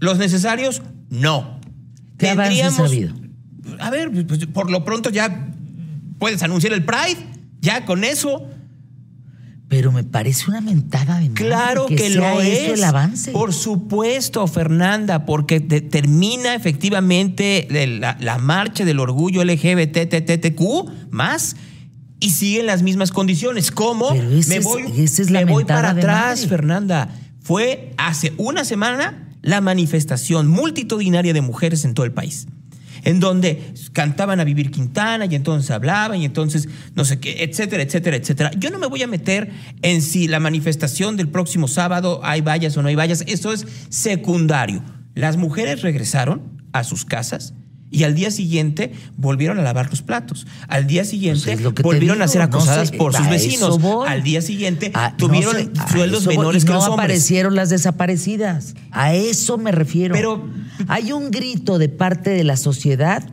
¿Los 0.00 0.18
necesarios? 0.18 0.82
No. 1.10 1.60
¿Qué 2.18 2.28
ha 2.30 2.32
habido? 2.32 2.68
A 3.80 3.90
ver, 3.90 4.10
pues, 4.26 4.46
por 4.46 4.70
lo 4.70 4.84
pronto 4.84 5.10
ya 5.10 5.48
puedes 6.18 6.42
anunciar 6.42 6.72
el 6.72 6.84
Pride, 6.84 7.18
ya 7.60 7.84
con 7.84 8.04
eso. 8.04 8.46
Pero 9.68 9.92
me 9.92 10.02
parece 10.02 10.48
una 10.48 10.62
mentada 10.62 11.18
de 11.20 11.30
Claro 11.32 11.86
que, 11.86 12.08
lo 12.10 12.40
es. 12.40 12.70
el 12.70 12.82
avance. 12.84 13.32
Por 13.32 13.52
supuesto, 13.52 14.46
Fernanda, 14.46 15.26
porque 15.26 15.60
determina 15.60 16.54
efectivamente 16.54 17.68
la, 17.70 18.16
la 18.18 18.38
marcha 18.38 18.86
del 18.86 18.98
orgullo 18.98 19.44
LGBTTTQ 19.44 21.10
más 21.10 21.54
y 22.18 22.30
siguen 22.30 22.64
las 22.66 22.82
mismas 22.82 23.12
condiciones. 23.12 23.70
¿Cómo? 23.70 24.08
Pero 24.10 24.30
ese 24.30 24.48
me 24.48 24.56
es- 24.56 24.64
voy, 24.64 24.82
esa 24.96 25.20
es 25.22 25.30
la 25.30 25.40
me 25.44 25.52
voy 25.52 25.64
para 25.66 25.90
atrás, 25.90 26.36
madre. 26.38 26.48
Fernanda. 26.48 27.08
Fue 27.42 27.92
hace 27.98 28.32
una 28.38 28.64
semana 28.64 29.27
la 29.42 29.60
manifestación 29.60 30.48
multitudinaria 30.48 31.32
de 31.32 31.40
mujeres 31.40 31.84
en 31.84 31.94
todo 31.94 32.06
el 32.06 32.12
país 32.12 32.46
en 33.04 33.20
donde 33.20 33.74
cantaban 33.92 34.40
a 34.40 34.44
Vivir 34.44 34.70
Quintana 34.70 35.26
y 35.26 35.34
entonces 35.34 35.70
hablaban 35.70 36.20
y 36.20 36.24
entonces 36.24 36.68
no 36.94 37.04
sé 37.04 37.20
qué, 37.20 37.44
etcétera, 37.44 37.82
etcétera, 37.82 38.16
etcétera. 38.16 38.50
Yo 38.58 38.70
no 38.70 38.78
me 38.78 38.86
voy 38.86 39.02
a 39.02 39.06
meter 39.06 39.50
en 39.82 40.02
si 40.02 40.28
la 40.28 40.40
manifestación 40.40 41.16
del 41.16 41.28
próximo 41.28 41.68
sábado 41.68 42.20
hay 42.22 42.40
vallas 42.40 42.76
o 42.76 42.82
no 42.82 42.88
hay 42.88 42.96
vallas, 42.96 43.24
eso 43.26 43.52
es 43.52 43.66
secundario. 43.88 44.82
Las 45.14 45.36
mujeres 45.36 45.82
regresaron 45.82 46.62
a 46.72 46.84
sus 46.84 47.04
casas 47.04 47.54
y 47.90 48.04
al 48.04 48.14
día 48.14 48.30
siguiente 48.30 48.92
volvieron 49.16 49.58
a 49.58 49.62
lavar 49.62 49.88
los 49.90 50.02
platos. 50.02 50.46
Al 50.68 50.86
día 50.86 51.04
siguiente 51.04 51.42
Pues 51.44 51.58
es 51.58 51.62
lo 51.62 51.70
que 51.74 51.82
te 51.82 51.88
volvieron 51.88 52.20
a 52.22 52.28
ser 52.28 52.40
no 52.40 52.44
acosadas 52.46 52.88
sé, 52.90 52.96
por 52.96 53.14
sus 53.14 53.28
vecinos. 53.28 53.78
Al 54.06 54.22
día 54.22 54.42
siguiente 54.42 54.90
Ah, 54.94 55.10
no 55.12 55.16
tuvieron 55.16 55.54
sé, 55.54 55.70
sueldos 55.92 56.26
menores 56.26 56.64
que 56.64 56.70
no 56.72 56.76
los 56.76 56.88
aparecieron 56.88 57.54
las 57.54 57.70
desaparecidas. 57.70 58.74
A 58.90 59.14
eso 59.14 59.58
me 59.58 59.72
refiero. 59.72 60.14
Pero- 60.14 60.48
hay 60.86 61.12
un 61.12 61.30
grito 61.30 61.78
de 61.78 61.88
parte 61.88 62.30
de 62.30 62.44
la 62.44 62.56
sociedad 62.56 63.24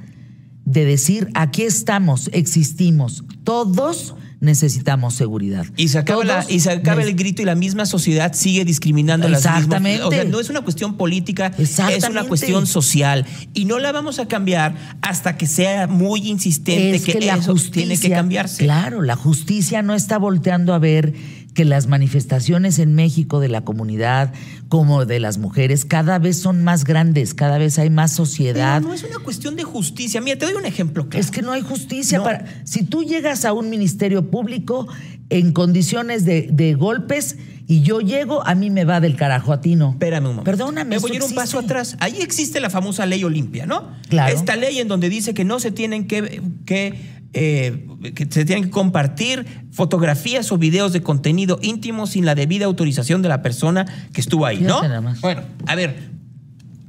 de 0.65 0.83
decir, 0.85 1.29
aquí 1.35 1.61
estamos, 1.61 2.29
existimos, 2.33 3.23
todos 3.43 4.15
necesitamos 4.39 5.13
seguridad. 5.15 5.65
Y 5.77 5.87
se 5.89 5.97
acaba, 5.99 6.23
la- 6.23 6.39
Todos 6.41 6.51
y 6.51 6.59
se 6.59 6.71
acaba 6.71 7.01
ne- 7.01 7.09
el 7.09 7.15
grito 7.15 7.41
y 7.41 7.45
la 7.45 7.55
misma 7.55 7.85
sociedad 7.85 8.33
sigue 8.33 8.65
discriminando 8.65 9.27
a 9.27 9.29
las 9.29 9.41
mismas. 9.41 9.57
Exactamente. 9.63 10.03
O 10.03 10.11
sea, 10.11 10.23
no 10.25 10.39
es 10.39 10.49
una 10.49 10.61
cuestión 10.61 10.97
política, 10.97 11.47
es 11.57 11.77
una 11.79 11.89
Exactamente. 11.89 12.27
cuestión 12.29 12.67
social. 12.67 13.25
Y 13.53 13.65
no 13.65 13.79
la 13.79 13.91
vamos 13.91 14.19
a 14.19 14.27
cambiar 14.27 14.75
hasta 15.01 15.37
que 15.37 15.47
sea 15.47 15.87
muy 15.87 16.27
insistente 16.29 16.95
es 16.95 17.03
que, 17.03 17.13
que, 17.13 17.25
la 17.25 17.35
eso 17.35 17.51
justicia 17.53 17.71
tiene 17.73 17.97
que 17.97 18.09
cambiarse. 18.09 18.63
Claro, 18.63 19.01
la 19.01 19.15
justicia 19.15 19.81
no 19.81 19.93
está 19.93 20.17
volteando 20.17 20.73
a 20.73 20.79
ver 20.79 21.13
que 21.55 21.65
las 21.65 21.87
manifestaciones 21.87 22.77
en 22.77 22.93
México 22.93 23.39
de 23.39 23.47
la 23.47 23.61
comunidad 23.61 24.33
como 24.69 25.05
de 25.05 25.19
las 25.19 25.37
mujeres 25.39 25.85
cada 25.85 26.19
vez 26.19 26.37
son 26.37 26.63
más 26.63 26.83
grandes, 26.83 27.33
cada 27.33 27.57
vez 27.57 27.79
hay 27.79 27.89
más 27.89 28.11
sociedad. 28.11 28.79
Pero 28.81 28.89
no 28.89 28.93
es 28.93 29.03
una 29.03 29.19
cuestión 29.19 29.55
de 29.55 29.63
justicia. 29.63 30.21
Mira, 30.21 30.37
te 30.37 30.45
doy 30.45 30.53
un 30.53 30.65
ejemplo 30.65 31.09
claro. 31.09 31.23
Es 31.25 31.31
que 31.31 31.41
no 31.41 31.53
hay 31.53 31.61
justicia 31.61 32.19
No. 32.19 32.25
para. 32.25 32.45
Si 32.65 32.83
tú 32.83 33.03
llegas 33.03 33.45
a 33.45 33.53
un 33.53 33.69
ministerio 33.69 34.29
público 34.29 34.87
en 35.29 35.53
condiciones 35.53 36.25
de, 36.25 36.49
de 36.51 36.75
golpes 36.75 37.37
y 37.67 37.81
yo 37.81 37.99
llego, 37.99 38.45
a 38.45 38.53
mí 38.53 38.69
me 38.69 38.85
va 38.85 38.99
del 38.99 39.15
carajo, 39.15 39.51
a 39.51 39.61
ti 39.61 39.75
no. 39.75 39.91
Espérame 39.91 40.25
un 40.25 40.31
momento. 40.35 40.43
Perdóname. 40.43 40.89
Me 40.89 40.97
voy 40.99 41.13
a 41.13 41.15
ir 41.15 41.23
un 41.23 41.33
paso 41.33 41.57
atrás. 41.57 41.95
Ahí 41.99 42.17
existe 42.21 42.59
la 42.59 42.69
famosa 42.69 43.05
ley 43.07 43.23
Olimpia, 43.23 43.65
¿no? 43.65 43.89
Claro. 44.09 44.35
Esta 44.35 44.55
ley 44.55 44.77
en 44.79 44.87
donde 44.87 45.09
dice 45.09 45.33
que 45.33 45.45
no 45.45 45.59
se 45.59 45.71
tienen 45.71 46.05
que, 46.05 46.41
que, 46.65 47.14
eh, 47.37 47.85
que 48.15 48.25
se 48.29 48.45
tienen 48.45 48.63
que 48.63 48.69
compartir 48.69 49.45
fotografías 49.71 50.51
o 50.53 50.57
videos 50.57 50.93
de 50.93 51.01
contenido 51.01 51.59
íntimo 51.61 52.07
sin 52.07 52.25
la 52.25 52.33
debida 52.33 52.65
autorización 52.65 53.21
de 53.21 53.27
la 53.27 53.41
persona 53.41 53.85
que 54.13 54.21
estuvo 54.21 54.45
ahí, 54.45 54.61
¿no? 54.61 54.81
Bueno, 55.21 55.41
a 55.67 55.75
ver. 55.75 56.15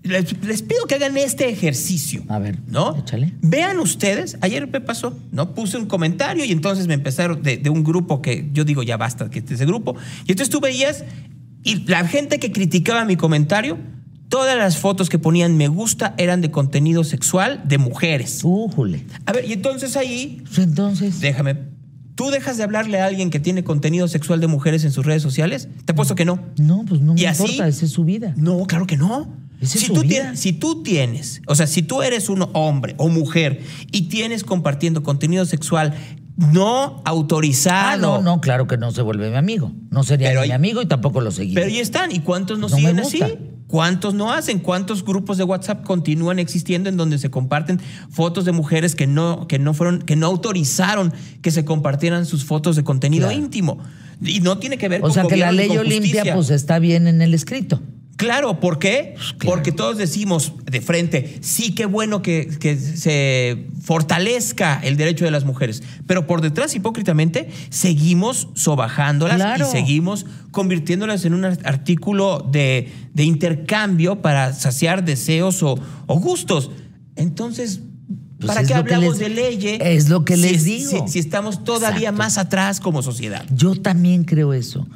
Les, 0.04 0.40
les 0.44 0.62
pido 0.62 0.86
que 0.86 0.94
hagan 0.94 1.16
este 1.16 1.48
ejercicio. 1.48 2.22
A 2.28 2.38
ver, 2.38 2.60
¿no? 2.68 2.96
échale. 2.96 3.32
Vean 3.40 3.80
ustedes, 3.80 4.38
ayer 4.40 4.68
me 4.68 4.80
pasó, 4.80 5.18
¿no? 5.32 5.52
Puse 5.52 5.78
un 5.78 5.86
comentario 5.86 6.44
y 6.44 6.52
entonces 6.52 6.86
me 6.86 6.94
empezaron 6.94 7.42
de, 7.42 7.56
de 7.56 7.70
un 7.70 7.82
grupo 7.82 8.22
que 8.22 8.48
yo 8.52 8.64
digo, 8.64 8.84
ya 8.84 8.96
basta 8.96 9.28
que 9.28 9.40
este 9.40 9.54
ese 9.54 9.66
grupo. 9.66 9.96
Y 10.26 10.30
entonces 10.30 10.48
tú 10.48 10.60
veías 10.60 11.02
y 11.64 11.84
la 11.86 12.06
gente 12.06 12.38
que 12.38 12.52
criticaba 12.52 13.04
mi 13.04 13.16
comentario, 13.16 13.78
todas 14.28 14.56
las 14.56 14.76
fotos 14.78 15.08
que 15.08 15.18
ponían 15.18 15.56
me 15.56 15.68
gusta 15.68 16.14
eran 16.18 16.40
de 16.40 16.50
contenido 16.50 17.04
sexual 17.04 17.62
de 17.66 17.78
mujeres. 17.78 18.40
Újule. 18.44 19.04
A 19.26 19.32
ver, 19.32 19.44
y 19.48 19.52
entonces 19.52 19.96
ahí, 19.96 20.42
Pues 20.46 20.58
Entonces. 20.58 21.20
déjame, 21.20 21.56
¿tú 22.14 22.30
dejas 22.30 22.56
de 22.56 22.64
hablarle 22.64 23.00
a 23.00 23.06
alguien 23.06 23.30
que 23.30 23.40
tiene 23.40 23.62
contenido 23.64 24.08
sexual 24.08 24.40
de 24.40 24.46
mujeres 24.46 24.84
en 24.84 24.92
sus 24.92 25.04
redes 25.06 25.22
sociales? 25.22 25.68
Te 25.84 25.92
apuesto 25.92 26.14
que 26.14 26.24
no. 26.24 26.40
No, 26.58 26.84
pues 26.88 27.00
no 27.00 27.14
me 27.14 27.20
¿Y 27.20 27.26
así? 27.26 27.42
importa, 27.42 27.68
esa 27.68 27.84
es 27.84 27.92
su 27.92 28.04
vida. 28.04 28.34
No, 28.36 28.66
claro 28.66 28.86
que 28.86 28.96
no. 28.96 29.28
Esa 29.60 29.74
es 29.78 29.80
Si 29.80 29.86
su 29.86 29.94
tú, 29.94 30.00
vida. 30.02 30.08
tienes, 30.10 30.40
si 30.40 30.52
tú 30.52 30.82
tienes, 30.82 31.40
o 31.46 31.54
sea, 31.54 31.66
si 31.66 31.80
tú 31.82 32.02
eres 32.02 32.28
un 32.28 32.46
hombre 32.52 32.94
o 32.98 33.08
mujer 33.08 33.62
y 33.90 34.02
tienes 34.08 34.44
compartiendo 34.44 35.02
contenido 35.02 35.46
sexual 35.46 35.94
no 36.36 37.00
autorizado. 37.06 37.88
Ah, 37.88 37.96
no, 37.96 38.20
no, 38.22 38.40
claro 38.42 38.66
que 38.66 38.76
no 38.76 38.90
se 38.90 39.00
vuelve 39.00 39.30
mi 39.30 39.36
amigo. 39.36 39.72
No 39.90 40.02
sería 40.04 40.28
Pero 40.28 40.40
mi 40.42 40.44
ahí- 40.46 40.50
amigo 40.52 40.82
y 40.82 40.86
tampoco 40.86 41.22
lo 41.22 41.30
seguiría. 41.30 41.54
Pero 41.62 41.68
ahí 41.74 41.78
están. 41.80 42.12
¿Y 42.12 42.20
cuántos 42.20 42.58
no, 42.58 42.68
No 42.68 42.76
siguen 42.76 43.00
así? 43.00 43.20
¿Cuántos 43.66 44.14
no 44.14 44.32
hacen? 44.32 44.60
¿Cuántos 44.60 45.04
grupos 45.04 45.38
de 45.38 45.44
WhatsApp 45.44 45.84
continúan 45.84 46.38
existiendo 46.38 46.88
en 46.88 46.96
donde 46.96 47.18
se 47.18 47.30
comparten 47.30 47.80
fotos 48.10 48.44
de 48.44 48.52
mujeres 48.52 48.94
que 48.94 49.06
no, 49.06 49.48
que 49.48 49.58
no 49.58 49.74
fueron, 49.74 50.02
que 50.02 50.14
no 50.14 50.26
autorizaron 50.26 51.12
que 51.42 51.50
se 51.50 51.64
compartieran 51.64 52.26
sus 52.26 52.44
fotos 52.44 52.76
de 52.76 52.84
contenido 52.84 53.26
Claro. 53.26 53.38
íntimo? 53.42 53.78
Y 54.22 54.40
no 54.40 54.58
tiene 54.58 54.78
que 54.78 54.88
ver 54.88 55.00
o 55.00 55.04
con 55.04 55.12
sea 55.12 55.24
que 55.24 55.36
la 55.36 55.52
ley 55.52 55.76
Olimpia 55.76 56.34
pues 56.34 56.50
está 56.50 56.78
bien 56.78 57.06
en 57.06 57.20
el 57.22 57.34
escrito. 57.34 57.80
Claro, 58.16 58.60
¿por 58.60 58.78
qué? 58.78 59.12
Pues, 59.14 59.32
claro. 59.34 59.56
Porque 59.56 59.72
todos 59.72 59.98
decimos 59.98 60.52
de 60.64 60.80
frente, 60.80 61.38
sí, 61.42 61.74
qué 61.74 61.84
bueno 61.84 62.22
que, 62.22 62.46
que 62.58 62.76
se 62.76 63.66
fortalezca 63.82 64.80
el 64.82 64.96
derecho 64.96 65.24
de 65.26 65.30
las 65.30 65.44
mujeres, 65.44 65.82
pero 66.06 66.26
por 66.26 66.40
detrás, 66.40 66.74
hipócritamente, 66.74 67.50
seguimos 67.68 68.48
sobajándolas 68.54 69.36
Claro. 69.36 69.66
y 69.68 69.70
seguimos 69.70 70.24
convirtiéndolas 70.50 71.24
en 71.26 71.34
un 71.34 71.44
ar- 71.44 71.58
artículo 71.64 72.46
de, 72.50 72.90
de 73.12 73.24
intercambio 73.24 74.22
para 74.22 74.54
saciar 74.54 75.04
deseos 75.04 75.62
o, 75.62 75.78
o 76.06 76.18
gustos. 76.18 76.70
Entonces, 77.16 77.80
Pues 78.38 78.46
¿para 78.48 78.60
qué 78.62 78.68
que 78.68 78.74
hablamos 78.74 79.18
les- 79.18 79.28
de 79.28 79.28
leyes? 79.28 79.78
es 79.82 80.08
lo 80.08 80.24
que 80.24 80.36
si 80.36 80.42
les 80.42 80.52
es- 80.52 80.64
digo. 80.64 81.06
Si, 81.06 81.12
si 81.12 81.18
estamos 81.18 81.64
todavía 81.64 82.08
Exacto. 82.10 82.18
más 82.18 82.38
atrás 82.38 82.80
como 82.80 83.02
sociedad. 83.02 83.44
Yo 83.54 83.74
también 83.74 84.24
creo 84.24 84.52
eso. 84.54 84.86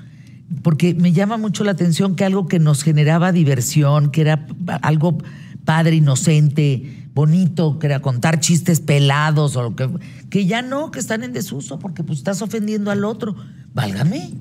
Porque 0.63 0.95
me 0.95 1.13
llama 1.13 1.37
mucho 1.37 1.65
la 1.65 1.73
atención 1.73 2.17
que 2.17 2.25
algo 2.25 2.47
que 2.49 2.59
nos 2.59 2.83
generaba 2.83 3.33
diversión, 3.33 4.11
que 4.11 4.23
era 4.23 4.47
algo 4.83 5.19
padre, 5.65 5.97
inocente, 5.97 7.09
bonito, 7.15 7.79
que 7.79 7.87
era 7.87 8.01
contar 8.01 8.41
chistes 8.41 8.81
pelados 8.81 9.57
o 9.57 9.63
lo 9.63 9.77
que, 9.77 9.89
que 10.29 10.47
ya 10.47 10.63
no, 10.63 10.91
que 10.91 10.99
están 10.99 11.23
en 11.23 11.33
desuso 11.33 11.79
porque 11.79 12.03
pues 12.03 12.19
estás 12.19 12.43
ofendiendo 12.43 12.91
al 12.91 13.05
otro. 13.05 13.37
Válgame. 13.73 14.33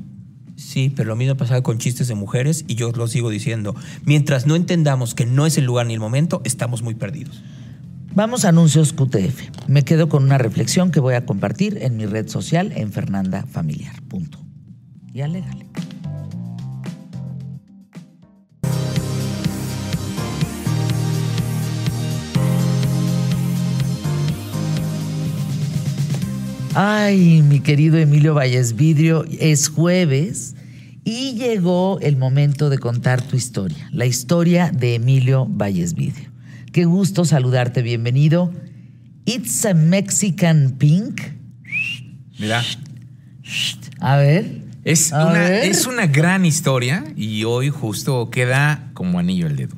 Sí, 0.56 0.92
pero 0.94 1.10
lo 1.10 1.16
mismo 1.16 1.38
pasaba 1.38 1.62
con 1.62 1.78
chistes 1.78 2.08
de 2.10 2.16
mujeres 2.16 2.66
y 2.68 2.76
yo 2.76 2.92
lo 2.92 3.08
sigo 3.08 3.30
diciendo. 3.30 3.76
Mientras 4.04 4.46
no 4.46 4.56
entendamos 4.56 5.16
que 5.16 5.26
no 5.26 5.46
es 5.46 5.58
el 5.58 5.66
lugar 5.66 5.86
ni 5.88 5.94
el 5.94 6.00
momento, 6.00 6.42
estamos 6.44 6.82
muy 6.82 6.96
perdidos. 6.96 7.42
Vamos 8.14 8.44
a 8.44 8.50
anuncios 8.50 8.92
QTF. 8.92 9.68
Me 9.68 9.84
quedo 9.84 10.10
con 10.10 10.24
una 10.24 10.38
reflexión 10.38 10.92
que 10.92 11.00
voy 11.00 11.14
a 11.14 11.26
compartir 11.26 11.78
en 11.82 11.96
mi 11.96 12.06
red 12.06 12.28
social 12.28 12.74
en 12.76 12.92
Fernanda 12.92 13.46
Familiar. 13.46 14.02
Punto. 14.02 14.40
Y 15.14 15.22
alégale. 15.22 15.66
Ay, 26.76 27.42
mi 27.42 27.60
querido 27.60 27.98
Emilio 27.98 28.34
Valles 28.34 28.76
Vidrio, 28.76 29.26
es 29.40 29.70
jueves 29.70 30.56
y 31.04 31.34
llegó 31.34 32.00
el 32.02 32.16
momento 32.18 32.70
de 32.70 32.78
contar 32.78 33.22
tu 33.22 33.36
historia, 33.36 33.90
la 33.92 34.06
historia 34.06 34.72
de 34.72 34.96
Emilio 34.96 35.46
Valles 35.50 35.94
Vidrio. 35.96 36.30
Qué 36.72 36.86
gusto 36.86 37.26
saludarte, 37.26 37.82
bienvenido. 37.82 38.54
It's 39.26 39.66
a 39.66 39.74
Mexican 39.74 40.76
Pink. 40.78 41.22
Mira, 42.38 42.64
A 44.00 44.18
ver. 44.18 44.62
es 44.86 45.12
A 45.12 45.26
una, 45.28 45.40
ver. 45.40 45.66
es 45.66 45.88
una 45.88 46.06
gran 46.08 46.46
historia 46.46 47.04
y 47.16 47.44
hoy 47.44 47.70
justo 47.70 48.30
queda 48.30 48.92
como 48.94 49.20
anillo 49.20 49.48
al 49.48 49.56
dedo. 49.56 49.76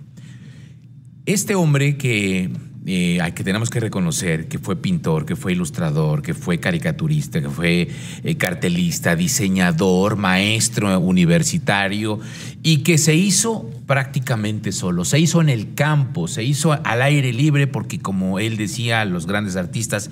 Este 1.25 1.55
hombre 1.55 1.97
que, 1.97 2.49
eh, 2.85 3.19
que 3.35 3.43
tenemos 3.43 3.69
que 3.69 3.79
reconocer 3.79 4.47
que 4.47 4.57
fue 4.57 4.75
pintor, 4.75 5.25
que 5.25 5.35
fue 5.35 5.51
ilustrador, 5.51 6.23
que 6.23 6.33
fue 6.33 6.59
caricaturista, 6.59 7.39
que 7.39 7.49
fue 7.49 7.87
eh, 8.23 8.35
cartelista, 8.37 9.15
diseñador, 9.15 10.15
maestro 10.15 10.99
universitario 10.99 12.19
y 12.63 12.79
que 12.79 12.97
se 12.97 13.13
hizo 13.13 13.69
prácticamente 13.85 14.71
solo, 14.71 15.05
se 15.05 15.19
hizo 15.19 15.41
en 15.41 15.49
el 15.49 15.75
campo, 15.75 16.27
se 16.27 16.43
hizo 16.43 16.73
al 16.73 17.01
aire 17.03 17.33
libre 17.33 17.67
porque 17.67 17.99
como 17.99 18.39
él 18.39 18.57
decía, 18.57 19.05
los 19.05 19.27
grandes 19.27 19.55
artistas 19.57 20.09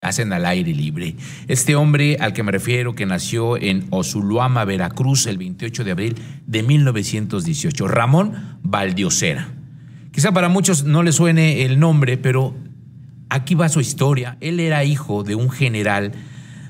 hacen 0.00 0.32
al 0.32 0.46
aire 0.46 0.72
libre. 0.72 1.16
Este 1.48 1.76
hombre 1.76 2.16
al 2.20 2.32
que 2.32 2.42
me 2.42 2.52
refiero, 2.52 2.94
que 2.94 3.06
nació 3.06 3.56
en 3.56 3.86
Osuluama, 3.90 4.64
Veracruz, 4.64 5.26
el 5.26 5.38
28 5.38 5.84
de 5.84 5.90
abril 5.90 6.16
de 6.46 6.62
1918, 6.62 7.88
Ramón 7.88 8.58
Valdiosera. 8.62 9.63
Quizá 10.14 10.30
para 10.30 10.48
muchos 10.48 10.84
no 10.84 11.02
le 11.02 11.10
suene 11.10 11.64
el 11.64 11.80
nombre, 11.80 12.16
pero 12.16 12.54
aquí 13.30 13.56
va 13.56 13.68
su 13.68 13.80
historia. 13.80 14.36
Él 14.40 14.60
era 14.60 14.84
hijo 14.84 15.24
de 15.24 15.34
un 15.34 15.50
general 15.50 16.12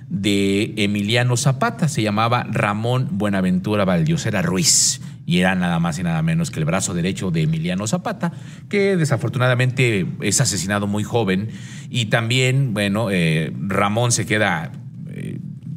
de 0.08 0.72
Emiliano 0.78 1.36
Zapata, 1.36 1.88
se 1.88 2.02
llamaba 2.02 2.46
Ramón 2.50 3.08
Buenaventura 3.12 3.84
Valdiosera 3.84 4.40
Ruiz 4.40 5.02
y 5.26 5.40
era 5.40 5.54
nada 5.54 5.78
más 5.78 5.98
y 5.98 6.02
nada 6.02 6.22
menos 6.22 6.50
que 6.50 6.58
el 6.58 6.64
brazo 6.64 6.94
derecho 6.94 7.30
de 7.30 7.42
Emiliano 7.42 7.86
Zapata, 7.86 8.32
que 8.70 8.96
desafortunadamente 8.96 10.06
es 10.22 10.40
asesinado 10.40 10.86
muy 10.86 11.04
joven 11.04 11.48
y 11.90 12.06
también, 12.06 12.72
bueno, 12.72 13.10
eh, 13.10 13.52
Ramón 13.58 14.10
se 14.10 14.24
queda 14.24 14.72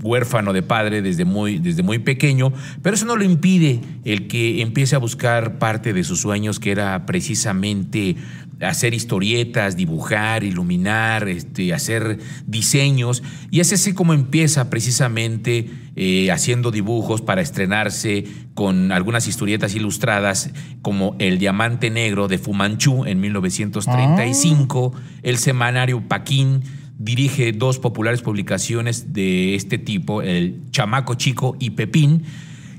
huérfano 0.01 0.53
de 0.53 0.61
padre 0.61 1.01
desde 1.01 1.25
muy, 1.25 1.59
desde 1.59 1.83
muy 1.83 1.99
pequeño, 1.99 2.53
pero 2.81 2.95
eso 2.95 3.05
no 3.05 3.15
lo 3.15 3.23
impide 3.23 3.81
el 4.05 4.27
que 4.27 4.61
empiece 4.61 4.95
a 4.95 4.99
buscar 4.99 5.57
parte 5.59 5.93
de 5.93 6.03
sus 6.03 6.21
sueños, 6.21 6.59
que 6.59 6.71
era 6.71 7.05
precisamente 7.05 8.15
hacer 8.61 8.93
historietas, 8.93 9.75
dibujar, 9.75 10.43
iluminar, 10.43 11.27
este, 11.27 11.73
hacer 11.73 12.19
diseños. 12.45 13.21
Y 13.51 13.59
es 13.59 13.71
así 13.71 13.93
como 13.93 14.13
empieza 14.13 14.69
precisamente 14.69 15.69
eh, 15.95 16.31
haciendo 16.31 16.71
dibujos 16.71 17.21
para 17.21 17.41
estrenarse 17.41 18.25
con 18.53 18.91
algunas 18.91 19.27
historietas 19.27 19.75
ilustradas 19.75 20.51
como 20.81 21.15
El 21.19 21.37
Diamante 21.37 21.89
Negro 21.89 22.27
de 22.27 22.39
Fumanchu 22.39 23.05
en 23.05 23.19
1935, 23.19 24.93
el 25.21 25.37
semanario 25.37 26.01
Paquín, 26.07 26.63
dirige 26.99 27.51
dos 27.51 27.79
populares 27.79 28.21
publicaciones 28.21 29.13
de 29.13 29.55
este 29.55 29.77
tipo, 29.77 30.21
El 30.21 30.61
Chamaco 30.71 31.15
Chico 31.15 31.55
y 31.59 31.71
Pepín. 31.71 32.23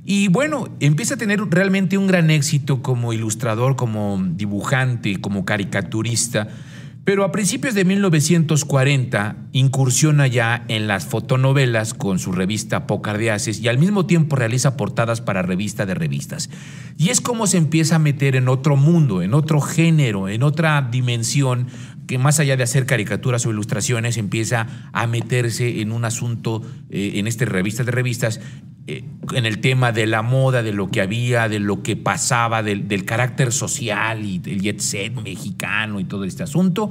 Y 0.05 0.29
bueno, 0.29 0.69
empieza 0.81 1.15
a 1.15 1.19
tener 1.19 1.41
realmente 1.51 1.99
un 1.99 2.07
gran 2.07 2.31
éxito 2.31 2.83
como 2.83 3.13
ilustrador, 3.13 3.77
como 3.77 4.19
dibujante, 4.35 5.21
como 5.21 5.45
caricaturista. 5.45 6.49
Pero 7.05 7.25
a 7.25 7.33
principios 7.33 7.75
de 7.75 7.87
1940 7.87 9.37
incursiona 9.53 10.27
ya 10.27 10.67
en 10.69 10.87
las 10.89 11.07
fotonovelas 11.07 11.95
con 11.95 12.19
su 12.19 12.33
revista 12.33 12.87
Pocardiaces 12.87 13.61
y 13.61 13.69
al 13.69 13.79
mismo 13.79 14.05
tiempo 14.05 14.37
realiza 14.37 14.77
portadas 14.77 15.23
para 15.23 15.41
revista 15.41 15.87
de 15.87 15.95
revistas. 15.95 16.51
Y 16.99 17.09
es 17.09 17.23
como 17.23 17.47
se 17.47 17.57
empieza 17.57 17.97
a 17.97 17.99
meter 17.99 18.37
en 18.37 18.49
otro 18.49 18.77
mundo, 18.77 19.23
en 19.23 19.33
otro 19.33 19.63
género, 19.63 20.29
en 20.29 20.43
otra 20.43 20.87
dimensión 20.91 21.69
que 22.09 22.18
más 22.18 22.40
allá 22.40 22.57
de 22.57 22.64
hacer 22.64 22.87
caricaturas 22.87 23.47
o 23.47 23.51
ilustraciones 23.51 24.16
empieza 24.16 24.66
a 24.92 25.07
meterse 25.07 25.81
en 25.81 25.92
un 25.92 26.05
asunto 26.05 26.62
eh, 26.90 27.12
en 27.14 27.29
estas 27.29 27.49
revistas 27.49 27.87
de 27.87 27.92
revistas 27.92 28.40
eh, 28.88 29.05
en 29.35 29.47
el 29.47 29.59
tema 29.61 29.92
de 29.92 30.07
la 30.07 30.23
moda, 30.23 30.62
de 30.64 30.73
lo 30.73 30.88
que 30.90 31.01
había, 31.03 31.49
de 31.49 31.61
lo 31.61 31.83
que 31.83 31.94
pasaba, 31.94 32.62
del, 32.64 32.88
del 32.88 33.05
carácter 33.05 33.53
social 33.53 34.25
y 34.25 34.40
el 34.47 34.62
jet 34.62 34.81
set 34.81 35.14
mexicano 35.14 36.01
y 36.01 36.05
todo 36.05 36.25
este 36.25 36.42
asunto 36.42 36.90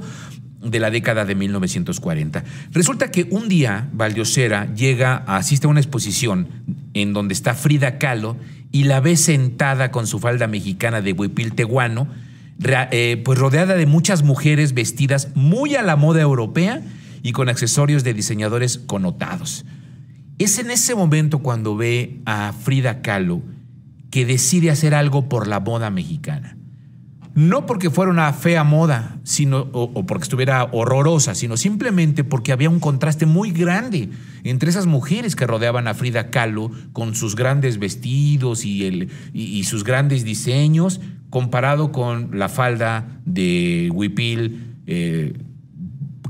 de 0.62 0.80
la 0.80 0.90
década 0.90 1.24
de 1.24 1.34
1940. 1.34 2.44
Resulta 2.72 3.10
que 3.10 3.26
un 3.30 3.48
día 3.48 3.88
Valdiosera 3.92 4.72
llega, 4.74 5.16
asiste 5.26 5.66
a 5.66 5.70
una 5.70 5.80
exposición 5.80 6.48
en 6.94 7.12
donde 7.12 7.34
está 7.34 7.54
Frida 7.54 7.98
Kahlo 7.98 8.36
y 8.72 8.84
la 8.84 9.00
ve 9.00 9.16
sentada 9.16 9.90
con 9.90 10.06
su 10.06 10.18
falda 10.20 10.46
mexicana 10.46 11.00
de 11.00 11.12
huipil 11.12 11.54
teguano, 11.54 12.06
rea- 12.06 12.26
eh, 12.60 13.22
pues 13.24 13.38
rodeada 13.38 13.74
de 13.74 13.86
muchas 13.86 14.22
mujeres 14.22 14.74
vestidas 14.74 15.28
muy 15.34 15.76
a 15.76 15.82
la 15.82 15.96
moda 15.96 16.20
europea 16.20 16.82
y 17.22 17.32
con 17.32 17.48
accesorios 17.48 18.04
de 18.04 18.14
diseñadores 18.14 18.78
connotados. 18.78 19.64
Es 20.38 20.58
en 20.58 20.70
ese 20.70 20.94
momento 20.94 21.40
cuando 21.40 21.76
ve 21.76 22.20
a 22.26 22.52
Frida 22.52 23.00
Kahlo 23.00 23.42
que 24.10 24.26
decide 24.26 24.70
hacer 24.70 24.94
algo 24.94 25.28
por 25.28 25.46
la 25.46 25.60
moda 25.60 25.90
mexicana. 25.90 26.57
No 27.38 27.66
porque 27.66 27.88
fuera 27.88 28.10
una 28.10 28.32
fea 28.32 28.64
moda, 28.64 29.20
sino, 29.22 29.68
o, 29.70 30.04
porque 30.06 30.24
estuviera 30.24 30.64
horrorosa, 30.72 31.36
sino 31.36 31.56
simplemente 31.56 32.24
porque 32.24 32.50
había 32.50 32.68
un 32.68 32.80
contraste 32.80 33.26
muy 33.26 33.52
grande 33.52 34.08
entre 34.42 34.70
esas 34.70 34.86
mujeres 34.86 35.36
que 35.36 35.46
rodeaban 35.46 35.86
a 35.86 35.94
Frida 35.94 36.30
Kahlo 36.30 36.72
con 36.92 37.14
sus 37.14 37.36
grandes 37.36 37.78
vestidos 37.78 38.64
y, 38.64 38.86
el, 38.86 39.10
y 39.32 39.62
sus 39.62 39.84
grandes 39.84 40.24
diseños, 40.24 41.00
comparado 41.30 41.92
con 41.92 42.36
la 42.36 42.48
falda 42.48 43.20
de 43.24 43.88
huipil 43.94 44.74
eh, 44.88 45.34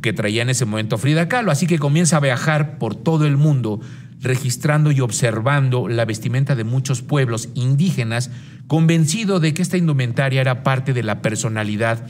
que 0.02 0.12
traía 0.12 0.42
en 0.42 0.50
ese 0.50 0.66
momento 0.66 0.98
Frida 0.98 1.26
Kahlo. 1.26 1.50
Así 1.50 1.66
que 1.66 1.78
comienza 1.78 2.18
a 2.18 2.20
viajar 2.20 2.76
por 2.76 2.94
todo 2.94 3.24
el 3.24 3.38
mundo 3.38 3.80
registrando 4.20 4.90
y 4.92 5.00
observando 5.00 5.88
la 5.88 6.04
vestimenta 6.04 6.54
de 6.54 6.64
muchos 6.64 7.02
pueblos 7.02 7.48
indígenas, 7.54 8.30
convencido 8.66 9.40
de 9.40 9.54
que 9.54 9.62
esta 9.62 9.76
indumentaria 9.76 10.40
era 10.40 10.62
parte 10.62 10.92
de 10.92 11.02
la 11.02 11.22
personalidad 11.22 12.06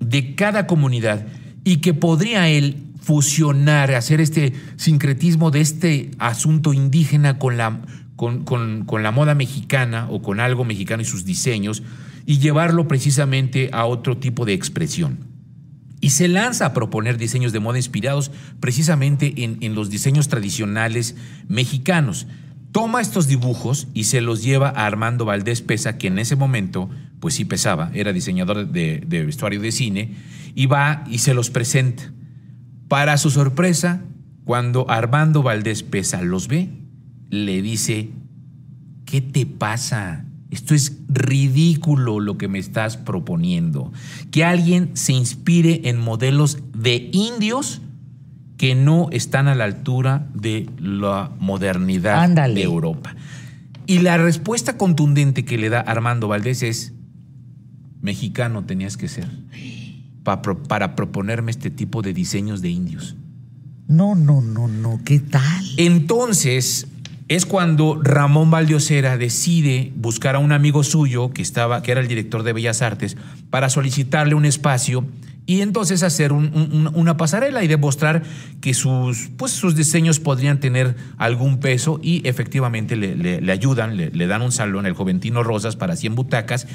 de 0.00 0.34
cada 0.34 0.66
comunidad 0.66 1.26
y 1.64 1.76
que 1.78 1.94
podría 1.94 2.48
él 2.48 2.76
fusionar, 3.00 3.94
hacer 3.94 4.20
este 4.20 4.52
sincretismo 4.76 5.50
de 5.50 5.60
este 5.60 6.10
asunto 6.18 6.72
indígena 6.72 7.38
con 7.38 7.56
la, 7.56 7.80
con, 8.16 8.44
con- 8.44 8.84
con 8.84 9.02
la 9.02 9.10
moda 9.12 9.34
mexicana 9.34 10.08
o 10.10 10.22
con 10.22 10.40
algo 10.40 10.64
mexicano 10.64 11.02
y 11.02 11.06
sus 11.06 11.24
diseños 11.24 11.82
y 12.26 12.38
llevarlo 12.38 12.88
precisamente 12.88 13.68
a 13.72 13.84
otro 13.84 14.16
tipo 14.16 14.44
de 14.46 14.54
expresión 14.54 15.33
y 16.04 16.10
se 16.10 16.28
lanza 16.28 16.66
a 16.66 16.74
proponer 16.74 17.16
diseños 17.16 17.54
de 17.54 17.60
moda 17.60 17.78
inspirados 17.78 18.30
precisamente 18.60 19.42
en, 19.42 19.56
en 19.62 19.74
los 19.74 19.88
diseños 19.88 20.28
tradicionales 20.28 21.16
mexicanos. 21.48 22.26
Toma 22.72 23.00
estos 23.00 23.26
dibujos 23.26 23.88
y 23.94 24.04
se 24.04 24.20
los 24.20 24.42
lleva 24.42 24.68
a 24.68 24.84
Armando 24.84 25.24
Valdés 25.24 25.62
Pesa, 25.62 25.96
que 25.96 26.08
en 26.08 26.18
ese 26.18 26.36
momento, 26.36 26.90
pues 27.20 27.32
sí 27.32 27.46
pesaba, 27.46 27.90
era 27.94 28.12
diseñador 28.12 28.68
de, 28.68 29.02
de 29.06 29.24
vestuario 29.24 29.62
de 29.62 29.72
cine, 29.72 30.14
y 30.54 30.66
va 30.66 31.04
y 31.08 31.20
se 31.20 31.32
los 31.32 31.48
presenta. 31.48 32.12
Para 32.88 33.16
su 33.16 33.30
sorpresa, 33.30 34.02
cuando 34.44 34.90
Armando 34.90 35.42
Valdés 35.42 35.82
Pesa 35.82 36.20
los 36.20 36.48
ve, 36.48 36.68
le 37.30 37.62
dice, 37.62 38.10
¿qué 39.06 39.22
te 39.22 39.46
pasa? 39.46 40.26
Esto 40.54 40.74
es 40.74 40.98
ridículo 41.08 42.20
lo 42.20 42.38
que 42.38 42.48
me 42.48 42.58
estás 42.58 42.96
proponiendo. 42.96 43.92
Que 44.30 44.44
alguien 44.44 44.90
se 44.94 45.12
inspire 45.12 45.82
en 45.88 45.98
modelos 46.00 46.58
de 46.76 47.10
indios 47.12 47.80
que 48.56 48.74
no 48.74 49.08
están 49.10 49.48
a 49.48 49.54
la 49.54 49.64
altura 49.64 50.28
de 50.32 50.70
la 50.78 51.32
modernidad 51.40 52.22
Ándale. 52.22 52.54
de 52.54 52.62
Europa. 52.62 53.16
Y 53.86 53.98
la 53.98 54.16
respuesta 54.16 54.76
contundente 54.78 55.44
que 55.44 55.58
le 55.58 55.68
da 55.68 55.80
Armando 55.80 56.28
Valdés 56.28 56.62
es, 56.62 56.92
mexicano 58.00 58.64
tenías 58.64 58.96
que 58.96 59.08
ser 59.08 59.28
pa- 60.22 60.40
pro- 60.40 60.62
para 60.62 60.94
proponerme 60.94 61.50
este 61.50 61.70
tipo 61.70 62.00
de 62.00 62.12
diseños 62.12 62.62
de 62.62 62.70
indios. 62.70 63.16
No, 63.88 64.14
no, 64.14 64.40
no, 64.40 64.68
no. 64.68 65.00
¿Qué 65.04 65.18
tal? 65.20 65.64
Entonces 65.76 66.86
es 67.28 67.46
cuando 67.46 67.98
Ramón 68.02 68.50
Valdiosera 68.50 69.16
decide 69.16 69.92
buscar 69.96 70.34
a 70.34 70.38
un 70.38 70.52
amigo 70.52 70.82
suyo 70.82 71.30
que 71.30 71.42
estaba, 71.42 71.82
que 71.82 71.92
era 71.92 72.00
el 72.00 72.08
director 72.08 72.42
de 72.42 72.52
Bellas 72.52 72.82
Artes, 72.82 73.16
para 73.50 73.70
solicitarle 73.70 74.34
un 74.34 74.44
espacio 74.44 75.06
y 75.46 75.60
entonces 75.60 76.02
hacer 76.02 76.32
un- 76.32 76.50
un- 76.54 76.90
una 76.94 77.16
pasarela 77.16 77.62
y 77.64 77.68
demostrar 77.68 78.22
que 78.60 78.72
sus, 78.74 79.28
pues, 79.36 79.52
sus 79.52 79.74
diseños 79.76 80.20
podrían 80.20 80.58
tener 80.60 80.96
algún 81.18 81.58
peso 81.58 82.00
y 82.02 82.26
efectivamente 82.26 82.96
le, 82.96 83.52
ayudan, 83.52 83.96
le, 83.96 84.26
dan 84.26 84.42
un 84.42 84.52
salón, 84.52 84.86
el 84.86 84.94
Juventino 84.94 85.42
Rosas, 85.42 85.76
para 85.76 85.96
100 85.96 86.14
butacas, 86.14 86.66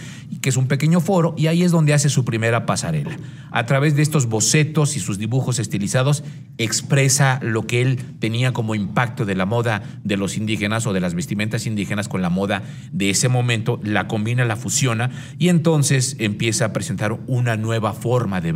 que 0.41 0.49
es 0.49 0.57
un 0.57 0.67
pequeño 0.67 0.99
foro, 1.01 1.33
y 1.37 1.47
ahí 1.47 1.63
es 1.63 1.71
donde 1.71 1.93
hace 1.93 2.09
su 2.09 2.25
primera 2.25 2.65
pasarela. 2.65 3.17
A 3.51 3.65
través 3.65 3.95
de 3.95 4.01
estos 4.03 4.27
bocetos 4.27 4.95
y 4.95 4.99
sus 4.99 5.17
dibujos 5.17 5.57
estilizados, 5.59 6.23
expresa 6.59 7.39
lo 7.41 7.65
que 7.65 7.81
él 7.81 7.97
tenía 8.19 8.53
como 8.53 8.75
impacto 8.75 9.25
de 9.25 9.33
la 9.35 9.45
moda 9.45 9.81
de 10.03 10.17
los 10.17 10.37
indígenas 10.37 10.85
o 10.85 10.93
de 10.93 10.99
las 10.99 11.15
vestimentas 11.15 11.65
indígenas 11.65 12.07
con 12.07 12.21
la 12.21 12.29
moda 12.29 12.61
de 12.91 13.09
ese 13.09 13.29
momento, 13.29 13.79
la 13.83 14.07
combina, 14.07 14.45
la 14.45 14.55
fusiona, 14.55 15.09
y 15.39 15.47
entonces 15.49 16.15
empieza 16.19 16.65
a 16.65 16.73
presentar 16.73 17.17
una 17.27 17.57
nueva 17.57 17.93
forma 17.93 18.41
de 18.41 18.51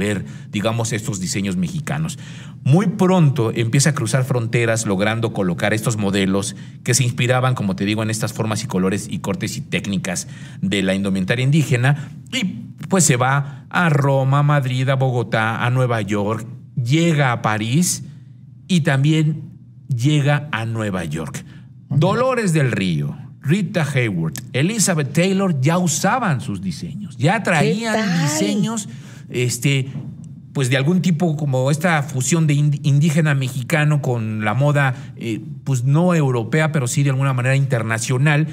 digamos, 0.51 0.93
estos 0.93 1.19
diseños 1.19 1.55
mexicanos. 1.57 2.19
Muy 2.63 2.87
pronto 2.87 3.51
empieza 3.53 3.89
a 3.89 3.93
cruzar 3.93 4.23
fronteras 4.23 4.85
logrando 4.85 5.33
colocar 5.33 5.73
estos 5.73 5.97
modelos 5.97 6.55
que 6.83 6.93
se 6.93 7.03
inspiraban, 7.03 7.55
como 7.55 7.75
te 7.75 7.85
digo, 7.85 8.03
en 8.03 8.09
estas 8.09 8.33
formas 8.33 8.63
y 8.63 8.67
colores 8.67 9.07
y 9.09 9.19
cortes 9.19 9.57
y 9.57 9.61
técnicas 9.61 10.27
de 10.61 10.81
la 10.81 10.93
indumentaria 10.93 11.43
indígena 11.43 12.09
y 12.31 12.45
pues 12.87 13.03
se 13.03 13.17
va 13.17 13.65
a 13.69 13.89
Roma, 13.89 14.39
a 14.39 14.43
Madrid, 14.43 14.87
a 14.89 14.95
Bogotá, 14.95 15.65
a 15.65 15.69
Nueva 15.69 16.01
York, 16.01 16.47
llega 16.75 17.31
a 17.31 17.41
París 17.41 18.03
y 18.67 18.81
también 18.81 19.51
llega 19.87 20.47
a 20.51 20.65
Nueva 20.65 21.03
York. 21.03 21.45
Dolores 21.89 22.53
del 22.53 22.71
Río, 22.71 23.17
Rita 23.41 23.83
Hayworth, 23.83 24.39
Elizabeth 24.53 25.11
Taylor 25.13 25.59
ya 25.59 25.77
usaban 25.77 26.39
sus 26.39 26.61
diseños, 26.61 27.17
ya 27.17 27.43
traían 27.43 28.21
diseños 28.21 28.87
este, 29.33 29.87
pues 30.53 30.69
de 30.69 30.77
algún 30.77 31.01
tipo 31.01 31.35
como 31.35 31.71
esta 31.71 32.01
fusión 32.03 32.45
de 32.47 32.53
ind- 32.53 32.79
indígena 32.83 33.33
mexicano 33.33 34.01
con 34.01 34.45
la 34.45 34.53
moda, 34.53 34.93
eh, 35.17 35.41
pues 35.63 35.83
no 35.83 36.13
europea, 36.13 36.71
pero 36.71 36.87
sí 36.87 37.03
de 37.03 37.09
alguna 37.09 37.33
manera 37.33 37.55
internacional. 37.55 38.47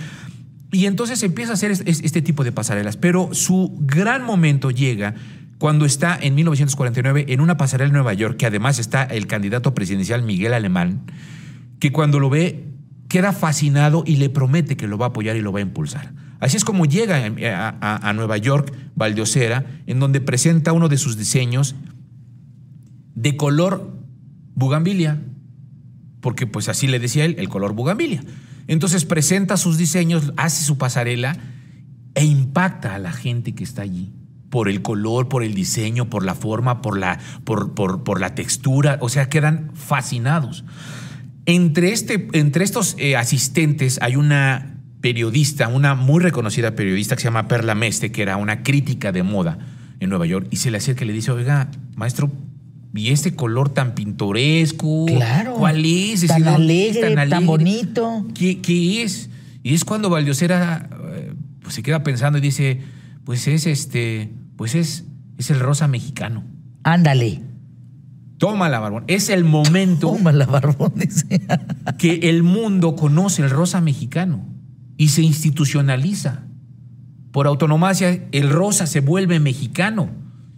Y 0.73 0.87
entonces 0.87 1.23
empieza 1.23 1.51
a 1.53 1.55
hacer 1.55 1.71
es- 1.71 1.83
es- 1.85 2.01
este 2.03 2.23
tipo 2.23 2.45
de 2.45 2.53
pasarelas. 2.53 2.97
Pero 2.97 3.31
su 3.33 3.77
gran 3.81 4.25
momento 4.25 4.71
llega 4.71 5.15
cuando 5.59 5.85
está 5.85 6.19
en 6.19 6.35
1949 6.37 7.27
en 7.29 7.41
una 7.43 7.57
pasarela 7.59 7.89
en 7.89 7.93
Nueva 7.95 8.15
York, 8.15 8.37
que 8.39 8.47
además 8.47 8.79
está 8.79 9.03
el 9.03 9.27
candidato 9.27 9.75
presidencial 9.75 10.23
Miguel 10.23 10.55
Alemán, 10.55 11.03
que 11.81 11.93
cuando 11.93 12.19
lo 12.19 12.31
ve 12.31 12.65
queda 13.11 13.33
fascinado 13.35 14.05
y 14.07 14.17
le 14.17 14.31
promete 14.31 14.79
que 14.79 14.87
lo 14.87 14.97
va 14.97 15.07
a 15.07 15.09
apoyar 15.11 15.37
y 15.37 15.43
lo 15.43 15.53
va 15.53 15.59
a 15.59 15.63
impulsar. 15.63 16.15
Así 16.39 16.57
es 16.57 16.65
como 16.65 16.87
llega 16.87 17.17
a, 17.19 17.77
a- 17.83 18.09
a 18.09 18.13
Nueva 18.15 18.39
York, 18.39 18.73
Valdiosera, 18.95 19.67
en 19.87 20.01
donde 20.01 20.23
presenta 20.23 20.73
uno 20.73 20.89
de 20.89 20.97
sus 20.97 21.19
diseños 21.19 21.75
de 23.15 23.37
color 23.37 23.93
bugambilia, 24.55 25.21
porque 26.21 26.47
pues 26.47 26.69
así 26.69 26.87
le 26.87 26.99
decía 26.99 27.25
él, 27.27 27.37
el 27.39 27.49
color 27.49 27.75
bugambilia. 27.75 28.23
Entonces 28.69 29.05
presenta 29.05 29.57
sus 29.57 29.77
diseños, 29.77 30.33
hace 30.37 30.65
su 30.65 30.79
pasarela 30.79 31.37
e 32.15 32.25
impacta 32.25 32.95
a 32.95 32.99
la 32.99 33.13
gente 33.13 33.55
que 33.55 33.65
está 33.65 33.83
allí 33.83 34.13
por 34.51 34.69
el 34.69 34.83
color, 34.83 35.29
por 35.29 35.43
el 35.43 35.55
diseño, 35.55 36.09
por 36.11 36.25
la 36.25 36.35
forma, 36.35 36.81
por 36.83 36.99
la, 36.99 37.19
por, 37.45 37.75
por- 37.75 38.03
por 38.05 38.21
la 38.21 38.35
textura, 38.35 38.99
o 39.01 39.09
sea, 39.09 39.29
quedan 39.29 39.71
fascinados. 39.75 40.65
Entre, 41.51 41.91
este, 41.91 42.29
entre 42.33 42.63
estos 42.63 42.95
eh, 42.97 43.17
asistentes 43.17 43.99
hay 44.03 44.15
una 44.15 44.77
periodista, 45.01 45.67
una 45.67 45.97
muy 45.97 46.23
reconocida 46.23 46.77
periodista 46.77 47.17
que 47.17 47.23
se 47.23 47.27
llama 47.27 47.49
Perla 47.49 47.75
Meste, 47.75 48.13
que 48.13 48.23
era 48.23 48.37
una 48.37 48.63
crítica 48.63 49.11
de 49.11 49.25
moda 49.25 49.59
en 49.99 50.11
Nueva 50.11 50.27
York, 50.27 50.47
y 50.53 50.59
se 50.59 50.71
le 50.71 50.77
acerca 50.77 51.03
y 51.03 51.09
le 51.09 51.13
dice, 51.13 51.33
oiga, 51.33 51.69
maestro, 51.97 52.31
¿y 52.95 53.09
este 53.09 53.35
color 53.35 53.69
tan 53.69 53.97
pintoresco? 53.97 55.07
Claro. 55.07 55.55
¿Cuál 55.55 55.85
es? 55.85 56.25
Tan 56.29 56.47
alegre, 56.47 57.17
tan 57.29 57.47
bonito. 57.47 58.29
¿Qué, 58.33 58.61
qué 58.61 59.03
es? 59.03 59.29
Y 59.65 59.75
es 59.75 59.85
cuando 59.85 60.09
Valdiosera 60.09 60.89
eh, 61.15 61.33
pues 61.63 61.75
se 61.75 61.83
queda 61.83 62.05
pensando 62.05 62.39
y 62.39 62.43
dice, 62.43 62.81
pues 63.25 63.49
es 63.49 63.67
este, 63.67 64.31
pues 64.55 64.77
es, 64.77 65.03
es 65.37 65.51
el 65.51 65.59
rosa 65.59 65.89
mexicano. 65.89 66.45
Ándale. 66.85 67.50
Tómala, 68.41 68.79
Barbón. 68.79 69.05
Es 69.07 69.29
el 69.29 69.45
momento 69.45 70.13
Toma 70.13 70.33
la 70.33 70.47
barbón, 70.47 70.95
dice. 70.97 71.43
que 71.99 72.31
el 72.31 72.43
mundo 72.43 72.97
conoce 72.97 73.43
el 73.43 73.51
rosa 73.51 73.83
mexicano 73.83 74.47
y 74.97 75.09
se 75.09 75.21
institucionaliza. 75.21 76.45
Por 77.33 77.47
autonomacia, 77.47 78.25
el 78.33 78.49
rosa 78.49 78.87
se 78.87 79.01
vuelve 79.01 79.41
mexicano. 79.41 80.09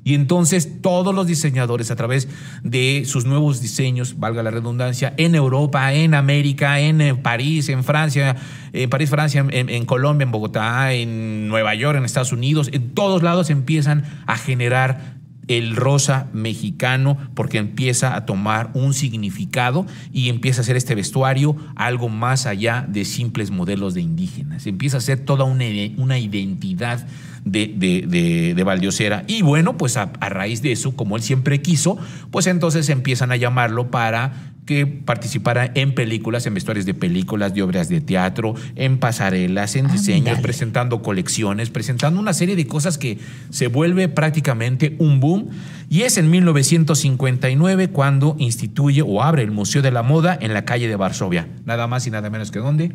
Y 0.05 0.15
entonces 0.15 0.81
todos 0.81 1.13
los 1.13 1.27
diseñadores 1.27 1.91
a 1.91 1.97
través 1.97 2.29
de 2.63 3.03
sus 3.05 3.27
nuevos 3.27 3.61
diseños, 3.61 4.21
valga 4.21 4.45
la 4.45 4.53
redundancia, 4.53 5.13
en 5.17 5.35
Europa, 5.35 5.93
en 5.93 6.15
América, 6.15 6.79
en 6.79 7.01
eh, 7.01 7.15
París, 7.17 7.69
en 7.69 7.83
Francia, 7.83 8.37
en 8.73 8.91
París, 8.91 9.11
Francia, 9.11 9.45
en, 9.49 9.69
en 9.69 9.87
Colombia, 9.87 10.25
en 10.25 10.31
Bogotá, 10.31 10.93
en 10.93 11.49
Nueva 11.49 11.75
York, 11.75 11.99
en 11.99 12.05
Estados 12.05 12.33
Unidos, 12.33 12.71
en 12.73 12.95
todos 12.95 13.25
lados 13.25 13.51
empiezan 13.51 14.05
a 14.27 14.37
generar 14.37 15.22
el 15.49 15.77
rosa 15.77 16.29
mexicano 16.33 17.19
porque 17.35 17.59
empieza 17.59 18.15
a 18.15 18.27
tomar 18.27 18.71
un 18.75 18.95
significado 18.95 19.87
y 20.13 20.29
empieza 20.29 20.61
a 20.61 20.63
hacer 20.63 20.77
este 20.77 20.95
vestuario 20.95 21.57
algo 21.75 22.09
más 22.09 22.47
allá 22.47 22.87
de 22.89 23.05
simples 23.05 23.51
modelos 23.51 23.95
de 23.95 24.03
indígenas. 24.03 24.67
Empieza 24.67 24.99
a 24.99 25.01
ser 25.01 25.21
toda 25.21 25.45
una, 25.45 25.65
una 25.97 26.19
identidad 26.19 27.07
de, 27.45 27.73
de, 27.77 28.05
de, 28.07 28.55
de 28.55 28.65
Valdiosera. 28.65 29.25
Y 29.27 29.43
bueno, 29.43 29.77
pues 29.77 29.97
a, 29.97 30.13
a 30.21 30.29
raíz 30.29 30.63
de 30.63 30.73
eso, 30.73 30.95
como 30.95 31.17
él 31.17 31.23
siempre 31.23 31.61
quiso, 31.61 31.99
pues 32.31 32.47
entonces 32.47 32.89
empiezan 32.89 33.33
a 33.33 33.37
llamarlo 33.37 33.91
para 33.91 34.52
que 34.67 34.87
participara 34.87 35.73
en 35.75 35.95
películas, 35.95 36.47
en 36.47 36.55
vestuarios 36.55 36.87
de 36.87 36.95
películas, 36.95 37.53
de 37.53 37.63
obras 37.63 37.89
de 37.89 38.01
teatro, 38.01 38.55
en 38.77 38.99
pasarelas, 38.99 39.75
en 39.75 39.89
diseños, 39.89 40.29
Ándale. 40.29 40.43
presentando 40.43 41.03
colecciones, 41.03 41.71
presentando 41.71 42.21
una 42.21 42.33
serie 42.33 42.55
de 42.55 42.67
cosas 42.67 42.97
que 42.97 43.19
se 43.51 43.67
vuelve 43.67 44.09
prácticamente 44.09 44.95
un 44.99 45.19
boom. 45.19 45.49
Y 45.91 46.03
es 46.03 46.17
en 46.17 46.31
1959 46.31 47.89
cuando 47.89 48.37
instituye 48.39 49.03
o 49.03 49.23
abre 49.23 49.43
el 49.43 49.51
Museo 49.51 49.83
de 49.83 49.91
la 49.91 50.03
Moda 50.03 50.39
en 50.41 50.55
la 50.55 50.65
calle 50.65 50.87
de 50.87 50.97
Varsovia. 50.97 51.49
Nada 51.65 51.89
más 51.89 52.07
y 52.07 52.11
nada 52.11 52.31
menos 52.31 52.51
que 52.51 52.61
dónde? 52.61 52.93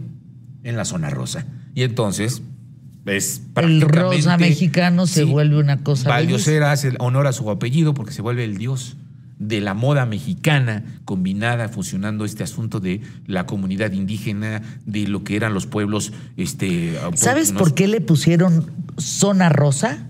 En 0.64 0.78
la 0.78 0.86
zona 0.86 1.10
rosa. 1.10 1.46
Y 1.76 1.84
entonces 1.84 2.42
es 3.06 3.42
El 3.56 3.82
rosa 3.82 4.38
mexicano 4.38 5.08
se 5.08 5.24
vuelve 5.24 5.58
una 5.58 5.78
cosa 5.78 6.10
Valdiosera 6.10 6.72
hace 6.72 6.94
honor 7.00 7.28
a 7.28 7.32
su 7.32 7.50
apellido 7.50 7.94
porque 7.94 8.12
se 8.12 8.22
vuelve 8.22 8.44
el 8.44 8.58
dios 8.58 8.98
de 9.40 9.62
la 9.62 9.74
moda 9.74 10.06
mexicana 10.06 10.84
combinada, 11.06 11.70
fusionando 11.70 12.26
este 12.26 12.44
asunto 12.44 12.80
de 12.80 13.02
la 13.26 13.46
comunidad 13.46 13.92
indígena, 13.92 14.62
de 14.86 15.08
lo 15.08 15.24
que 15.24 15.36
eran 15.36 15.54
los 15.54 15.68
pueblos. 15.68 16.12
Este, 16.38 16.98
¿Sabes 17.16 17.52
por 17.52 17.74
qué 17.74 17.88
le 17.88 18.02
pusieron 18.02 18.72
zona 18.98 19.50
rosa? 19.50 20.08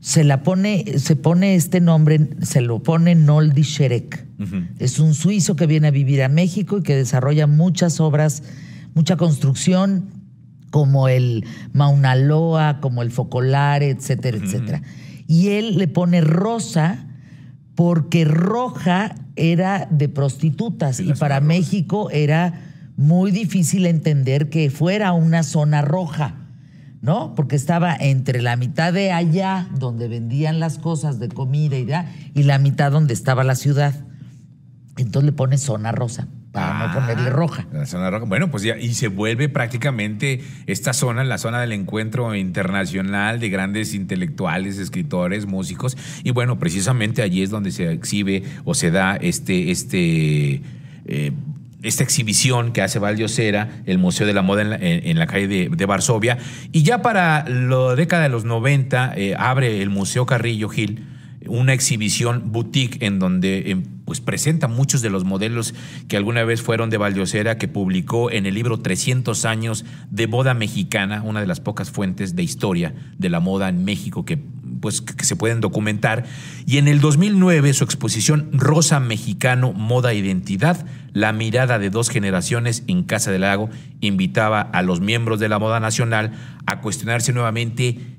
Se 0.00 0.24
la 0.24 0.42
pone, 0.42 0.98
se 0.98 1.16
pone 1.16 1.54
este 1.54 1.80
nombre, 1.80 2.28
se 2.42 2.60
lo 2.60 2.82
pone 2.82 3.14
Noldi 3.14 3.62
Sherek. 3.62 4.24
Es 4.78 4.98
un 4.98 5.14
suizo 5.14 5.56
que 5.56 5.66
viene 5.66 5.88
a 5.88 5.90
vivir 5.90 6.22
a 6.22 6.28
México 6.28 6.78
y 6.78 6.82
que 6.82 6.94
desarrolla 6.94 7.46
muchas 7.46 8.00
obras, 8.00 8.42
mucha 8.94 9.16
construcción, 9.16 10.10
como 10.70 11.08
el 11.08 11.44
Mauna 11.72 12.16
Loa, 12.16 12.80
como 12.80 13.02
el 13.02 13.10
Focolare, 13.10 13.88
etcétera, 13.88 14.36
etcétera. 14.36 14.82
Y 15.26 15.48
él 15.48 15.78
le 15.78 15.88
pone 15.88 16.20
rosa 16.20 17.05
porque 17.76 18.24
roja 18.24 19.14
era 19.36 19.86
de 19.90 20.08
prostitutas 20.08 20.98
y 20.98 21.12
para 21.12 21.36
roja. 21.38 21.46
México 21.46 22.10
era 22.10 22.62
muy 22.96 23.30
difícil 23.30 23.86
entender 23.86 24.48
que 24.48 24.70
fuera 24.70 25.12
una 25.12 25.42
zona 25.42 25.82
roja, 25.82 26.34
¿no? 27.02 27.34
Porque 27.34 27.54
estaba 27.54 27.94
entre 27.94 28.40
la 28.40 28.56
mitad 28.56 28.92
de 28.94 29.12
allá, 29.12 29.68
donde 29.78 30.08
vendían 30.08 30.58
las 30.58 30.78
cosas 30.78 31.18
de 31.18 31.28
comida 31.28 31.76
y, 31.76 31.84
ya, 31.84 32.10
y 32.34 32.44
la 32.44 32.58
mitad 32.58 32.90
donde 32.90 33.12
estaba 33.12 33.44
la 33.44 33.54
ciudad. 33.54 33.94
Entonces 34.96 35.26
le 35.26 35.32
pone 35.32 35.58
zona 35.58 35.92
rosa, 35.92 36.28
para 36.56 36.80
Ah, 36.84 36.86
no 36.88 37.00
ponerle 37.00 37.30
roja. 37.30 37.66
La 37.72 37.86
zona 37.86 38.10
roja. 38.10 38.24
Bueno, 38.24 38.50
pues 38.50 38.62
ya, 38.62 38.76
y 38.78 38.94
se 38.94 39.08
vuelve 39.08 39.48
prácticamente 39.48 40.40
esta 40.66 40.92
zona, 40.92 41.22
la 41.22 41.38
zona 41.38 41.60
del 41.60 41.72
encuentro 41.72 42.34
internacional 42.34 43.38
de 43.40 43.48
grandes 43.50 43.94
intelectuales, 43.94 44.78
escritores, 44.78 45.46
músicos. 45.46 45.96
Y 46.24 46.30
bueno, 46.32 46.58
precisamente 46.58 47.22
allí 47.22 47.42
es 47.42 47.50
donde 47.50 47.70
se 47.70 47.92
exhibe 47.92 48.42
o 48.64 48.74
se 48.74 48.90
da 48.90 49.16
este, 49.16 49.70
este, 49.70 50.62
eh, 51.06 51.32
esta 51.82 52.02
exhibición 52.02 52.72
que 52.72 52.82
hace 52.82 52.98
Valdiosera, 52.98 53.68
el 53.86 53.98
Museo 53.98 54.26
de 54.26 54.32
la 54.34 54.42
Moda 54.42 54.62
en 54.62 54.70
la, 54.70 54.76
en- 54.80 55.18
la 55.18 55.26
calle 55.26 55.46
de, 55.48 55.68
de 55.70 55.86
Varsovia. 55.86 56.38
Y 56.72 56.82
ya 56.82 57.02
para 57.02 57.48
la 57.48 57.94
década 57.94 58.22
de 58.24 58.28
los 58.30 58.44
90 58.44 59.12
eh, 59.16 59.34
abre 59.38 59.82
el 59.82 59.90
Museo 59.90 60.26
Carrillo 60.26 60.68
Gil 60.68 61.04
una 61.48 61.72
exhibición 61.72 62.52
boutique 62.52 63.04
en 63.04 63.18
donde 63.18 63.70
em, 63.70 63.82
pues 64.04 64.20
presenta 64.20 64.68
muchos 64.68 65.02
de 65.02 65.10
los 65.10 65.24
modelos 65.24 65.74
que 66.08 66.16
alguna 66.16 66.44
vez 66.44 66.62
fueron 66.62 66.90
de 66.90 66.96
Valdiosera, 66.96 67.58
que 67.58 67.68
publicó 67.68 68.30
en 68.30 68.46
el 68.46 68.54
libro 68.54 68.78
300 68.78 69.44
años 69.44 69.84
de 70.10 70.28
moda 70.28 70.54
mexicana, 70.54 71.22
una 71.22 71.40
de 71.40 71.46
las 71.46 71.60
pocas 71.60 71.90
fuentes 71.90 72.36
de 72.36 72.42
historia 72.42 72.94
de 73.18 73.28
la 73.28 73.40
moda 73.40 73.68
en 73.68 73.84
México 73.84 74.24
que 74.24 74.38
pues 74.80 75.02
se 75.22 75.36
pueden 75.36 75.60
documentar. 75.60 76.24
Y 76.66 76.78
en 76.78 76.86
el 76.88 77.00
2009 77.00 77.72
su 77.72 77.84
exposición 77.84 78.50
Rosa 78.52 79.00
Mexicano, 79.00 79.72
Moda 79.72 80.12
e 80.12 80.16
Identidad, 80.16 80.86
la 81.12 81.32
mirada 81.32 81.78
de 81.78 81.90
dos 81.90 82.10
generaciones 82.10 82.84
en 82.86 83.02
Casa 83.02 83.32
del 83.32 83.40
Lago, 83.40 83.70
invitaba 84.00 84.60
a 84.60 84.82
los 84.82 85.00
miembros 85.00 85.40
de 85.40 85.48
la 85.48 85.58
moda 85.58 85.80
nacional 85.80 86.32
a 86.66 86.80
cuestionarse 86.80 87.32
nuevamente 87.32 88.15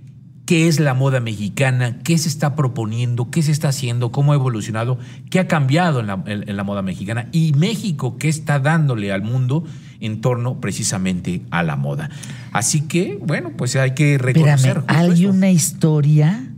qué 0.48 0.68
es 0.68 0.80
la 0.80 0.96
moda 0.96 1.20
mexicana, 1.20 2.00
qué 2.04 2.18
se 2.18 2.28
está 2.30 2.56
proponiendo, 2.56 3.30
qué 3.30 3.44
se 3.44 3.52
está 3.52 3.68
haciendo, 3.68 4.12
cómo 4.12 4.32
ha 4.32 4.36
evolucionado, 4.36 4.98
qué 5.30 5.40
ha 5.40 5.48
cambiado 5.48 6.00
en 6.00 6.08
la, 6.08 6.24
en- 6.26 6.50
en 6.50 6.58
la 6.58 6.64
moda 6.64 6.82
mexicana 6.82 7.28
y 7.32 7.52
México 7.54 8.18
qué 8.18 8.30
está 8.30 8.58
dándole 8.60 9.12
al 9.12 9.22
mundo 9.22 9.66
en 10.00 10.22
torno 10.22 10.60
precisamente 10.62 11.42
a 11.52 11.64
la 11.64 11.76
moda. 11.76 12.10
Así 12.54 12.82
que, 12.82 13.20
bueno, 13.22 13.52
pues 13.58 13.76
hay 13.76 13.92
que 13.94 14.18
reconocer. 14.18 14.78
Espérame, 14.78 14.86
hay 15.12 15.26
una 15.26 15.52
historia. 15.52 16.50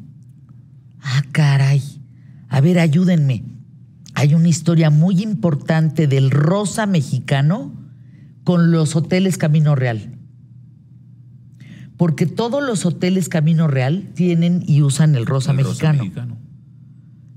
Ah, 1.01 1.23
caray. 1.31 1.81
A 2.47 2.61
ver, 2.61 2.77
ayúdenme. 2.79 3.43
Hay 4.13 4.35
una 4.35 4.49
historia 4.49 4.89
muy 4.91 5.21
importante 5.23 6.05
del 6.07 6.29
rosa 6.29 6.85
mexicano 6.85 7.73
con 8.43 8.71
los 8.71 8.95
hoteles 8.95 9.37
Camino 9.37 9.75
Real. 9.75 10.18
Porque 11.99 12.25
todos 12.25 12.63
los 12.63 12.85
hoteles 12.85 13.27
Camino 13.27 13.67
Real 13.67 14.07
tienen 14.15 14.63
y 14.65 14.81
usan 14.83 15.15
el 15.15 15.25
rosa, 15.25 15.51
El 15.51 15.57
mexicano. 15.57 15.99
mexicano. 16.01 16.37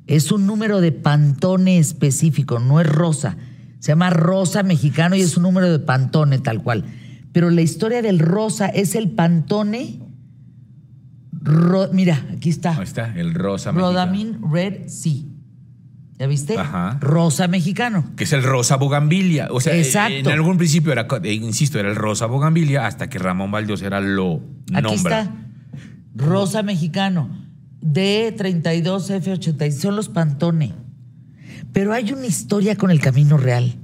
Es 0.06 0.30
un 0.30 0.46
número 0.46 0.80
de 0.80 0.92
pantone 0.92 1.78
específico, 1.78 2.60
no 2.60 2.80
es 2.80 2.86
rosa. 2.86 3.36
Se 3.80 3.88
llama 3.90 4.10
rosa 4.10 4.62
mexicano 4.62 5.16
y 5.16 5.20
es 5.20 5.36
un 5.36 5.42
número 5.42 5.68
de 5.68 5.80
pantone 5.80 6.38
tal 6.38 6.62
cual. 6.62 6.84
Pero 7.32 7.50
la 7.50 7.60
historia 7.60 8.02
del 8.02 8.20
rosa 8.20 8.68
es 8.68 8.94
el 8.94 9.10
pantone. 9.10 9.98
ro- 11.40 11.88
mira, 11.92 12.24
aquí 12.32 12.48
está. 12.50 12.76
Ahí 12.76 12.84
está, 12.84 13.12
el 13.18 13.34
rosa 13.34 13.72
mexicano. 13.72 13.90
Rodamin 13.92 14.38
Red 14.52 14.86
Sea. 14.86 15.22
¿Ya 16.22 16.28
viste? 16.28 16.56
Ajá. 16.56 16.98
Rosa 17.00 17.48
mexicano. 17.48 18.04
Que 18.16 18.22
es 18.22 18.32
el 18.32 18.44
rosa 18.44 18.76
bogambilia. 18.76 19.48
O 19.50 19.60
sea, 19.60 19.74
Exacto. 19.76 20.14
en 20.14 20.28
algún 20.28 20.56
principio 20.56 20.92
era, 20.92 21.08
eh, 21.24 21.32
insisto, 21.32 21.80
era 21.80 21.88
el 21.90 21.96
rosa 21.96 22.26
bogambilia 22.26 22.86
hasta 22.86 23.10
que 23.10 23.18
Ramón 23.18 23.50
Valdiosera 23.50 24.00
lo 24.00 24.40
Aquí 24.72 24.82
nombra. 24.82 25.22
está. 25.22 25.34
Rosa 26.14 26.62
mexicano. 26.62 27.28
D32F86. 27.84 29.72
Son 29.72 29.96
los 29.96 30.08
pantone. 30.08 30.74
Pero 31.72 31.92
hay 31.92 32.12
una 32.12 32.26
historia 32.26 32.76
con 32.76 32.92
el 32.92 33.00
Camino 33.00 33.36
Real. 33.36 33.74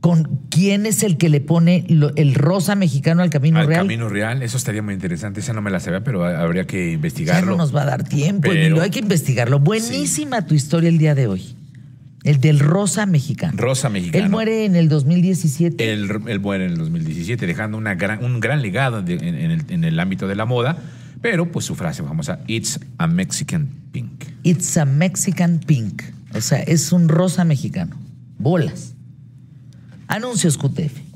Con 0.00 0.40
quién 0.50 0.84
es 0.86 1.02
el 1.04 1.16
que 1.16 1.28
le 1.28 1.40
pone 1.40 1.84
lo- 1.88 2.14
el 2.16 2.34
rosa 2.34 2.74
mexicano 2.76 3.22
al 3.22 3.30
Camino 3.30 3.58
Al 3.60 3.66
Real. 3.66 3.80
Camino 3.82 4.08
Real, 4.08 4.42
eso 4.42 4.56
estaría 4.56 4.80
muy 4.82 4.94
interesante. 4.94 5.40
Esa 5.40 5.52
no 5.52 5.60
me 5.60 5.70
la 5.70 5.80
sabía, 5.80 6.02
pero 6.04 6.24
habría 6.24 6.66
que 6.66 6.86
ya 6.88 6.92
investigarlo. 6.94 7.52
no 7.52 7.56
nos 7.58 7.74
va 7.74 7.82
a 7.82 7.86
dar 7.86 8.02
tiempo, 8.04 8.42
Pero- 8.48 8.54
Emilio, 8.60 8.82
hay 8.82 8.90
que 8.90 9.00
investigarlo. 9.00 9.58
Buenísima 9.58 10.46
tu 10.46 10.54
historia 10.54 10.88
el 10.88 10.98
día 10.98 11.14
de 11.16 11.26
hoy. 11.26 11.54
El 12.28 12.40
del 12.40 12.58
rosa 12.58 13.06
mexicano. 13.06 13.54
Rosa 13.56 13.88
mexicano. 13.88 14.24
Él 14.24 14.30
muere 14.30 14.64
en 14.64 14.76
el 14.76 14.88
2017. 14.88 15.92
El, 15.92 16.10
el 16.28 16.40
muere 16.40 16.66
en 16.66 16.72
el 16.72 16.76
2017, 16.78 17.46
dejando 17.46 17.78
una 17.78 17.94
gran- 17.94 18.22
un 18.24 18.40
gran 18.40 18.60
legado 18.62 19.02
de- 19.02 19.14
en, 19.14 19.34
en 19.34 19.50
el, 19.50 19.64
en 19.68 19.84
el 19.84 19.98
ámbito 19.98 20.28
de 20.28 20.34
la 20.36 20.44
moda, 20.44 20.76
pero 21.22 21.50
pues 21.50 21.64
su 21.64 21.74
frase 21.74 22.02
famosa, 22.02 22.40
It's 22.46 22.78
a 22.98 23.06
Mexican 23.06 23.68
Pink. 23.92 24.24
It's 24.42 24.76
a 24.76 24.84
Mexican 24.84 25.58
Pink. 25.58 26.02
O 26.34 26.40
sea, 26.40 26.58
es 26.60 26.92
un 26.92 27.08
rosa 27.08 27.44
mexicano. 27.44 27.96
Bolas. 28.38 28.94
Anuncios 30.06 30.56
QTF. 30.58 31.07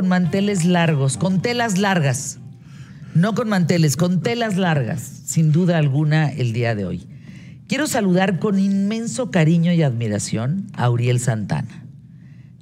Con 0.00 0.08
manteles 0.08 0.64
largos, 0.64 1.18
con 1.18 1.42
telas 1.42 1.76
largas. 1.76 2.38
No 3.14 3.34
con 3.34 3.50
manteles, 3.50 3.98
con 3.98 4.22
telas 4.22 4.56
largas, 4.56 5.02
sin 5.02 5.52
duda 5.52 5.76
alguna, 5.76 6.30
el 6.30 6.54
día 6.54 6.74
de 6.74 6.86
hoy. 6.86 7.06
Quiero 7.68 7.86
saludar 7.86 8.38
con 8.38 8.58
inmenso 8.58 9.30
cariño 9.30 9.74
y 9.74 9.82
admiración 9.82 10.68
a 10.72 10.88
Uriel 10.88 11.20
Santana. 11.20 11.84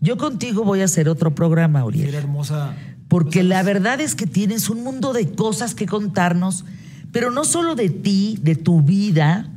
Yo 0.00 0.16
contigo 0.16 0.64
voy 0.64 0.80
a 0.80 0.86
hacer 0.86 1.08
otro 1.08 1.36
programa, 1.36 1.84
Uriel. 1.84 2.08
Era 2.08 2.18
hermosa. 2.18 2.74
Porque 3.06 3.44
la 3.44 3.62
verdad 3.62 4.00
es 4.00 4.16
que 4.16 4.26
tienes 4.26 4.68
un 4.68 4.82
mundo 4.82 5.12
de 5.12 5.30
cosas 5.30 5.76
que 5.76 5.86
contarnos, 5.86 6.64
pero 7.12 7.30
no 7.30 7.44
solo 7.44 7.76
de 7.76 7.88
ti, 7.88 8.36
de 8.42 8.56
tu 8.56 8.82
vida, 8.82 9.48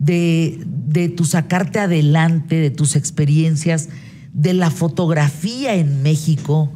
de, 0.00 0.58
de 0.66 1.08
tu 1.08 1.24
sacarte 1.24 1.78
adelante, 1.78 2.56
de 2.56 2.70
tus 2.70 2.96
experiencias, 2.96 3.90
de 4.32 4.54
la 4.54 4.72
fotografía 4.72 5.76
en 5.76 6.02
México. 6.02 6.72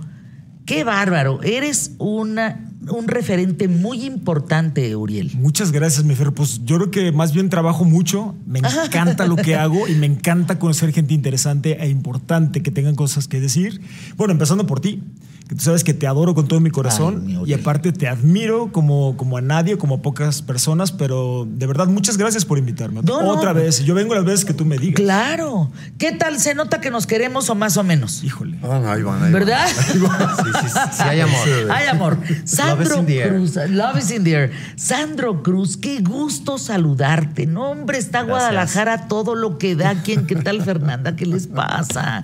Qué 0.67 0.85
bárbaro, 0.85 1.43
eres 1.43 1.93
una, 1.99 2.71
un 2.89 3.09
referente 3.09 3.69
muy 3.69 4.05
importante, 4.05 4.95
Uriel. 4.95 5.33
Muchas 5.35 5.73
gracias, 5.73 6.05
mi 6.05 6.15
Fer. 6.15 6.33
Pues 6.33 6.65
yo 6.65 6.77
creo 6.77 6.91
que 6.91 7.13
más 7.13 7.33
bien 7.33 7.49
trabajo 7.49 7.85
mucho, 7.85 8.35
me 8.47 8.61
encanta 8.61 9.27
lo 9.27 9.37
que 9.37 9.57
hago 9.57 9.89
y 9.89 9.95
me 9.95 10.07
encanta 10.07 10.59
conocer 10.59 10.93
gente 10.93 11.15
interesante 11.15 11.83
e 11.83 11.89
importante 11.89 12.63
que 12.63 12.71
tengan 12.71 12.95
cosas 12.95 13.27
que 13.27 13.41
decir. 13.41 13.81
Bueno, 14.17 14.33
empezando 14.33 14.67
por 14.67 14.81
ti, 14.81 15.03
que 15.51 15.57
tú 15.57 15.65
sabes 15.65 15.83
que 15.83 15.93
te 15.93 16.07
adoro 16.07 16.33
con 16.33 16.47
todo 16.47 16.61
mi 16.61 16.71
corazón 16.71 17.25
Ay, 17.27 17.43
y 17.45 17.55
aparte 17.55 17.91
te 17.91 18.07
admiro 18.07 18.71
como, 18.71 19.17
como 19.17 19.37
a 19.37 19.41
nadie, 19.41 19.77
como 19.79 19.97
a 19.97 19.99
pocas 20.01 20.43
personas, 20.43 20.93
pero 20.93 21.45
de 21.45 21.67
verdad 21.67 21.89
muchas 21.89 22.17
gracias 22.17 22.45
por 22.45 22.57
invitarme. 22.57 23.01
No, 23.03 23.21
no. 23.21 23.31
Otra 23.31 23.53
vez, 23.53 23.85
yo 23.85 23.97
vengo 23.97 24.15
las 24.15 24.25
veces 24.25 24.45
que 24.45 24.55
tú 24.55 24.65
me 24.65 24.79
digas. 24.79 24.95
Claro. 24.95 25.73
¿Qué 25.99 26.13
tal? 26.13 26.39
¿Se 26.39 26.55
nota 26.55 26.81
que 26.81 26.93
nos 26.93 27.05
queremos 27.09 27.51
o 27.51 27.57
más 27.57 27.77
o 27.79 27.83
menos? 27.83 28.23
Híjole. 28.23 28.59
Ah, 28.63 28.93
ahí 28.93 29.03
van, 29.03 29.17
ahí 29.17 29.23
van. 29.23 29.33
¿Verdad? 29.33 29.67
Sí, 29.67 29.99
sí, 29.99 30.69
sí, 30.69 30.79
sí 30.93 31.03
hay 31.03 31.19
amor. 31.19 31.49
Hay 31.71 31.87
amor. 31.89 32.19
Sandro. 32.45 33.05
Cruz, 33.05 33.57
love 33.71 33.99
is 33.99 34.13
in 34.13 34.23
the 34.23 34.31
air. 34.31 34.53
Sandro 34.77 35.43
Cruz, 35.43 35.77
qué 35.77 36.01
gusto 36.01 36.59
saludarte. 36.59 37.47
No, 37.47 37.73
hombre, 37.73 37.99
está 37.99 38.23
Guadalajara 38.23 39.09
todo 39.09 39.35
lo 39.35 39.59
que 39.59 39.75
da 39.75 39.91
aquí 39.91 40.13
en 40.13 40.29
qué 40.29 40.37
tal 40.37 40.63
Fernanda, 40.63 41.17
¿qué 41.17 41.27
les 41.27 41.49
pasa? 41.49 42.23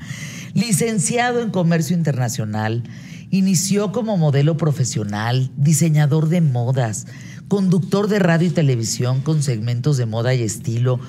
Licenciado 0.55 1.41
en 1.41 1.51
Comercio 1.51 1.97
Internacional, 1.97 2.85
inició 3.31 3.93
como 3.93 4.17
modelo 4.17 4.57
profesional, 4.57 5.51
diseñador 5.57 6.29
de 6.29 6.41
modas, 6.41 7.07
conductor 7.49 8.09
de 8.09 8.19
radio 8.19 8.49
y 8.49 8.53
televisión 8.53 9.21
con 9.21 9.43
segmentos 9.43 9.97
de 9.97 10.07
moda 10.07 10.35
y 10.35 10.43
estilo. 10.43 11.01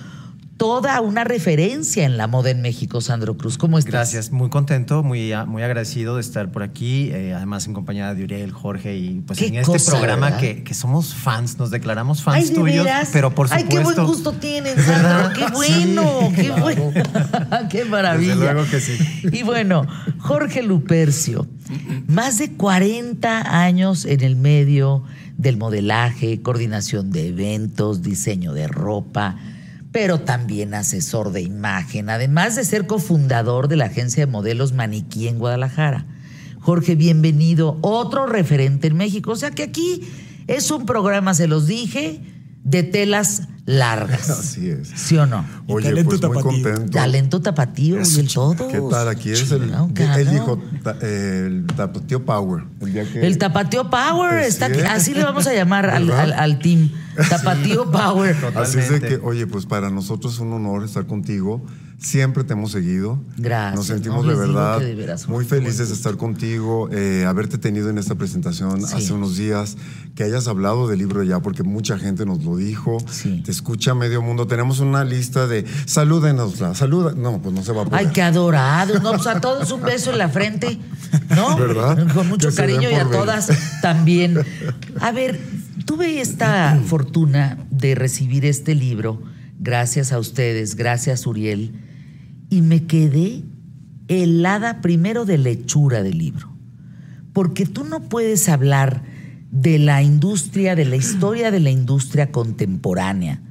Toda 0.58 1.00
una 1.02 1.24
referencia 1.24 2.04
en 2.04 2.18
la 2.18 2.26
moda 2.26 2.50
en 2.50 2.62
México, 2.62 3.00
Sandro 3.00 3.38
Cruz. 3.38 3.60
¿Cómo 3.60 3.78
estás? 3.78 3.92
Gracias, 3.94 4.32
muy 4.32 4.50
contento, 4.50 5.04
muy, 5.04 5.32
muy 5.46 5.62
agradecido 5.62 6.16
de 6.16 6.22
estar 6.22 6.52
por 6.52 6.64
aquí, 6.64 7.12
eh, 7.12 7.34
además 7.36 7.68
en 7.68 7.74
compañía 7.74 8.14
de 8.16 8.24
Uriel, 8.24 8.52
Jorge 8.52 8.98
y 8.98 9.22
pues 9.22 9.40
en 9.44 9.56
este 9.56 9.74
cosa, 9.74 9.92
programa 9.92 10.38
que, 10.38 10.64
que 10.64 10.74
somos 10.74 11.14
fans, 11.14 11.60
nos 11.60 11.70
declaramos 11.70 12.20
Ay, 12.20 12.24
fans 12.24 12.50
¿de 12.50 12.56
tuyos, 12.56 12.86
veras? 12.86 13.10
pero 13.14 13.36
por 13.36 13.48
Ay, 13.52 13.62
supuesto. 13.62 13.90
qué 13.90 13.96
buen 13.96 14.08
gusto 14.08 14.34
tienen, 14.34 14.76
Sandro. 14.84 15.34
Qué 15.34 15.46
bueno, 15.54 16.32
qué 16.36 16.52
bueno. 16.52 16.92
qué 17.70 17.86
maravilla. 17.86 18.36
Desde 18.36 18.54
luego 18.54 18.70
que 18.70 18.80
sí. 18.80 18.98
Y 19.32 19.44
bueno, 19.44 19.86
Jorge 20.18 20.64
Lupercio, 20.64 21.46
más 22.08 22.40
de 22.40 22.54
40 22.54 23.62
años 23.64 24.06
en 24.06 24.22
el 24.22 24.36
medio 24.36 25.04
del 25.38 25.58
modelaje, 25.58 26.42
coordinación 26.42 27.12
de 27.12 27.28
eventos, 27.28 28.02
diseño 28.02 28.54
de 28.54 28.68
ropa, 28.68 29.36
pero 30.00 30.20
también 30.20 30.76
asesor 30.76 31.32
de 31.32 31.42
imagen, 31.42 32.12
además 32.12 32.56
de 32.56 32.64
ser 32.66 32.86
cofundador 32.86 33.68
de 33.68 33.78
la 33.78 33.86
agencia 33.86 34.24
de 34.28 34.32
modelos 34.32 34.72
Maniquí 34.74 35.28
en 35.28 35.40
Guadalajara. 35.40 36.06
Jorge, 36.60 36.94
bienvenido, 36.94 37.80
otro 37.82 38.28
referente 38.28 38.86
en 38.90 38.96
México. 38.96 39.32
O 39.32 39.36
sea 39.36 39.50
que 39.50 39.64
aquí 39.64 40.08
es 40.46 40.70
un 40.70 40.86
programa, 40.86 41.34
se 41.34 41.48
los 41.48 41.66
dije, 41.66 42.22
de 42.64 42.84
telas 42.84 43.48
largas. 43.66 44.30
Así 44.30 44.70
es. 44.70 44.88
¿Sí 44.96 45.18
o 45.18 45.26
no? 45.26 45.44
Oye, 45.66 45.90
talento 45.90 46.10
pues 46.12 46.22
muy 46.22 46.30
tapatío. 46.30 46.44
contento. 46.64 46.92
Talento 46.92 47.42
tapatío 47.42 47.96
y 48.00 48.20
el 48.20 48.28
todo. 48.32 48.68
¿Qué 48.68 48.80
tal? 48.92 49.08
Aquí 49.08 49.32
es 49.32 49.50
el, 49.52 49.64
él 49.64 50.30
dijo 50.30 50.62
ta- 50.84 50.98
el 51.02 51.66
Tapatío 51.76 52.24
Power. 52.24 52.66
El, 52.82 52.94
día 52.94 53.12
que, 53.12 53.26
El 53.26 53.40
Tapateo 53.40 53.90
Power 53.90 54.30
Pues 54.42 54.48
está 54.50 54.68
sí, 54.68 54.74
aquí. 54.74 54.82
Así 54.84 55.14
le 55.16 55.24
vamos 55.24 55.48
a 55.48 55.56
llamar 55.56 55.90
al, 55.90 56.12
al- 56.12 56.34
al 56.34 56.60
team. 56.60 56.92
Tapateo 57.30 57.90
Power. 57.92 58.36
Así 58.56 58.80
es 58.80 58.90
de 58.90 59.00
que, 59.02 59.16
oye, 59.24 59.48
pues 59.48 59.66
para 59.66 59.90
nosotros 59.90 60.36
es 60.36 60.40
un 60.40 60.54
honor 60.54 60.84
estar 60.84 61.06
contigo. 61.06 61.62
Siempre 62.00 62.44
te 62.44 62.54
hemos 62.54 62.72
seguido. 62.74 63.20
Gracias, 63.38 63.76
Nos 63.76 63.88
sentimos 63.88 64.24
no, 64.24 64.32
de 64.32 64.38
verdad 64.38 64.78
que 64.78 64.86
de 64.86 64.94
veras, 64.94 65.28
muy 65.28 65.46
felices 65.46 65.88
de 65.90 65.96
estar 65.96 66.16
contigo, 66.16 66.90
eh, 66.92 67.26
haberte 67.28 67.58
tenido 67.58 67.90
en 67.90 67.98
esta 67.98 68.14
presentación 68.14 68.86
Sí. 68.86 68.94
hace 68.96 69.14
unos 69.14 69.36
días, 69.36 69.78
que 70.14 70.24
hayas 70.24 70.48
hablado 70.48 70.88
del 70.88 71.00
libro 71.00 71.24
ya, 71.24 71.40
porque 71.40 71.64
mucha 71.64 71.98
gente 71.98 72.24
nos 72.28 72.44
lo 72.44 72.56
dijo. 72.56 73.00
Sí. 73.10 73.42
Te 73.44 73.50
escucha 73.50 73.96
medio 73.96 74.22
mundo. 74.22 74.46
Tenemos 74.46 74.80
una 74.80 75.04
lista 75.06 75.48
de 75.48 75.66
salúdenosla, 75.88 76.76
saluda. 76.76 77.14
No, 77.18 77.42
pues 77.42 77.56
no 77.56 77.64
se 77.64 77.72
va 77.72 77.82
a 77.82 77.86
poder. 77.86 78.00
Ay, 78.00 78.12
qué 78.14 78.22
adorado. 78.22 79.00
No, 79.00 79.14
pues 79.14 79.26
a 79.26 79.42
todos 79.42 79.72
un 79.72 79.82
beso 79.82 80.12
en 80.12 80.20
la 80.20 80.30
frente. 80.30 80.78
¿No? 81.36 81.58
¿Verdad? 81.58 82.14
Con 82.14 82.28
mucho 82.28 82.50
Que 82.50 82.56
cariño 82.56 82.92
y 82.92 82.94
a 82.94 83.06
ver. 83.06 83.18
todas 83.18 83.50
también. 83.82 84.38
A 85.02 85.12
ver, 85.12 85.40
tuve 85.88 86.20
esta 86.20 86.80
fortuna 86.86 87.66
de 87.72 87.96
recibir 87.96 88.46
este 88.46 88.76
libro, 88.76 89.24
gracias 89.58 90.12
a 90.12 90.20
ustedes, 90.20 90.76
gracias 90.76 91.26
Uriel, 91.26 91.72
y 92.50 92.62
me 92.62 92.84
quedé 92.84 93.44
helada 94.10 94.82
primero 94.82 95.24
de 95.24 95.38
lechura 95.38 96.04
del 96.04 96.18
libro. 96.18 96.54
Porque 97.32 97.66
tú 97.66 97.86
no 97.86 98.10
puedes 98.10 98.50
hablar 98.50 99.02
de 99.50 99.80
la 99.80 100.04
industria, 100.04 100.76
de 100.76 100.84
la 100.84 100.98
historia 100.98 101.52
de 101.52 101.62
la 101.62 101.72
industria 101.72 102.34
contemporánea 102.34 103.42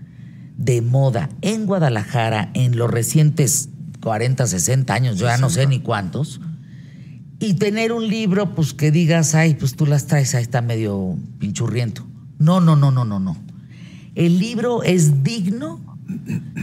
de 0.58 0.82
moda 0.82 1.30
en 1.40 1.64
Guadalajara 1.64 2.50
en 2.52 2.76
los 2.76 2.90
recientes 2.90 3.70
40, 4.02 4.46
60 4.46 4.92
años, 4.92 5.16
yo 5.16 5.26
ya 5.26 5.38
no 5.38 5.48
sé 5.48 5.66
ni 5.66 5.80
cuántos, 5.80 6.42
y 7.40 7.54
tener 7.54 7.92
un 7.92 8.06
libro 8.06 8.54
pues 8.54 8.74
que 8.74 8.90
digas, 8.90 9.34
ay, 9.34 9.54
pues 9.54 9.74
tú 9.74 9.86
las 9.86 10.06
traes, 10.06 10.34
ahí 10.34 10.42
está 10.42 10.60
medio 10.60 11.16
pinchurriento. 11.38 12.06
No, 12.38 12.60
no, 12.60 12.76
no, 12.76 12.90
no, 12.90 13.04
no, 13.04 13.18
no. 13.20 13.36
El 14.14 14.38
libro 14.38 14.82
es 14.82 15.22
digno 15.22 15.80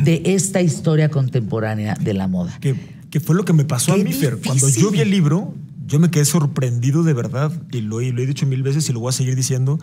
de 0.04 0.22
esta 0.26 0.62
historia 0.62 1.10
contemporánea 1.10 1.96
de 1.96 2.14
la 2.14 2.28
moda. 2.28 2.58
que, 2.62 2.76
que 3.10 3.20
fue 3.20 3.36
lo 3.36 3.46
que 3.46 3.54
me 3.54 3.66
pasó 3.66 3.94
Qué 3.96 4.02
a 4.02 4.04
mí, 4.04 4.14
Fer. 4.14 4.38
Cuando 4.44 4.70
yo 4.70 4.90
vi 4.92 5.02
el 5.02 5.12
libro, 5.12 5.54
yo 5.86 6.00
me 6.00 6.10
quedé 6.10 6.26
sorprendido 6.26 7.04
de 7.04 7.14
verdad, 7.14 7.52
y 7.72 7.82
lo, 7.82 8.02
he- 8.02 8.12
lo 8.12 8.22
he 8.22 8.26
dicho 8.26 8.46
mil 8.48 8.64
veces 8.64 8.90
y 8.90 8.94
lo 8.94 9.00
voy 9.02 9.10
a 9.10 9.12
seguir 9.12 9.36
diciendo. 9.36 9.80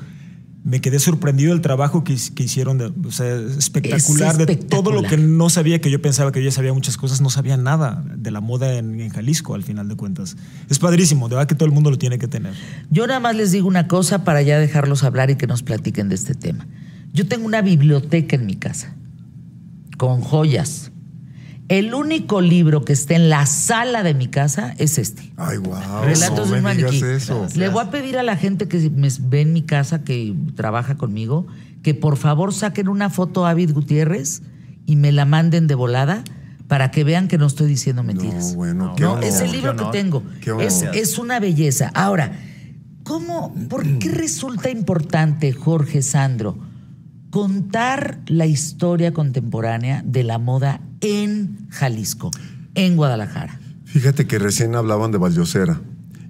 Me 0.63 0.81
quedé 0.81 0.99
sorprendido 0.99 1.53
del 1.53 1.63
trabajo 1.63 2.05
que, 2.05 2.17
que 2.35 2.43
hicieron, 2.43 2.77
de, 2.77 2.87
o 2.87 3.11
sea, 3.11 3.35
espectacular, 3.35 4.37
de 4.37 4.57
todo 4.57 4.93
lo 4.93 5.03
que 5.03 5.17
no 5.17 5.49
sabía, 5.49 5.81
que 5.81 5.91
yo 5.91 6.03
pensaba 6.03 6.33
que 6.33 6.41
yo 6.41 6.51
ya 6.51 6.53
sabía 6.53 6.75
muchas 6.75 6.99
cosas, 6.99 7.21
no 7.23 7.31
sabía 7.31 7.57
nada 7.57 8.05
de 8.15 8.31
la 8.31 8.41
moda 8.41 8.75
en, 8.75 9.01
en 9.01 9.09
Jalisco, 9.09 9.55
al 9.55 9.63
final 9.63 9.89
de 9.89 9.97
cuentas. 9.97 10.37
Es 10.69 10.79
padrísimo, 10.79 11.29
de 11.29 11.37
verdad 11.37 11.49
que 11.49 11.55
todo 11.55 11.67
el 11.67 11.73
mundo 11.73 11.91
lo 11.91 11.99
tiene 11.99 12.19
que 12.19 12.29
tener. 12.29 12.53
Yo 12.91 13.07
nada 13.07 13.21
más 13.21 13.37
les 13.37 13.53
digo 13.53 13.69
una 13.69 13.89
cosa 13.89 14.25
para 14.25 14.43
ya 14.43 14.59
dejarlos 14.59 15.03
hablar 15.03 15.31
y 15.31 15.37
que 15.37 15.47
nos 15.47 15.63
platiquen 15.63 16.11
de 16.11 16.15
este 16.15 16.35
tema. 16.35 16.67
Yo 17.13 17.27
tengo 17.27 17.47
una 17.47 17.63
biblioteca 17.63 18.37
en 18.37 18.47
mi 18.47 18.57
casa 18.57 18.95
con 19.97 20.21
joyas. 20.21 20.93
El 21.71 21.95
único 21.95 22.41
libro 22.41 22.85
que 22.85 22.93
está 22.93 23.15
en 23.15 23.31
la 23.31 23.47
sala 23.47 24.03
de 24.03 24.13
mi 24.13 24.27
casa 24.27 24.75
es 24.79 24.99
este. 24.99 25.33
Ay, 25.37 25.59
wow. 25.59 26.03
Relatos 26.05 26.49
no 26.49 26.53
de 26.53 26.59
un 26.59 26.65
maniquí. 26.65 27.01
eso. 27.01 27.47
Le 27.55 27.69
voy 27.69 27.85
a 27.85 27.91
pedir 27.93 28.19
a 28.19 28.25
la 28.25 28.37
gente 28.37 28.67
que 28.67 28.91
me 28.91 29.09
ve 29.21 29.43
en 29.43 29.53
mi 29.53 29.63
casa, 29.63 30.03
que 30.03 30.35
trabaja 30.57 30.97
conmigo, 30.97 31.47
que 31.85 31.95
por 31.95 32.17
favor 32.17 32.53
saquen 32.53 32.89
una 32.89 33.09
foto 33.09 33.47
a 33.47 33.51
David 33.51 33.73
Gutiérrez 33.73 34.43
y 34.85 34.97
me 34.97 35.13
la 35.13 35.27
manden 35.27 35.69
de 35.69 35.77
volada 35.77 36.25
para 36.67 36.91
que 36.91 37.05
vean 37.05 37.29
que 37.29 37.39
no 37.39 37.47
estoy 37.47 37.69
diciendo 37.69 38.03
mentiras. 38.03 38.51
No, 38.51 38.57
bueno, 38.57 38.95
qué 38.97 39.05
No, 39.05 39.13
honor. 39.13 39.25
es 39.25 39.41
el 39.41 39.53
libro 39.53 39.77
Qué 39.77 39.85
que 39.85 39.91
tengo. 39.93 40.25
Qué 40.41 40.51
honor. 40.51 40.65
Es, 40.65 40.83
es 40.93 41.19
una 41.19 41.39
belleza. 41.39 41.93
Ahora, 41.95 42.33
¿cómo, 43.05 43.55
por 43.69 43.87
qué 44.01 44.09
resulta 44.09 44.71
importante, 44.71 45.53
Jorge 45.53 46.03
Sandro, 46.03 46.59
contar 47.31 48.19
la 48.27 48.47
historia 48.47 49.13
contemporánea 49.13 50.03
de 50.05 50.25
la 50.25 50.39
moda 50.39 50.81
en 51.01 51.69
Jalisco, 51.71 52.31
en 52.75 52.97
Guadalajara? 52.97 53.61
Fíjate 53.85 54.27
que 54.27 54.39
recién 54.39 54.75
hablaban 54.75 55.11
de 55.11 55.19
Valdosera 55.19 55.81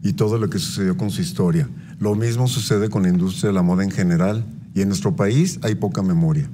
y 0.02 0.14
todo 0.14 0.38
lo 0.38 0.48
que 0.48 0.58
sucedió 0.58 0.96
con 0.96 1.10
su 1.10 1.20
historia. 1.20 1.68
Lo 1.98 2.14
mismo 2.14 2.48
sucede 2.48 2.88
con 2.88 3.02
la 3.02 3.10
industria 3.10 3.48
de 3.48 3.54
la 3.54 3.62
moda 3.62 3.84
en 3.84 3.90
general 3.90 4.46
y 4.74 4.80
en 4.80 4.88
nuestro 4.88 5.14
país 5.14 5.58
hay 5.62 5.74
poca 5.74 6.02
memoria. 6.02 6.48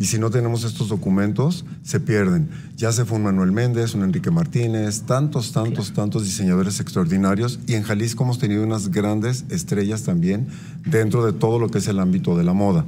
Y 0.00 0.04
si 0.04 0.18
no 0.18 0.30
tenemos 0.30 0.62
estos 0.62 0.88
documentos, 0.88 1.64
se 1.82 1.98
pierden. 1.98 2.48
Ya 2.76 2.92
se 2.92 3.04
fue 3.04 3.16
un 3.16 3.24
Manuel 3.24 3.50
Méndez, 3.50 3.94
un 3.94 4.04
Enrique 4.04 4.30
Martínez, 4.30 5.02
tantos, 5.02 5.50
tantos, 5.52 5.92
tantos 5.92 6.22
diseñadores 6.24 6.78
extraordinarios. 6.78 7.58
Y 7.66 7.74
en 7.74 7.82
Jalisco 7.82 8.22
hemos 8.22 8.38
tenido 8.38 8.62
unas 8.62 8.90
grandes 8.92 9.44
estrellas 9.48 10.04
también 10.04 10.46
dentro 10.84 11.26
de 11.26 11.32
todo 11.32 11.58
lo 11.58 11.68
que 11.68 11.78
es 11.78 11.88
el 11.88 11.98
ámbito 11.98 12.36
de 12.36 12.44
la 12.44 12.52
moda. 12.52 12.86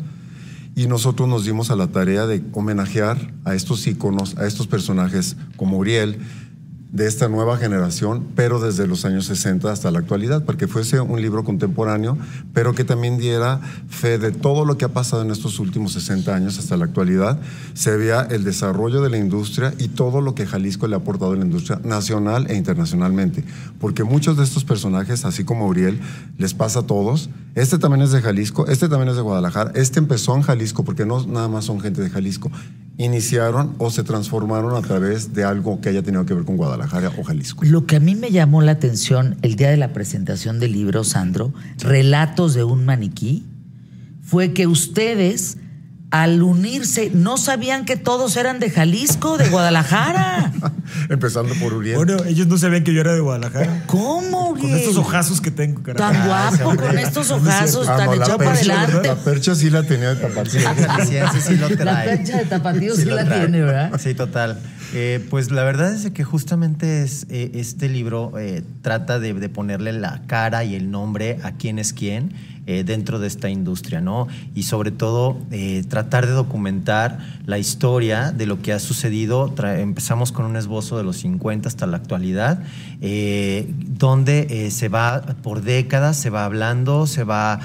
Y 0.81 0.87
nosotros 0.87 1.29
nos 1.29 1.45
dimos 1.45 1.71
a 1.71 1.77
la 1.77 1.89
tarea 1.89 2.27
de 2.27 2.43
homenajear 2.55 3.35
a 3.45 3.55
estos 3.55 3.87
íconos, 3.87 4.39
a 4.39 4.47
estos 4.47 4.67
personajes 4.67 5.37
como 5.59 5.77
Uriel, 5.77 6.19
de 6.91 7.07
esta 7.07 7.29
nueva 7.29 7.59
generación, 7.59 8.29
pero 8.35 8.59
desde 8.59 8.87
los 8.87 9.05
años 9.05 9.27
60 9.27 9.71
hasta 9.71 9.91
la 9.91 9.99
actualidad, 9.99 10.47
para 10.47 10.57
que 10.57 10.67
fuese 10.67 10.99
un 10.99 11.21
libro 11.21 11.45
contemporáneo, 11.45 12.17
pero 12.55 12.75
que 12.75 12.85
también 12.85 13.19
diera 13.19 13.61
fe 13.91 14.19
de 14.19 14.33
todo 14.33 14.65
lo 14.65 14.79
que 14.79 14.87
ha 14.87 14.89
pasado 14.89 15.21
en 15.23 15.31
estos 15.31 15.59
últimos 15.59 15.93
60 15.93 16.35
años 16.35 16.59
hasta 16.59 16.79
la 16.79 16.87
actualidad. 16.87 17.39
Se 17.75 17.97
vea 17.99 18.27
el 18.31 18.43
desarrollo 18.43 19.03
de 19.03 19.11
la 19.11 19.19
industria 19.19 19.75
y 19.79 19.89
todo 19.89 20.23
lo 20.23 20.35
que 20.35 20.47
Jalisco 20.47 20.89
le 20.89 20.95
ha 20.95 20.99
aportado 20.99 21.33
a 21.33 21.37
la 21.37 21.45
industria 21.45 21.79
nacional 21.85 22.47
e 22.49 22.57
internacionalmente, 22.57 23.45
porque 23.79 24.03
muchos 24.03 24.39
de 24.39 24.45
estos 24.45 24.65
personajes, 24.65 25.27
así 25.27 25.45
como 25.45 25.67
Uriel, 25.67 26.01
les 26.39 26.55
pasa 26.55 26.81
a 26.81 26.87
todos. 26.87 27.29
Este 27.55 27.79
también 27.79 28.03
es 28.03 28.13
de 28.13 28.23
Jalisco, 28.23 28.67
este 28.69 28.89
también 28.89 29.09
es 29.09 29.17
de 29.17 29.23
Guadalajara, 29.23 29.73
este 29.75 29.99
empezó 29.99 30.37
en 30.37 30.43
Jalisco, 30.43 30.85
porque 30.85 31.05
no 31.05 31.27
nada 31.27 31.49
más 31.49 31.65
son 31.65 31.81
gente 31.81 32.01
de 32.01 32.09
Jalisco, 32.09 32.51
iniciaron 32.97 33.75
o 33.79 33.91
se 33.91 34.05
transformaron 34.05 34.77
a 34.77 34.87
través 34.87 35.35
de 35.35 35.43
algo 35.43 35.81
que 35.81 35.89
haya 35.89 36.03
tenido 36.03 36.25
que 36.27 36.35
ver 36.35 36.45
con 36.45 36.57
Guadalajara 36.57 37.11
o 37.19 37.25
Jalisco. 37.25 37.65
Lo 37.65 37.87
que 37.87 37.97
a 37.97 38.01
mí 38.01 38.15
me 38.15 38.31
llamó 38.31 38.63
la 38.63 38.73
atención 38.73 39.37
el 39.43 39.57
día 39.57 39.71
de 39.71 39.77
la 39.77 39.93
presentación 39.93 40.61
del 40.61 40.73
libro, 40.73 41.03
Sandro, 41.03 41.53
Relatos 41.79 42.55
de 42.55 42.63
un 42.63 42.85
maniquí, 42.85 43.47
fue 44.23 44.53
que 44.53 44.69
ustedes, 44.69 45.57
al 46.11 46.43
unirse, 46.43 47.11
no 47.15 47.37
sabían 47.37 47.85
que 47.85 47.97
todos 47.97 48.37
eran 48.37 48.59
de 48.59 48.69
Jalisco, 48.71 49.39
de 49.39 49.49
Guadalajara. 49.49 50.53
Empezando 51.09 51.55
por 51.55 51.73
Uriel. 51.73 51.97
Bueno, 51.97 52.17
ellos 52.27 52.49
no 52.49 52.59
sabían 52.59 52.83
que 52.83 52.93
yo 52.93 53.01
era 53.01 53.15
de 53.15 53.21
Guadalajara. 53.21 53.85
¿Cómo, 53.87 54.51
Con 54.51 54.65
Uriel? 54.65 54.79
estos 54.79 54.97
ojazos 54.97 55.41
que 55.41 55.51
tengo, 55.53 55.83
carajo. 55.83 56.13
Tan 56.13 56.27
guapo, 56.27 56.77
con 56.77 56.99
estos 56.99 57.31
ojazos, 57.31 57.89
Ah, 57.89 57.97
tan 57.97 58.07
no, 58.07 58.17
la 58.17 58.25
echado 58.25 58.39
para 58.39 58.53
adelante. 58.53 59.09
La 59.09 59.17
percha 59.17 59.55
sí 59.55 59.71
la 59.71 59.85
tenía 59.85 60.15
de 60.15 60.17
tapatío. 60.17 60.61
Jalisciense 60.61 61.41
sí 61.41 61.57
lo 61.57 61.69
La 61.69 62.03
percha 62.05 62.39
de 62.39 62.45
tapatío 62.45 62.97
sí 62.97 63.05
la 63.05 63.25
tiene, 63.25 63.63
¿verdad? 63.63 64.01
Sí, 64.01 64.15
total. 64.15 64.59
Eh, 64.93 65.25
pues 65.31 65.53
la 65.53 65.63
verdad 65.63 65.95
es 65.95 66.11
que 66.11 66.25
justamente 66.25 67.05
es, 67.05 67.25
eh, 67.31 67.53
este 67.55 67.89
libro 67.89 68.33
eh, 68.37 68.65
trata 68.83 69.21
de, 69.21 69.35
de 69.35 69.49
ponerle 69.49 69.93
la 69.93 70.23
cara 70.27 70.65
y 70.65 70.75
el 70.75 70.91
nombre 70.91 71.39
a 71.45 71.53
quién 71.53 71.79
es 71.79 71.93
quién 71.93 72.33
eh, 72.71 72.85
dentro 72.85 73.19
de 73.19 73.27
esta 73.27 73.51
industria, 73.51 74.01
¿no? 74.01 74.29
Y 74.55 74.63
sobre 74.63 74.93
todo 74.93 75.37
eh, 75.51 75.83
tratar 75.89 76.29
de 76.29 76.33
documentar 76.35 77.19
la 77.45 77.59
historia 77.59 78.31
de 78.31 78.47
lo 78.47 78.63
que 78.63 78.73
ha 78.73 78.79
sucedido. 78.79 79.53
Empezamos 79.77 80.31
con 80.31 80.45
un 80.45 80.55
esbozo 80.55 80.97
de 80.97 81.03
los 81.03 81.17
50 81.17 81.67
hasta 81.67 81.89
la 81.89 81.97
actualidad, 81.97 82.63
eh, 83.01 83.69
donde 83.89 84.71
se 84.71 84.89
va 84.89 85.21
por 85.43 85.63
décadas, 85.63 86.17
se 86.17 86.31
va 86.31 86.45
hablando, 86.45 87.09
se 87.09 87.25
va 87.25 87.59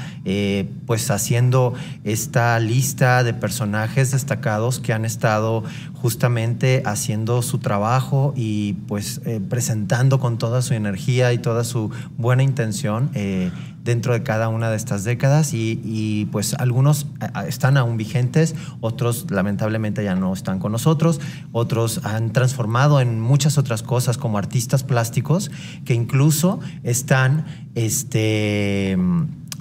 pues 0.87 1.11
haciendo 1.11 1.75
esta 2.03 2.59
lista 2.59 3.23
de 3.23 3.35
personajes 3.35 4.11
destacados 4.11 4.79
que 4.79 4.91
han 4.91 5.05
estado 5.05 5.63
justamente 6.05 6.83
haciendo 6.85 7.41
su 7.41 7.57
trabajo 7.57 8.31
y 8.35 8.73
pues 8.87 9.21
eh, 9.25 9.41
presentando 9.49 10.19
con 10.19 10.37
toda 10.37 10.61
su 10.61 10.75
energía 10.75 11.33
y 11.33 11.39
toda 11.39 11.63
su 11.63 11.89
buena 12.15 12.43
intención 12.43 13.09
eh, 13.15 13.49
dentro 13.83 14.13
de 14.13 14.21
cada 14.21 14.49
una 14.49 14.69
de 14.69 14.77
estas 14.77 15.03
décadas. 15.03 15.55
Y, 15.55 15.81
y, 15.83 16.25
pues 16.25 16.53
algunos 16.53 17.07
eh, 17.21 17.47
están 17.47 17.75
aún 17.75 17.97
vigentes, 17.97 18.53
otros 18.81 19.31
lamentablemente 19.31 20.03
ya 20.03 20.13
no 20.13 20.31
están 20.31 20.59
con 20.59 20.73
nosotros, 20.73 21.19
otros 21.51 22.01
han 22.03 22.31
transformado 22.33 23.01
en 23.01 23.19
muchas 23.19 23.57
otras 23.57 23.81
cosas 23.81 24.19
como 24.19 24.37
artistas 24.37 24.83
plásticos 24.83 25.49
que 25.85 25.95
incluso 25.95 26.59
están 26.83 27.45
este 27.73 28.95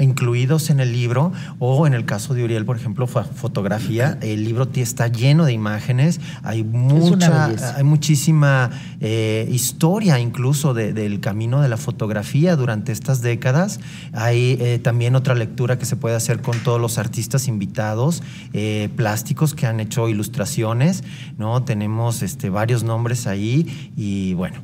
incluidos 0.01 0.71
en 0.71 0.81
el 0.81 0.93
libro 0.93 1.33
o 1.59 1.87
en 1.87 1.95
el 1.95 2.05
caso 2.05 2.35
de 2.35 2.45
Uriel, 2.45 2.65
por 2.65 2.77
ejemplo, 2.77 3.07
fue 3.07 3.25
fotografía. 3.25 4.19
El 4.23 4.45
libro 4.45 4.69
está 4.75 5.09
lleno 5.09 5.45
de 5.45 5.53
imágenes, 5.53 6.21
hay 6.43 6.65
mucha, 6.65 7.47
hay 7.77 7.85
muchísima 7.85 8.71
eh, 9.01 9.49
historia 9.51 10.19
incluso 10.19 10.75
de- 10.75 10.93
del 10.93 11.21
camino 11.21 11.61
de 11.63 11.69
la 11.69 11.77
fotografía 11.77 12.57
durante 12.57 12.93
estas 12.93 13.23
décadas. 13.23 13.81
Hay 14.13 14.57
eh, 14.61 14.79
también 14.83 15.15
otra 15.15 15.35
lectura 15.35 15.79
que 15.79 15.87
se 15.87 15.97
puede 15.97 16.17
hacer 16.17 16.41
con 16.43 16.59
todos 16.61 16.81
los 16.81 16.99
artistas 16.99 17.49
invitados 17.49 18.23
eh, 18.53 18.89
plásticos 18.97 19.55
que 19.55 19.67
han 19.67 19.81
hecho 19.81 20.09
ilustraciones, 20.09 21.05
¿no? 21.39 21.63
Tenemos 21.63 22.23
este, 22.23 22.51
varios 22.51 22.83
nombres 22.83 23.27
ahí 23.27 23.91
y 23.97 24.35
bueno, 24.35 24.57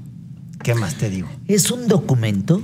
¿qué 0.62 0.74
más 0.74 0.94
te 0.96 1.08
digo? 1.10 1.28
¿Es 1.46 1.70
un 1.70 1.86
documento? 1.88 2.62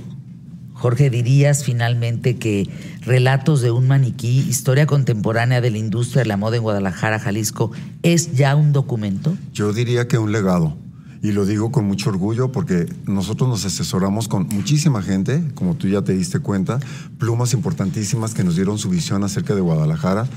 Jorge, 0.77 1.09
dirías 1.09 1.63
finalmente 1.63 2.37
que 2.37 2.69
Relatos 3.07 3.61
de 3.61 3.71
un 3.71 3.87
maniquí, 3.87 4.39
historia 4.39 4.85
contemporánea 4.85 5.61
de 5.61 5.71
la 5.71 5.77
industria 5.77 6.23
de 6.23 6.27
la 6.27 6.35
moda 6.35 6.57
en 6.57 6.63
Guadalajara, 6.63 7.19
Jalisco, 7.19 7.71
es 8.03 8.33
ya 8.33 8.53
un 8.53 8.73
documento? 8.73 9.37
Yo 9.53 9.71
diría 9.71 10.09
que 10.09 10.17
un 10.17 10.33
legado. 10.33 10.75
Y 11.23 11.31
lo 11.31 11.45
digo 11.45 11.71
con 11.71 11.85
mucho 11.85 12.09
orgullo 12.09 12.51
porque 12.51 12.85
nosotros 13.05 13.49
nos 13.49 13.65
asesoramos 13.65 14.27
con 14.27 14.47
muchísima 14.47 15.01
gente, 15.01 15.41
como 15.55 15.75
tú 15.75 15.87
ya 15.87 16.01
te 16.01 16.13
diste 16.13 16.39
cuenta, 16.39 16.79
plumas 17.17 17.53
importantísimas 17.53 18.33
que 18.33 18.43
nos 18.43 18.55
dieron 18.55 18.77
su 18.77 18.89
visión 18.89 19.23
acerca 19.23 19.55
de 19.55 19.61
Guadalajara. 19.61 20.27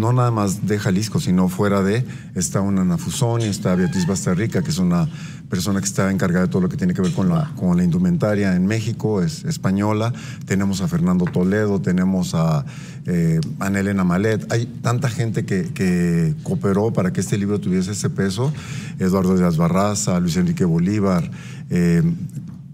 No 0.00 0.14
nada 0.14 0.30
más 0.30 0.66
de 0.66 0.78
Jalisco, 0.78 1.20
sino 1.20 1.50
fuera 1.50 1.82
de. 1.82 2.06
Está 2.34 2.62
una 2.62 2.80
Ana 2.80 2.96
Fusoni, 2.96 3.44
está 3.44 3.74
Beatriz 3.74 4.06
Bastarrica, 4.06 4.62
que 4.62 4.70
es 4.70 4.78
una 4.78 5.06
persona 5.50 5.78
que 5.78 5.84
está 5.84 6.10
encargada 6.10 6.46
de 6.46 6.50
todo 6.50 6.62
lo 6.62 6.70
que 6.70 6.78
tiene 6.78 6.94
que 6.94 7.02
ver 7.02 7.12
con 7.12 7.28
la, 7.28 7.52
con 7.54 7.76
la 7.76 7.84
indumentaria 7.84 8.56
en 8.56 8.64
México, 8.64 9.20
es 9.20 9.44
española. 9.44 10.14
Tenemos 10.46 10.80
a 10.80 10.88
Fernando 10.88 11.26
Toledo, 11.26 11.82
tenemos 11.82 12.34
a 12.34 12.64
eh, 13.04 13.40
Elena 13.60 14.02
Malet. 14.02 14.50
Hay 14.50 14.64
tanta 14.80 15.10
gente 15.10 15.44
que, 15.44 15.64
que 15.74 16.34
cooperó 16.44 16.94
para 16.94 17.12
que 17.12 17.20
este 17.20 17.36
libro 17.36 17.60
tuviese 17.60 17.92
ese 17.92 18.08
peso. 18.08 18.54
Eduardo 19.00 19.36
Díaz 19.36 19.58
Barraza, 19.58 20.18
Luis 20.18 20.34
Enrique 20.38 20.64
Bolívar, 20.64 21.30
eh, 21.68 22.02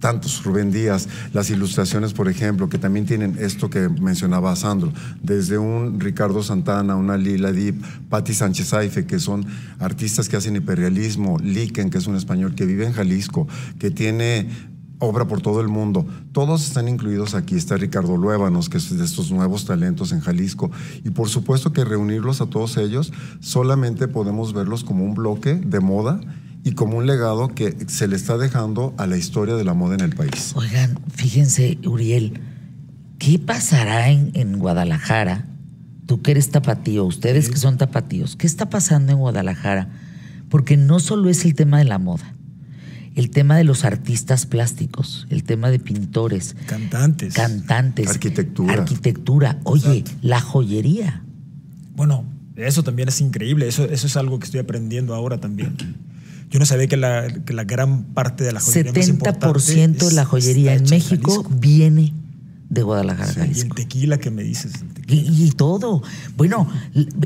tantos, 0.06 0.44
Rubén 0.44 0.70
Díaz, 0.70 1.08
las 1.32 1.50
ilustraciones, 1.50 2.12
por 2.12 2.28
ejemplo, 2.28 2.68
que 2.68 2.78
también 2.78 3.06
tienen 3.06 3.36
esto 3.40 3.68
que 3.68 3.88
mencionaba 3.88 4.54
Sandro, 4.54 4.92
desde 5.20 5.58
un 5.58 5.98
Ricardo 5.98 6.44
Santana, 6.44 6.94
una 6.94 7.16
Lila 7.16 7.50
Dip, 7.50 7.82
Patti 8.08 8.32
Sánchez 8.32 8.72
Aife, 8.72 9.04
que 9.04 9.18
son 9.18 9.44
artistas 9.80 10.28
que 10.28 10.36
hacen 10.36 10.54
hiperrealismo, 10.54 11.40
Liken, 11.40 11.90
que 11.90 11.98
es 11.98 12.06
un 12.06 12.14
español 12.14 12.54
que 12.54 12.66
vive 12.66 12.86
en 12.86 12.92
Jalisco, 12.92 13.48
que 13.80 13.90
tiene 13.90 14.48
obra 15.00 15.26
por 15.26 15.40
todo 15.40 15.60
el 15.60 15.66
mundo. 15.66 16.06
Todos 16.30 16.64
están 16.64 16.86
incluidos 16.86 17.34
aquí. 17.34 17.56
Está 17.56 17.76
Ricardo 17.76 18.16
Luébanos, 18.16 18.68
que 18.68 18.78
es 18.78 18.96
de 18.96 19.04
estos 19.04 19.32
nuevos 19.32 19.64
talentos 19.64 20.12
en 20.12 20.20
Jalisco. 20.20 20.70
Y 21.02 21.10
por 21.10 21.28
supuesto 21.28 21.72
que 21.72 21.84
reunirlos 21.84 22.40
a 22.40 22.46
todos 22.46 22.76
ellos, 22.76 23.12
solamente 23.40 24.06
podemos 24.06 24.52
verlos 24.52 24.84
como 24.84 25.04
un 25.04 25.14
bloque 25.14 25.56
de 25.56 25.80
moda 25.80 26.20
y 26.66 26.72
como 26.72 26.96
un 26.98 27.06
legado 27.06 27.46
que 27.46 27.76
se 27.86 28.08
le 28.08 28.16
está 28.16 28.36
dejando 28.38 28.92
a 28.98 29.06
la 29.06 29.16
historia 29.16 29.54
de 29.54 29.62
la 29.62 29.72
moda 29.72 29.94
en 29.94 30.00
el 30.00 30.16
país. 30.16 30.50
Oigan, 30.56 30.98
fíjense, 31.14 31.78
Uriel, 31.84 32.40
¿qué 33.20 33.38
pasará 33.38 34.10
en, 34.10 34.32
en 34.34 34.58
Guadalajara? 34.58 35.46
Tú 36.06 36.22
que 36.22 36.32
eres 36.32 36.50
tapatío, 36.50 37.04
ustedes 37.04 37.50
que 37.50 37.56
son 37.56 37.78
tapatíos, 37.78 38.34
¿qué 38.34 38.48
está 38.48 38.68
pasando 38.68 39.12
en 39.12 39.18
Guadalajara? 39.18 39.90
Porque 40.48 40.76
no 40.76 40.98
solo 40.98 41.30
es 41.30 41.44
el 41.44 41.54
tema 41.54 41.78
de 41.78 41.84
la 41.84 42.00
moda, 42.00 42.34
el 43.14 43.30
tema 43.30 43.56
de 43.56 43.62
los 43.62 43.84
artistas 43.84 44.44
plásticos, 44.44 45.28
el 45.30 45.44
tema 45.44 45.70
de 45.70 45.78
pintores, 45.78 46.56
Cantantes. 46.66 47.32
cantantes, 47.32 48.08
Arquitectura. 48.08 48.74
arquitectura. 48.74 49.60
Oye, 49.62 50.02
la 50.20 50.40
joyería. 50.40 51.22
Bueno, 51.94 52.24
eso 52.56 52.82
también 52.82 53.08
es 53.08 53.20
increíble. 53.20 53.68
Eso, 53.68 53.84
eso 53.84 54.08
es 54.08 54.16
algo 54.16 54.40
que 54.40 54.46
estoy 54.46 54.58
aprendiendo 54.58 55.14
ahora 55.14 55.38
también. 55.38 55.76
Yo 56.50 56.58
no 56.60 56.66
sabía 56.66 56.86
que 56.86 56.96
la, 56.96 57.26
que 57.44 57.52
la 57.52 57.64
gran 57.64 58.04
parte 58.04 58.44
de 58.44 58.52
la 58.52 58.60
joyería 58.60 58.92
más 58.92 59.08
importante 59.08 59.46
70% 59.48 60.08
de 60.08 60.12
la 60.14 60.22
es- 60.22 60.28
joyería 60.28 60.74
en 60.74 60.84
México 60.88 61.44
viene 61.60 62.12
de 62.68 62.82
Guadalajara, 62.82 63.32
Sí, 63.46 63.52
y 63.54 63.60
el 63.60 63.68
tequila 63.70 64.18
que 64.18 64.30
me 64.30 64.42
dices. 64.42 64.72
Y, 65.08 65.44
y 65.44 65.50
todo. 65.52 66.02
Bueno, 66.36 66.68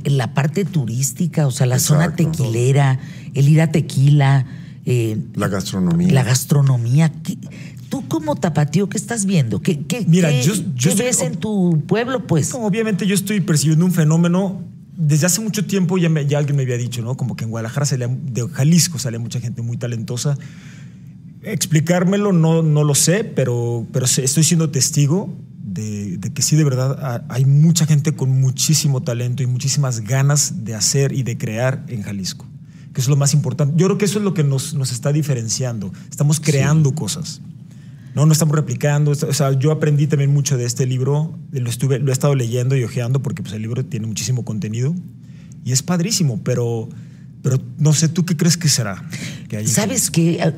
la 0.05 0.35
parte 0.35 0.64
turística, 0.64 1.47
o 1.47 1.51
sea, 1.51 1.66
la 1.66 1.79
zona 1.79 2.14
tequilera, 2.14 2.99
el 3.35 3.49
ir 3.49 3.61
a 3.62 3.71
tequila, 3.73 4.45
eh, 4.87 5.18
La 5.35 5.49
gastronomía. 5.49 6.12
la 6.12 6.23
gastronomía. 6.25 7.12
¿Qué- 7.23 7.39
Tú 7.89 8.07
como 8.07 8.37
tapatío, 8.37 8.89
¿qué 8.89 8.97
estás 8.97 9.25
viendo? 9.27 9.61
¿Qué, 9.62 9.81
qué- 9.85 10.05
Mira, 10.07 10.29
qué- 10.31 10.43
yo- 10.45 10.55
yo 10.55 10.62
qué 10.77 10.89
estoy- 10.91 11.07
ves 11.07 11.21
en 11.23 11.37
tu 11.37 11.83
pueblo, 11.89 12.25
pues? 12.27 12.53
No, 12.53 12.61
obviamente 12.64 13.05
yo 13.07 13.14
estoy 13.14 13.41
percibiendo 13.41 13.85
un 13.85 13.93
fenómeno. 13.93 14.61
Desde 15.03 15.27
hace 15.27 15.41
mucho 15.41 15.65
tiempo 15.65 15.97
ya, 15.97 16.11
me- 16.11 16.27
ya 16.27 16.37
alguien 16.39 16.57
me 16.57 16.63
había 16.65 16.77
dicho, 16.77 17.01
¿no? 17.01 17.17
Como 17.17 17.35
que 17.35 17.45
en 17.45 17.51
Guadalajara 17.51 17.87
salía, 17.87 18.07
de 18.09 18.47
Jalisco 18.49 18.99
salía 18.99 19.19
mucha 19.19 19.41
gente 19.41 19.63
muy 19.63 19.79
talentosa. 19.79 20.37
Explicármelo 21.43 22.33
no, 22.33 22.63
no 22.63 22.85
lo 22.85 22.95
sé, 22.95 23.25
pero, 23.25 23.87
pero 23.93 24.05
estoy 24.05 24.45
siendo 24.45 24.69
testigo 24.71 25.35
de, 25.65 26.19
de 26.19 26.31
que 26.33 26.43
sí, 26.43 26.55
de 26.57 26.65
verdad, 26.65 26.99
ha- 27.03 27.25
hay 27.31 27.47
mucha 27.47 27.87
gente 27.87 28.13
con 28.13 28.29
muchísimo 28.41 29.03
talento 29.03 29.43
y 29.43 29.47
muchísimas 29.47 30.01
ganas 30.01 30.65
de 30.65 30.75
hacer 30.75 31.13
y 31.13 31.23
de 31.23 31.39
crear 31.39 31.85
en 31.89 32.03
Jalisco. 32.03 32.47
Que 32.93 33.01
es 33.01 33.09
lo 33.09 33.17
más 33.17 33.33
importante. 33.33 33.75
Yo 33.77 33.87
creo 33.87 33.97
que 33.99 34.05
eso 34.05 34.19
es 34.19 34.25
lo 34.25 34.35
que 34.35 34.45
nos, 34.45 34.75
nos 34.75 34.93
está 34.93 35.13
diferenciando. 35.13 35.93
Estamos 36.11 36.41
creando 36.41 36.93
cosas. 36.95 37.41
No, 38.15 38.27
no 38.27 38.33
estamos 38.33 38.57
replicando. 38.57 39.13
O 39.13 39.15
sea, 39.15 39.53
yo 39.53 39.71
aprendí 39.71 40.07
también 40.07 40.33
mucho 40.33 40.57
de 40.57 40.65
este 40.65 40.87
libro. 40.87 41.39
Lo, 41.53 41.69
estuve, 41.71 41.99
lo 41.99 42.11
he 42.11 42.13
estado 42.13 42.35
leyendo 42.35 42.77
y 42.77 42.85
ojeando 42.85 43.23
porque 43.23 43.43
pues, 43.43 43.55
el 43.55 43.63
libro 43.63 43.85
tiene 43.85 44.07
muchísimo 44.07 44.45
contenido. 44.45 44.95
Y 45.65 45.73
es 45.73 45.83
padrísimo, 45.83 46.41
pero 46.43 46.89
Pero 47.43 47.59
no 47.79 47.93
sé, 47.93 48.09
¿tú 48.09 48.25
qué 48.25 48.37
crees 48.37 48.57
que 48.57 48.69
será? 48.69 49.03
Que 49.49 49.67
¿Sabes 49.67 50.11
qué? 50.11 50.53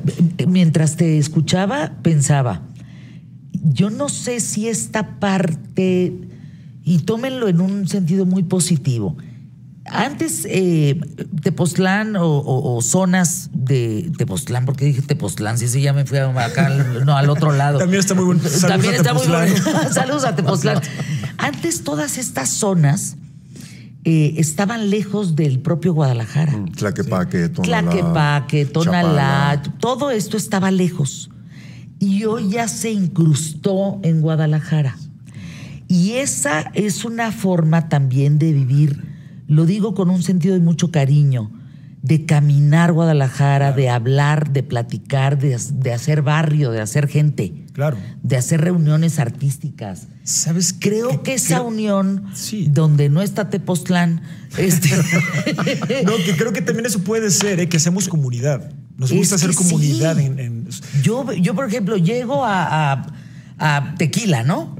Mientras 0.47 0.97
te 0.97 1.17
escuchaba, 1.17 1.93
pensaba, 2.01 2.61
yo 3.63 3.89
no 3.89 4.09
sé 4.09 4.39
si 4.39 4.67
esta 4.67 5.19
parte, 5.19 6.13
y 6.83 6.99
tómenlo 6.99 7.47
en 7.47 7.61
un 7.61 7.87
sentido 7.87 8.25
muy 8.25 8.43
positivo, 8.43 9.15
antes 9.85 10.45
eh, 10.49 10.99
Tepoztlán 11.41 12.15
o, 12.15 12.25
o- 12.25 12.75
o 12.77 12.81
zonas 12.81 13.49
de 13.53 14.11
Tepoztlán, 14.17 14.65
porque 14.65 14.85
dije 14.85 15.01
Tepoztlán, 15.01 15.57
si 15.57 15.67
sí, 15.67 15.81
ya 15.81 15.93
me 15.93 16.05
fui 16.05 16.17
a- 16.17 16.29
acá, 16.45 16.69
no, 17.05 17.15
al 17.17 17.29
otro 17.29 17.51
lado. 17.51 17.79
También 17.79 17.99
está 17.99 18.13
muy 18.13 18.23
bonito. 18.25 18.47
Saludos 18.49 18.69
También 18.69 18.93
a 18.93 18.97
está 18.97 19.13
muy 19.13 19.27
bonito. 19.27 19.63
Saludos 19.93 20.25
a 20.25 20.35
Tepoztlán. 20.35 20.81
Antes 21.37 21.83
todas 21.83 22.17
estas 22.17 22.49
zonas 22.49 23.17
eh, 24.05 24.35
estaban 24.37 24.89
lejos 24.89 25.35
del 25.35 25.59
propio 25.59 25.93
Guadalajara. 25.93 26.53
Tlaquepaque, 26.75 27.49
Tonalá. 27.49 27.81
Tlaquepaque, 27.89 28.65
Tonalá, 28.65 29.51
Chapala. 29.55 29.79
todo 29.79 30.11
esto 30.11 30.37
estaba 30.37 30.71
lejos. 30.71 31.29
Y 31.99 32.25
hoy 32.25 32.49
ya 32.49 32.67
se 32.67 32.91
incrustó 32.91 33.99
en 34.03 34.19
Guadalajara. 34.21 34.97
Y 35.87 36.13
esa 36.13 36.71
es 36.73 37.05
una 37.05 37.31
forma 37.31 37.87
también 37.87 38.39
de 38.39 38.51
vivir, 38.51 39.12
lo 39.53 39.65
digo 39.65 39.93
con 39.93 40.09
un 40.09 40.23
sentido 40.23 40.53
de 40.55 40.61
mucho 40.61 40.91
cariño, 40.91 41.51
de 42.01 42.25
caminar 42.25 42.91
Guadalajara, 42.91 43.71
de 43.71 43.89
hablar, 43.89 44.51
de 44.51 44.61
platicar, 44.63 45.39
de, 45.39 45.57
de 45.73 45.93
hacer 45.93 46.21
barrio, 46.21 46.71
de 46.71 46.81
hacer 46.81 47.07
gente, 47.07 47.53
Claro. 47.71 47.95
de 48.21 48.35
hacer 48.35 48.59
reuniones 48.61 49.19
artísticas. 49.19 50.07
¿Sabes 50.23 50.73
qué? 50.73 50.89
Creo 50.89 51.23
que 51.23 51.35
esa 51.35 51.55
creo- 51.59 51.67
unión, 51.67 52.25
Sí. 52.33 52.67
donde 52.69 53.07
no 53.09 53.21
está 53.21 53.49
Tepoztlán, 53.49 54.21
este, 54.57 54.89
No, 56.05 56.11
que 56.25 56.35
creo 56.37 56.51
que 56.51 56.61
también 56.61 56.85
eso 56.85 56.99
puede 56.99 57.31
ser, 57.31 57.59
¿eh? 57.61 57.69
que 57.69 57.77
hacemos 57.77 58.09
comunidad. 58.09 58.69
Nos 58.97 59.09
Es 59.11 59.17
gusta 59.17 59.35
hacer 59.35 59.53
comunidad 59.55 60.17
sí. 60.17 60.25
en, 60.25 60.39
en- 60.39 60.67
Yo, 61.03 61.31
yo, 61.33 61.55
por 61.55 61.65
ejemplo, 61.67 61.95
llego 61.97 62.43
a, 62.43 62.93
a- 62.93 63.07
a 63.59 63.95
Tequila, 63.97 64.43
¿no? 64.43 64.75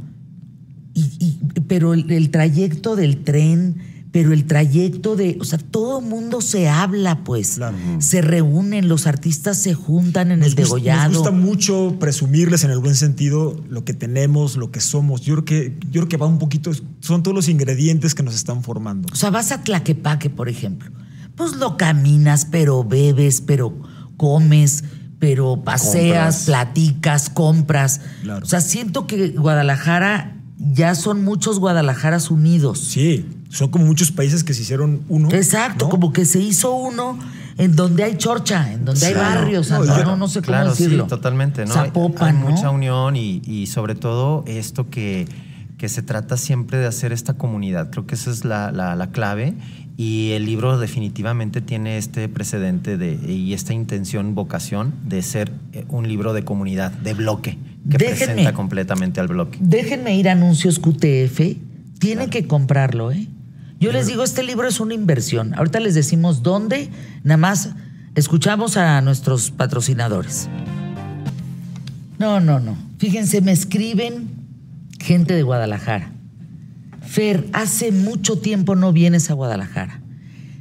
Y, 0.94 1.02
y- 1.20 1.40
pero 1.68 1.94
el, 1.94 2.12
el 2.12 2.30
trayecto 2.32 2.96
del 2.98 3.24
tren, 3.24 3.78
pero 4.14 4.32
el 4.32 4.46
trayecto 4.46 5.16
de. 5.16 5.38
O 5.42 5.44
sea, 5.44 5.58
todo 5.58 6.00
el 6.00 6.06
mundo 6.06 6.40
se 6.40 6.70
habla, 6.70 7.24
pues. 7.24 7.56
Claro. 7.56 7.76
Se 7.98 8.22
reúnen, 8.22 8.88
los 8.88 9.08
artistas 9.08 9.58
se 9.58 9.74
juntan 9.74 10.28
en 10.32 10.44
el 10.44 10.50
Nos, 10.50 10.56
degollado. 10.56 11.10
nos 11.10 11.18
gusta 11.18 11.32
mucho 11.32 11.98
presumirles 12.00 12.64
en 12.64 12.70
el 12.70 12.78
buen 12.78 12.96
sentido 12.96 13.60
lo 13.70 13.84
que 13.84 13.96
tenemos, 13.96 14.56
lo 14.56 14.70
que 14.70 14.82
somos. 14.82 15.22
Yo 15.22 15.34
creo 15.34 15.46
que, 15.46 15.78
yo 15.90 16.02
creo 16.02 16.08
que 16.10 16.18
va 16.18 16.28
un 16.28 16.38
poquito, 16.38 16.70
son 17.00 17.24
todos 17.24 17.34
los 17.34 17.50
ingredientes 17.50 18.14
que 18.14 18.22
nos 18.22 18.36
están 18.36 18.62
formando. 18.62 19.10
O 19.12 19.16
sea, 19.16 19.32
vas 19.32 19.52
a 19.52 19.64
Tlaquepaque, 19.64 20.30
por 20.30 20.48
ejemplo. 20.48 20.92
Pues 21.36 21.56
lo 21.56 21.76
caminas, 21.76 22.46
pero 22.46 22.84
bebes, 22.84 23.42
pero 23.42 23.76
comes, 24.16 24.84
pero 25.18 25.64
paseas, 25.64 26.36
Compras. 26.36 26.46
platicas, 26.46 27.30
compras. 27.32 28.02
Claro. 28.22 28.46
O 28.46 28.48
sea, 28.48 28.62
siento 28.62 29.08
que 29.08 29.30
Guadalajara 29.30 30.38
ya 30.60 30.94
son 30.94 31.24
muchos 31.24 31.58
Guadalajaras 31.58 32.30
unidos. 32.30 32.78
Sí, 32.80 33.26
son 33.54 33.70
como 33.70 33.86
muchos 33.86 34.12
países 34.12 34.44
que 34.44 34.54
se 34.54 34.62
hicieron 34.64 35.02
uno. 35.10 35.30
Exacto, 35.32 35.86
¿no? 35.86 35.90
como 35.92 36.12
que 36.12 36.26
se 36.26 36.40
hizo 36.40 36.74
uno 36.76 37.18
en 37.58 37.76
donde 37.76 38.04
hay 38.04 38.18
chorcha, 38.18 38.74
en 38.74 38.84
donde 38.84 39.06
hay 39.06 39.14
barrios, 39.14 39.70
No, 39.70 39.80
no, 39.84 39.98
yo- 39.98 40.04
no, 40.06 40.18
no 40.18 40.28
sé 40.28 40.40
cómo 40.40 40.48
Claro, 40.48 40.70
decirlo. 40.72 41.04
sí, 41.04 41.10
totalmente, 41.10 41.66
¿no? 41.66 41.74
Zapopan, 41.74 42.36
Hay 42.38 42.44
mucha 42.44 42.70
unión 42.72 43.16
y, 43.16 43.42
y 43.46 43.68
sobre 43.68 43.94
todo 43.96 44.44
esto 44.48 44.90
que, 44.90 45.28
que 45.78 45.88
se 45.88 46.02
trata 46.02 46.36
siempre 46.38 46.80
de 46.80 46.88
hacer 46.88 47.12
esta 47.14 47.36
comunidad. 47.36 47.92
Creo 47.92 48.08
que 48.08 48.16
esa 48.16 48.32
es 48.32 48.44
la, 48.44 48.72
la- 48.72 48.96
la 48.96 49.12
clave 49.12 49.54
y 49.98 50.32
el 50.32 50.46
libro 50.46 50.80
definitivamente 50.80 51.62
tiene 51.62 52.00
este 52.00 52.28
precedente 52.30 52.98
de, 52.98 53.14
y 53.32 53.54
esta 53.54 53.74
intención, 53.74 54.34
vocación 54.34 54.96
de 55.06 55.22
ser 55.22 55.52
eh, 55.74 55.86
un 55.90 56.08
libro 56.08 56.34
de 56.34 56.44
comunidad, 56.44 56.92
de 56.92 57.14
bloque, 57.14 57.60
que 57.88 57.98
Déjenme. 58.00 58.26
presenta 58.26 58.54
completamente 58.54 59.20
al 59.22 59.28
bloque. 59.28 59.60
Déjenme 59.62 60.18
ir 60.18 60.28
a 60.30 60.32
anuncios 60.32 60.80
QTF. 60.80 61.58
Tienen 62.00 62.32
que 62.32 62.48
comprarlo, 62.48 63.12
¿eh? 63.12 63.28
Yo 63.80 63.92
les 63.92 64.08
digo, 64.08 64.24
este 64.24 64.44
libro 64.44 64.68
es 64.68 64.80
una 64.80 64.94
inversión. 64.94 65.54
Ahorita 65.56 65.80
les 65.80 65.94
decimos 65.94 66.42
dónde. 66.42 66.90
Nada 67.24 67.38
más 67.38 67.70
escuchamos 68.16 68.78
a 68.78 69.02
nuestros 69.02 69.52
patrocinadores. 69.52 70.48
No, 72.18 72.40
no, 72.40 72.60
no. 72.60 72.78
Fíjense, 72.98 73.42
me 73.42 73.52
escriben 73.52 74.30
gente 75.00 75.34
de 75.34 75.44
Guadalajara. 75.44 76.12
Fer, 77.02 77.48
hace 77.52 77.92
mucho 77.92 78.38
tiempo 78.40 78.76
no 78.76 78.94
vienes 78.94 79.30
a 79.30 79.34
Guadalajara. 79.34 80.00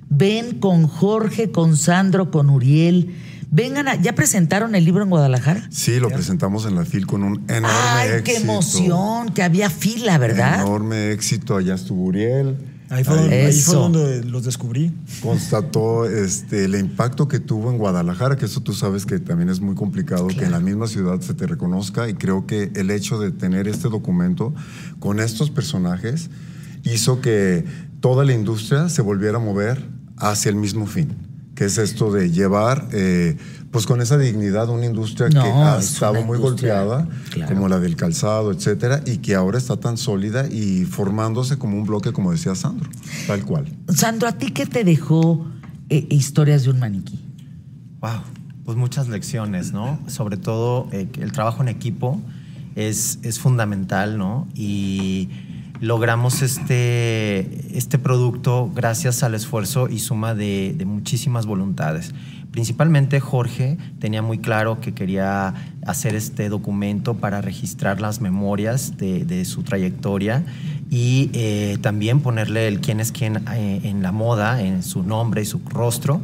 Ven 0.09 0.59
con 0.59 0.89
Jorge, 0.89 1.51
con 1.53 1.77
Sandro, 1.77 2.31
con 2.31 2.51
Uriel. 2.51 3.15
Vengan 3.51 3.87
a. 3.87 3.95
¿Ya 3.95 4.15
presentaron 4.15 4.75
el 4.75 4.85
libro 4.85 5.03
en 5.05 5.11
Guadalajara? 5.11 5.67
Sí, 5.71 6.01
lo 6.01 6.09
presentamos 6.09 6.67
en 6.67 6.75
la 6.75 6.85
FIL 6.85 7.07
con 7.07 7.23
un 7.23 7.45
enorme 7.49 7.69
¡Ay, 7.71 8.09
éxito. 8.09 8.25
qué 8.25 8.37
emoción! 8.37 9.29
Que 9.33 9.43
había 9.43 9.71
fila, 9.71 10.19
¿verdad? 10.19 10.63
Enorme 10.63 11.13
éxito. 11.13 11.57
Allá 11.57 11.75
estuvo 11.75 12.03
Uriel. 12.05 12.57
Ahí 12.93 13.05
fue, 13.05 13.17
donde, 13.17 13.47
ahí 13.47 13.53
fue 13.55 13.75
donde 13.75 14.23
los 14.25 14.45
descubrí. 14.45 14.93
Constató 15.23 16.05
este, 16.05 16.67
el 16.67 16.75
impacto 16.75 17.27
que 17.27 17.41
tuvo 17.41 17.71
en 17.71 17.79
Guadalajara, 17.79 18.37
que 18.37 18.45
eso 18.45 18.61
tú 18.61 18.75
sabes 18.75 19.07
que 19.07 19.19
también 19.19 19.49
es 19.49 19.61
muy 19.61 19.75
complicado 19.75 20.27
que 20.27 20.45
en 20.45 20.51
la 20.51 20.61
misma 20.61 20.87
ciudad 20.87 21.19
se 21.23 21.33
te 21.33 21.47
reconozca 21.47 22.11
y 22.11 22.15
creo 22.15 22.47
que 22.47 22.71
el 22.75 22.91
hecho 22.91 23.19
de 23.19 23.31
tener 23.31 23.67
este 23.67 23.89
documento 23.89 24.53
con 24.99 25.21
estos 25.21 25.51
personajes 25.51 26.29
hizo 26.83 27.23
que 27.23 27.65
toda 28.01 28.27
la 28.27 28.35
industria 28.35 28.91
se 28.91 29.01
volviera 29.01 29.39
a 29.39 29.41
mover 29.41 29.89
hacia 30.19 30.51
el 30.51 30.57
mismo 30.57 30.87
fin, 30.87 31.17
que 31.55 31.67
es 31.67 31.79
esto 31.79 32.13
de 32.13 32.31
llevar, 32.31 32.89
eh, 32.93 33.37
pues 33.71 33.87
con 33.87 34.01
esa 34.01 34.19
dignidad, 34.19 34.69
una 34.69 34.87
industria 34.87 35.29
No, 35.29 35.43
que 35.43 35.49
ha 35.51 35.79
es 35.79 35.93
estado 35.95 36.23
muy 36.25 36.39
golpeada, 36.39 37.09
claro. 37.31 37.55
como 37.55 37.69
la 37.69 37.79
del 37.79 37.97
calzado, 37.97 38.53
etcétera, 38.53 39.03
y 39.07 39.19
que 39.19 39.35
ahora 39.35 39.59
está 39.59 39.77
tan 39.77 39.97
sólida 39.97 40.47
y 40.49 40.85
formándose 40.85 41.59
como 41.59 41.77
un 41.77 41.85
bloque, 41.85 42.13
como 42.13 42.33
decía 42.33 42.55
Sandro, 42.55 42.89
tal 43.27 43.45
cual. 43.45 43.67
Sandro, 43.95 44.29
¿a 44.29 44.33
ti 44.33 44.51
qué 44.51 44.67
te 44.67 44.85
dejó 44.85 45.47
eh, 45.89 46.07
historias 46.11 46.65
de 46.65 46.71
un 46.71 46.79
maniquí? 46.81 47.19
Wow, 48.01 48.23
pues 48.65 48.77
muchas 48.77 49.09
lecciones, 49.09 49.73
¿no? 49.73 50.01
Sobre 50.07 50.37
todo 50.37 50.89
eh, 50.93 51.09
el 51.21 51.33
trabajo 51.33 51.63
en 51.63 51.69
equipo 51.69 52.21
es, 52.75 53.19
es 53.23 53.39
fundamental, 53.39 54.19
¿no? 54.19 54.49
Y 54.55 55.29
logramos 55.83 56.43
este, 56.43 57.77
este 57.77 57.99
producto 57.99 58.71
gracias 58.73 59.25
al 59.25 59.35
esfuerzo 59.35 59.89
y 59.89 59.99
suma 59.99 60.33
de, 60.33 60.81
muchísimas 60.87 61.45
voluntades. 61.45 62.15
Principalmente 62.53 63.19
Jorge 63.19 63.79
tenía 63.99 64.23
muy 64.23 64.39
claro 64.39 64.81
que 64.81 64.95
quería 64.95 65.55
hacer 65.85 66.15
este 66.15 66.49
documento 66.49 67.15
para 67.15 67.41
registrar 67.41 68.01
las 68.01 68.21
memorias 68.21 68.97
de, 68.97 69.25
de 69.25 69.45
su 69.45 69.65
trayectoria 69.65 70.45
y 70.89 71.31
eh, 71.33 71.79
también 71.81 72.21
ponerle 72.21 72.69
el 72.69 72.81
quién 72.81 73.01
es 73.01 73.11
quién 73.11 73.43
eh, 73.53 73.81
en 73.83 74.05
la 74.05 74.13
moda, 74.13 74.63
en 74.63 74.85
su 74.85 75.03
nombre 75.03 75.43
y 75.43 75.47
su 75.47 75.61
rostro. 75.67 76.21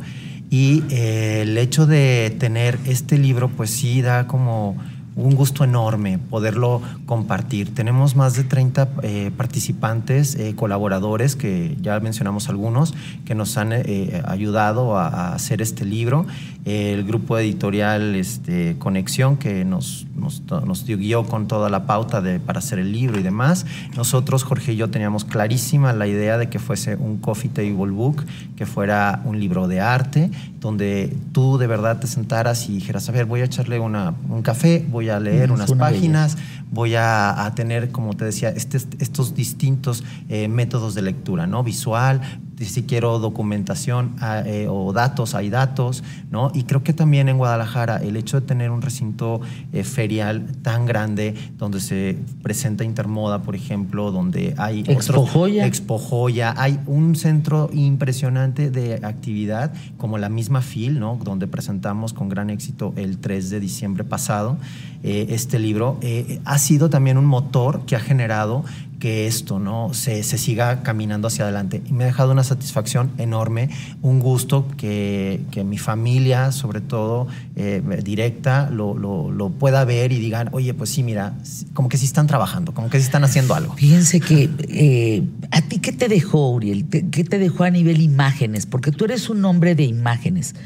Y 0.50 0.84
eh, 0.90 1.40
el 1.42 1.58
hecho 1.58 1.84
de 1.84 2.32
tener 2.38 2.78
este 2.86 3.18
libro, 3.18 3.48
pues 3.48 3.70
sí 3.70 4.02
da 4.02 4.28
como 4.28 4.76
un 5.18 5.34
gusto 5.34 5.64
enorme 5.64 6.18
poderlo 6.18 6.80
compartir. 7.06 7.74
Tenemos 7.74 8.14
más 8.14 8.34
de 8.34 8.44
30 8.44 8.88
eh, 9.02 9.30
participantes, 9.36 10.36
eh, 10.36 10.54
colaboradores, 10.54 11.34
que 11.34 11.76
ya 11.80 11.98
mencionamos 12.00 12.48
algunos, 12.48 12.94
que 13.24 13.34
nos 13.34 13.56
han 13.56 13.72
eh, 13.72 14.22
ayudado 14.26 14.96
a, 14.96 15.08
a 15.08 15.34
hacer 15.34 15.60
este 15.60 15.84
libro. 15.84 16.26
El 16.64 17.04
grupo 17.04 17.38
editorial 17.38 18.14
este, 18.14 18.76
Conexión, 18.78 19.36
que 19.38 19.64
nos, 19.64 20.06
nos, 20.16 20.42
nos 20.50 20.84
dio 20.84 20.98
guió 20.98 21.24
con 21.24 21.48
toda 21.48 21.70
la 21.70 21.86
pauta 21.86 22.20
de, 22.20 22.40
para 22.40 22.58
hacer 22.58 22.78
el 22.78 22.92
libro 22.92 23.18
y 23.18 23.22
demás. 23.22 23.64
Nosotros, 23.96 24.42
Jorge 24.44 24.72
y 24.74 24.76
yo, 24.76 24.90
teníamos 24.90 25.24
clarísima 25.24 25.92
la 25.94 26.06
idea 26.06 26.36
de 26.36 26.50
que 26.50 26.58
fuese 26.58 26.96
un 26.96 27.18
coffee 27.18 27.48
table 27.50 27.92
book, 27.92 28.24
que 28.56 28.66
fuera 28.66 29.22
un 29.24 29.40
libro 29.40 29.66
de 29.66 29.80
arte, 29.80 30.30
donde 30.60 31.16
tú 31.32 31.56
de 31.56 31.66
verdad 31.66 32.00
te 32.00 32.06
sentaras 32.06 32.68
y 32.68 32.74
dijeras, 32.74 33.08
a 33.08 33.12
ver, 33.12 33.24
voy 33.24 33.40
a 33.40 33.44
echarle 33.44 33.78
una, 33.80 34.14
un 34.28 34.42
café, 34.42 34.84
voy 34.90 35.08
a 35.08 35.20
leer 35.20 35.48
Mm, 35.50 35.54
unas 35.54 35.70
una 35.70 35.78
páginas, 35.86 36.36
voy 36.70 36.96
a, 36.96 37.46
a 37.46 37.54
tener, 37.54 37.90
como 37.90 38.14
te 38.14 38.24
decía, 38.26 38.50
este- 38.50 38.78
estos 38.98 39.34
distintos 39.34 40.04
eh, 40.28 40.48
métodos 40.48 40.94
de 40.94 41.02
lectura, 41.02 41.46
¿no? 41.46 41.62
Visual, 41.62 42.20
si 42.64 42.82
quiero 42.82 43.18
documentación 43.18 44.16
ah, 44.20 44.42
eh, 44.44 44.66
o 44.68 44.92
datos, 44.92 45.34
hay 45.34 45.50
datos, 45.50 46.02
¿no? 46.30 46.50
Y 46.54 46.64
creo 46.64 46.82
que 46.82 46.92
también 46.92 47.28
en 47.28 47.38
Guadalajara 47.38 47.98
el 47.98 48.16
hecho 48.16 48.40
de 48.40 48.46
tener 48.46 48.70
un 48.70 48.82
recinto 48.82 49.40
eh, 49.72 49.84
ferial 49.84 50.46
tan 50.62 50.86
grande 50.86 51.34
donde 51.56 51.80
se 51.80 52.18
presenta 52.42 52.84
Intermoda, 52.84 53.42
por 53.42 53.54
ejemplo, 53.54 54.10
donde 54.10 54.54
hay 54.58 54.84
Expo 54.86 55.26
Joya. 55.26 55.66
Expo 55.66 55.98
Joya, 55.98 56.54
hay 56.56 56.80
un 56.86 57.16
centro 57.16 57.70
impresionante 57.72 58.70
de 58.70 58.94
actividad 58.94 59.72
como 59.96 60.18
la 60.18 60.28
misma 60.28 60.62
FIL, 60.62 60.98
¿no? 60.98 61.18
Donde 61.22 61.46
presentamos 61.46 62.12
con 62.12 62.28
gran 62.28 62.50
éxito 62.50 62.92
el 62.96 63.18
3 63.18 63.50
de 63.50 63.60
diciembre 63.60 64.04
pasado 64.04 64.58
eh, 65.02 65.26
este 65.30 65.58
libro, 65.58 65.98
eh, 66.02 66.40
ha 66.44 66.58
sido 66.58 66.90
también 66.90 67.18
un 67.18 67.26
motor 67.26 67.82
que 67.86 67.96
ha 67.96 68.00
generado 68.00 68.64
que 68.98 69.28
esto 69.28 69.60
no 69.60 69.94
se, 69.94 70.24
se 70.24 70.38
siga 70.38 70.82
caminando 70.82 71.28
hacia 71.28 71.44
adelante. 71.44 71.82
Y 71.88 71.92
me 71.92 72.02
ha 72.02 72.06
dejado 72.08 72.32
una 72.32 72.42
satisfacción 72.42 73.12
enorme, 73.16 73.70
un 74.02 74.18
gusto 74.18 74.66
que, 74.76 75.40
que 75.52 75.62
mi 75.62 75.78
familia, 75.78 76.50
sobre 76.50 76.80
todo 76.80 77.28
eh, 77.54 77.80
directa, 78.02 78.68
lo, 78.70 78.94
lo- 78.98 79.50
pueda 79.50 79.84
ver 79.84 80.10
y 80.10 80.18
digan, 80.18 80.48
oye, 80.50 80.74
pues 80.74 80.90
sí, 80.90 81.04
mira, 81.04 81.34
como 81.74 81.88
que 81.88 81.96
sí 81.96 82.06
están 82.06 82.26
trabajando, 82.26 82.74
como 82.74 82.90
que 82.90 82.98
sí 82.98 83.04
están 83.04 83.22
haciendo 83.22 83.54
algo. 83.54 83.74
Fíjense 83.74 84.18
que 84.18 85.22
a 85.52 85.60
ti 85.62 85.78
qué 85.78 85.92
te 85.92 86.08
dejó, 86.08 86.50
Uriel, 86.50 86.86
qué 86.88 87.22
te 87.22 87.38
dejó 87.38 87.62
a 87.64 87.70
nivel 87.70 88.00
imágenes, 88.00 88.66
porque 88.66 88.90
tú 88.90 89.04
eres 89.04 89.30
un 89.30 89.44
hombre 89.44 89.76
de 89.76 89.84
imágenes. 89.84 90.56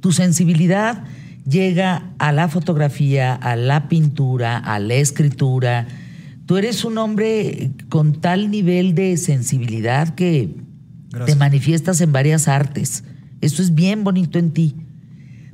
Tu 0.00 0.12
sensibilidad 0.12 1.04
llega 1.48 2.14
a 2.18 2.32
la 2.32 2.48
fotografía, 2.48 3.34
a 3.34 3.56
la 3.56 3.88
pintura, 3.88 4.58
a 4.58 4.78
la 4.78 4.94
escritura. 4.94 5.86
Tú 6.46 6.56
eres 6.56 6.84
un 6.84 6.98
hombre 6.98 7.72
con 7.88 8.20
tal 8.20 8.50
nivel 8.50 8.94
de 8.94 9.16
sensibilidad 9.16 10.14
que 10.14 10.54
Gracias. 11.10 11.36
te 11.36 11.38
manifiestas 11.38 12.00
en 12.00 12.12
varias 12.12 12.48
artes. 12.48 13.04
Eso 13.40 13.62
es 13.62 13.74
bien 13.74 14.04
bonito 14.04 14.38
en 14.38 14.52
ti. 14.52 14.76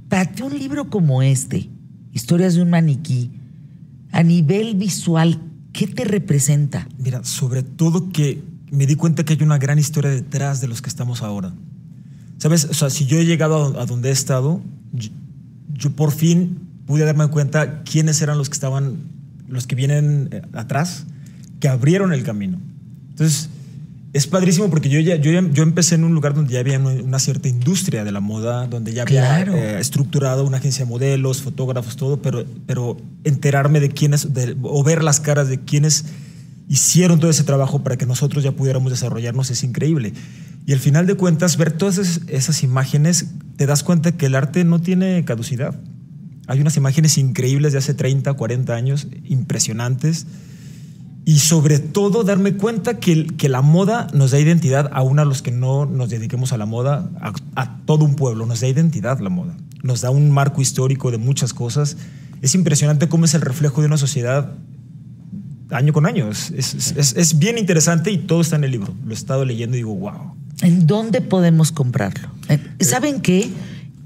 Para 0.09 0.27
ti 0.31 0.43
un 0.43 0.59
libro 0.59 0.89
como 0.91 1.23
este, 1.23 1.71
Historias 2.13 2.55
de 2.55 2.63
un 2.63 2.71
maniquí, 2.71 3.31
a 4.11 4.23
nivel 4.23 4.75
visual, 4.75 5.41
¿qué 5.73 5.87
te 5.87 6.05
representa? 6.05 6.89
Mira, 6.99 7.23
sobre 7.23 7.63
todo 7.63 8.11
que 8.11 8.43
me 8.71 8.87
di 8.87 8.97
cuenta 8.97 9.25
que 9.25 9.35
hay 9.35 9.43
una 9.43 9.59
gran 9.59 9.79
historia 9.79 10.11
detrás 10.11 10.61
de 10.61 10.69
los 10.69 10.83
que 10.83 10.89
estamos 10.89 11.23
ahora. 11.23 11.55
¿Sabes? 12.39 12.65
O 12.65 12.75
sea, 12.75 12.91
si 12.91 13.07
yo 13.07 13.19
he 13.19 13.27
llegado 13.27 13.79
a, 13.79 13.83
a 13.83 13.87
donde 13.87 14.09
he 14.09 14.13
estado, 14.13 14.63
yo, 15.75 15.91
por 15.93 16.13
fin 16.13 16.59
pude 16.87 17.05
darme 17.05 17.27
cuenta 17.29 17.83
quiénes 17.83 18.21
eran 18.23 18.39
los 18.39 18.49
que 18.49 18.55
estaban, 18.55 18.97
los 19.49 19.67
que 19.67 19.75
vienen 19.75 20.29
eh, 20.33 20.43
atrás, 20.55 21.05
que 21.61 21.69
abrieron 21.69 22.13
el 22.13 22.23
camino. 22.25 22.59
Entonces, 23.11 23.51
es 24.15 24.27
padrísimo 24.27 24.71
porque 24.71 24.89
yo, 24.89 25.01
ya, 25.01 25.17
yo, 25.17 25.31
ya- 25.31 25.47
yo 25.53 25.63
empecé 25.63 25.97
en 25.97 26.05
un 26.05 26.15
lugar 26.15 26.33
donde 26.35 26.55
ya 26.55 26.61
había 26.61 26.79
una, 26.79 26.91
una 27.03 27.19
cierta 27.19 27.49
industria 27.49 28.05
de 28.05 28.13
la 28.13 28.21
moda, 28.21 28.67
donde 28.67 28.95
ya 28.95 29.03
había 29.03 29.21
Claro. 29.21 29.55
eh, 29.55 29.79
estructurado 29.81 30.45
una 30.47 30.57
agencia 30.57 30.85
de 30.85 30.91
modelos, 30.91 31.43
fotógrafos, 31.43 31.97
todo, 31.97 32.23
pero, 32.23 32.45
pero 32.67 32.97
enterarme 33.25 33.81
de 33.81 33.91
quiénes, 33.91 34.33
de- 34.33 34.57
o 34.63 34.83
ver 34.83 35.03
las 35.05 35.21
caras 35.21 35.49
de 35.49 35.61
quienes 35.61 36.07
hicieron 36.71 37.19
todo 37.21 37.31
ese 37.31 37.45
trabajo 37.45 37.83
para 37.83 37.97
que 37.97 38.07
nosotros 38.07 38.43
ya 38.45 38.53
pudiéramos 38.53 38.91
desarrollarnos 38.91 39.51
es 39.51 39.63
increíble. 39.63 40.13
Y 40.69 40.75
al 40.75 40.81
final 40.81 41.07
de 41.07 41.15
cuentas, 41.15 41.57
ver 41.57 41.73
todas 41.73 41.97
esas, 41.97 42.21
esas 42.29 42.63
imágenes, 42.63 43.29
te 43.57 43.65
das 43.65 43.83
cuenta 43.83 44.13
que 44.19 44.27
el 44.27 44.35
arte 44.35 44.65
no 44.65 44.83
tiene 44.83 45.25
caducidad. 45.25 45.75
Hay 46.47 46.61
unas 46.61 46.77
imágenes 46.77 47.17
increíbles 47.17 47.73
de 47.73 47.79
hace 47.79 47.95
30, 47.95 48.35
40 48.35 48.75
años, 48.75 49.07
impresionantes. 49.25 50.27
Y 51.25 51.39
sobre 51.39 51.79
todo 51.79 52.23
darme 52.23 52.53
cuenta 52.53 52.99
que, 53.01 53.27
que 53.29 53.49
la 53.49 53.63
moda 53.63 54.09
nos 54.13 54.31
da 54.33 54.39
identidad, 54.41 54.91
aún 54.93 55.19
a 55.19 55.25
los 55.25 55.41
que 55.41 55.53
no 55.53 55.87
nos 55.87 56.11
dediquemos 56.11 56.53
a 56.53 56.59
la 56.59 56.67
moda, 56.67 57.11
a, 57.21 57.33
a 57.57 57.79
todo 57.87 58.05
un 58.05 58.15
pueblo, 58.15 58.45
nos 58.45 58.61
da 58.61 58.69
identidad 58.69 59.21
la 59.21 59.31
moda. 59.31 59.57
Nos 59.83 60.03
da 60.03 60.11
un 60.11 60.31
marco 60.31 60.61
histórico 60.61 61.11
de 61.11 61.17
muchas 61.17 61.55
cosas. 61.55 61.97
Es 62.43 62.55
impresionante 62.55 63.09
cómo 63.09 63.25
es 63.25 63.33
el 63.33 63.41
reflejo 63.41 63.81
de 63.81 63.87
una 63.87 63.97
sociedad 63.97 64.53
año 65.71 65.93
con 65.95 66.05
año. 66.07 66.31
Es, 66.31 66.51
es- 66.51 66.95
es- 66.97 67.17
es 67.17 67.39
bien 67.39 67.57
interesante 67.57 68.11
y 68.11 68.19
todo 68.19 68.43
está 68.43 68.57
en 68.57 68.65
el 68.65 68.71
libro. 68.71 68.95
Lo 69.05 69.13
he 69.13 69.15
estado 69.15 69.45
leyendo 69.47 69.77
y 69.77 69.81
digo, 69.81 69.95
wow. 69.95 70.35
¿En 70.63 70.87
dónde 70.87 71.21
podemos 71.21 71.73
comprarlo? 71.73 72.29
Eh, 72.49 72.59
¿Saben 72.81 73.21
qué? 73.21 73.51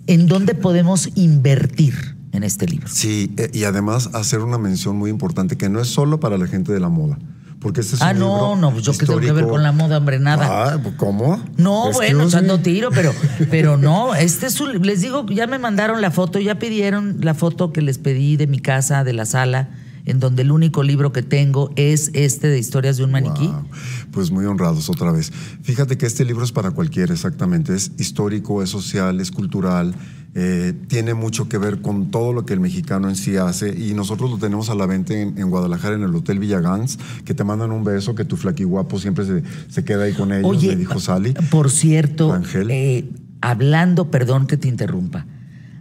¿En 0.07 0.27
dónde 0.27 0.55
podemos 0.55 1.09
invertir 1.15 1.95
en 2.33 2.45
este 2.45 2.67
libro? 2.67 2.89
Sí, 2.89 3.33
eh, 3.39 3.51
y 3.53 3.65
además 3.65 4.11
hacer 4.13 4.41
una 4.41 4.59
mención 4.59 4.97
muy 4.97 5.11
importante 5.11 5.57
que 5.57 5.69
no 5.69 5.81
es 5.81 5.89
solo 5.89 6.21
para 6.21 6.37
la 6.39 6.47
gente 6.47 6.73
de 6.73 6.81
la 6.81 6.89
moda. 6.89 7.19
Porque 7.61 7.81
este 7.81 7.95
es 7.95 8.03
Ah, 8.03 8.11
un 8.13 8.19
no, 8.19 8.27
libro 8.35 8.57
no, 8.57 8.73
pues 8.73 8.85
yo 8.85 8.93
qué 8.93 9.07
tengo 9.07 9.21
que 9.21 9.27
ver 9.27 9.35
histórico. 9.35 9.51
con 9.53 9.63
la 9.63 9.71
moda, 9.71 9.99
hombre, 9.99 10.19
nada. 10.19 10.73
Ah, 10.75 10.79
pues, 10.83 10.97
¿cómo? 10.97 11.41
No, 11.57 11.87
Excuse 11.91 12.13
bueno, 12.13 12.25
echando 12.29 12.59
tiro, 12.59 12.91
pero, 12.91 13.15
pero 13.51 13.77
no, 13.77 14.15
este 14.17 14.47
es 14.47 14.61
un, 14.61 14.83
les 14.83 15.01
digo, 15.01 15.25
ya 15.27 15.47
me 15.47 15.59
mandaron 15.61 16.01
la 16.01 16.11
foto, 16.11 16.41
ya 16.41 16.59
pidieron 16.59 17.19
la 17.21 17.35
foto 17.35 17.73
que 17.73 17.81
les 17.81 17.99
pedí 17.99 18.37
de 18.37 18.49
mi 18.49 18.59
casa, 18.59 19.05
de 19.05 19.13
la 19.13 19.27
sala, 19.27 19.69
en 20.07 20.19
donde 20.19 20.43
el 20.43 20.51
único 20.51 20.83
libro 20.83 21.13
que 21.13 21.23
tengo 21.23 21.71
es 21.77 22.11
este 22.15 22.49
de 22.49 22.59
historias 22.59 22.97
de 22.97 23.05
un 23.05 23.13
maniquí. 23.13 23.47
Wow. 23.47 23.65
Pues 24.13 24.31
muy 24.31 24.45
honrados 24.45 24.89
otra 24.89 25.11
vez. 25.11 25.33
Fíjate 25.63 25.99
que 25.99 26.07
este 26.07 26.25
libro 26.25 26.45
es 26.45 26.53
para 26.53 26.71
cualquiera, 26.71 27.13
exactamente. 27.13 27.75
Es 27.75 27.93
histórico, 27.99 28.63
es 28.63 28.71
social, 28.71 29.21
es 29.21 29.31
cultural, 29.31 29.95
eh, 30.35 30.73
tiene 30.89 31.13
mucho 31.13 31.49
que 31.49 31.59
ver 31.59 31.83
con 31.83 32.11
todo 32.11 32.33
lo 32.33 32.47
que 32.47 32.55
el 32.55 32.61
mexicano 32.61 33.09
en 33.11 33.17
sí 33.17 33.37
hace 33.37 33.79
y 33.79 33.93
nosotros 33.93 34.31
lo 34.31 34.39
tenemos 34.39 34.71
a 34.71 34.75
la 34.75 34.87
venta 34.87 35.13
en, 35.13 35.37
en 35.39 35.51
Guadalajara, 35.51 35.95
en 35.95 36.03
el 36.03 36.15
Hotel 36.15 36.39
Villagans, 36.39 36.99
que 37.27 37.35
te 37.35 37.45
mandan 37.45 37.71
un 37.71 37.85
beso, 37.85 38.15
que 38.15 38.25
tu 38.25 38.37
flaquiguapo 38.37 38.99
siempre 38.99 39.27
se, 39.27 39.43
se 39.69 39.85
queda 39.85 40.05
ahí 40.05 40.15
con 40.15 40.33
ellos, 40.33 40.63
me 40.63 40.77
dijo 40.77 41.01
Sally. 41.01 41.35
Por 41.51 41.71
cierto, 41.71 42.33
Ángel. 42.33 42.71
eh, 42.71 43.11
hablando, 43.43 44.11
perdón 44.11 44.47
que 44.47 44.57
te 44.57 44.69
interrumpa, 44.69 45.27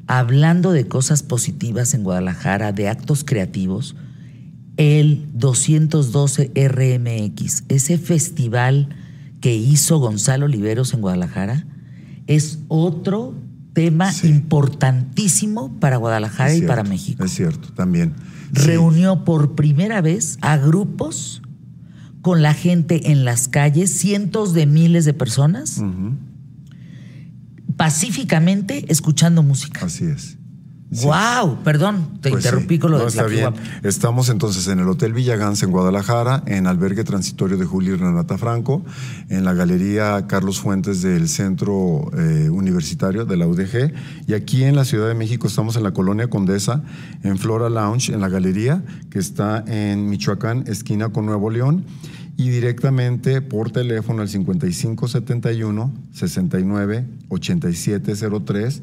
hablando 0.08 0.74
de 0.74 0.86
cosas 0.86 1.24
positivas 1.24 1.94
en 1.94 2.04
Guadalajara, 2.04 2.74
de 2.74 2.90
actos 2.90 3.24
creativos, 3.24 3.96
el 4.78 5.28
212 5.34 6.52
RMX, 6.56 7.64
ese 7.70 7.98
festival 7.98 8.90
que 9.42 9.56
hizo 9.56 10.00
Gonzalo 10.00 10.46
Oliveros 10.46 10.94
en 10.94 11.02
Guadalajara, 11.02 11.66
es 12.28 12.60
otro 12.68 13.36
tema 13.74 14.12
Sí. 14.12 14.28
importantísimo 14.28 15.80
para 15.80 15.98
Guadalajara 15.98 16.54
y 16.56 16.62
para 16.62 16.84
México. 16.84 17.24
Es 17.24 17.32
cierto, 17.32 17.70
también. 17.74 18.14
Sí. 18.54 18.62
Reunió 18.68 19.24
por 19.24 19.56
primera 19.56 20.02
vez 20.02 20.38
a 20.42 20.58
grupos 20.58 21.42
con 22.22 22.42
la 22.42 22.54
gente 22.54 23.12
en 23.12 23.26
las 23.26 23.48
calles, 23.48 23.90
cientos 23.92 24.54
de 24.54 24.66
miles 24.68 25.06
de 25.06 25.14
personas, 25.14 25.82
pacíficamente 27.78 28.86
escuchando 28.90 29.44
música. 29.44 29.86
Así 29.86 30.06
es. 30.06 30.38
Sí. 30.92 31.06
¡Wow! 31.06 31.60
Perdón, 31.64 32.20
te 32.20 32.30
Pues 32.32 32.44
interrumpí 32.44 32.76
sí. 32.76 32.80
con 32.80 32.92
lo 32.92 32.98
No, 32.98 33.04
de 33.04 33.10
está 33.10 33.26
bien. 33.26 33.54
Estamos 33.82 34.28
entonces 34.28 34.68
en 34.68 34.80
el 34.80 34.90
Hotel 34.90 35.14
Villagans 35.14 35.64
en 35.64 35.72
Guadalajara, 35.72 36.44
en 36.48 36.68
albergue 36.68 37.06
transitorio 37.06 37.56
de 37.56 37.64
Julio 37.64 37.94
y 37.96 37.98
Renata 37.98 38.38
Franco, 38.38 38.84
en 39.30 39.46
la 39.46 39.54
Galería 39.54 40.28
Carlos 40.28 40.60
Fuentes 40.60 41.02
del 41.02 41.30
Centro 41.30 42.12
eh, 42.18 42.50
Universitario 42.50 43.24
de 43.24 43.38
la 43.38 43.48
UDG. 43.48 43.94
Y 44.28 44.34
aquí 44.34 44.66
en 44.66 44.76
la 44.76 44.84
Ciudad 44.84 45.08
de 45.08 45.14
México 45.14 45.48
estamos 45.48 45.78
en 45.78 45.84
la 45.84 45.94
Colonia 45.94 46.30
Condesa, 46.30 46.84
en 47.24 47.38
Flora 47.38 47.70
Lounge, 47.70 48.12
en 48.14 48.20
la 48.20 48.28
galería, 48.28 48.84
que 49.10 49.20
está 49.20 49.64
en 49.68 50.10
Michoacán, 50.10 50.66
esquina 50.68 51.08
con 51.10 51.26
Nuevo 51.26 51.50
León. 51.50 51.86
Y 52.36 52.50
directamente 52.50 53.42
por 53.42 53.72
teléfono 53.72 54.22
al 54.24 54.28
5571 54.28 55.94
69 56.12 57.06
8703 57.30 58.82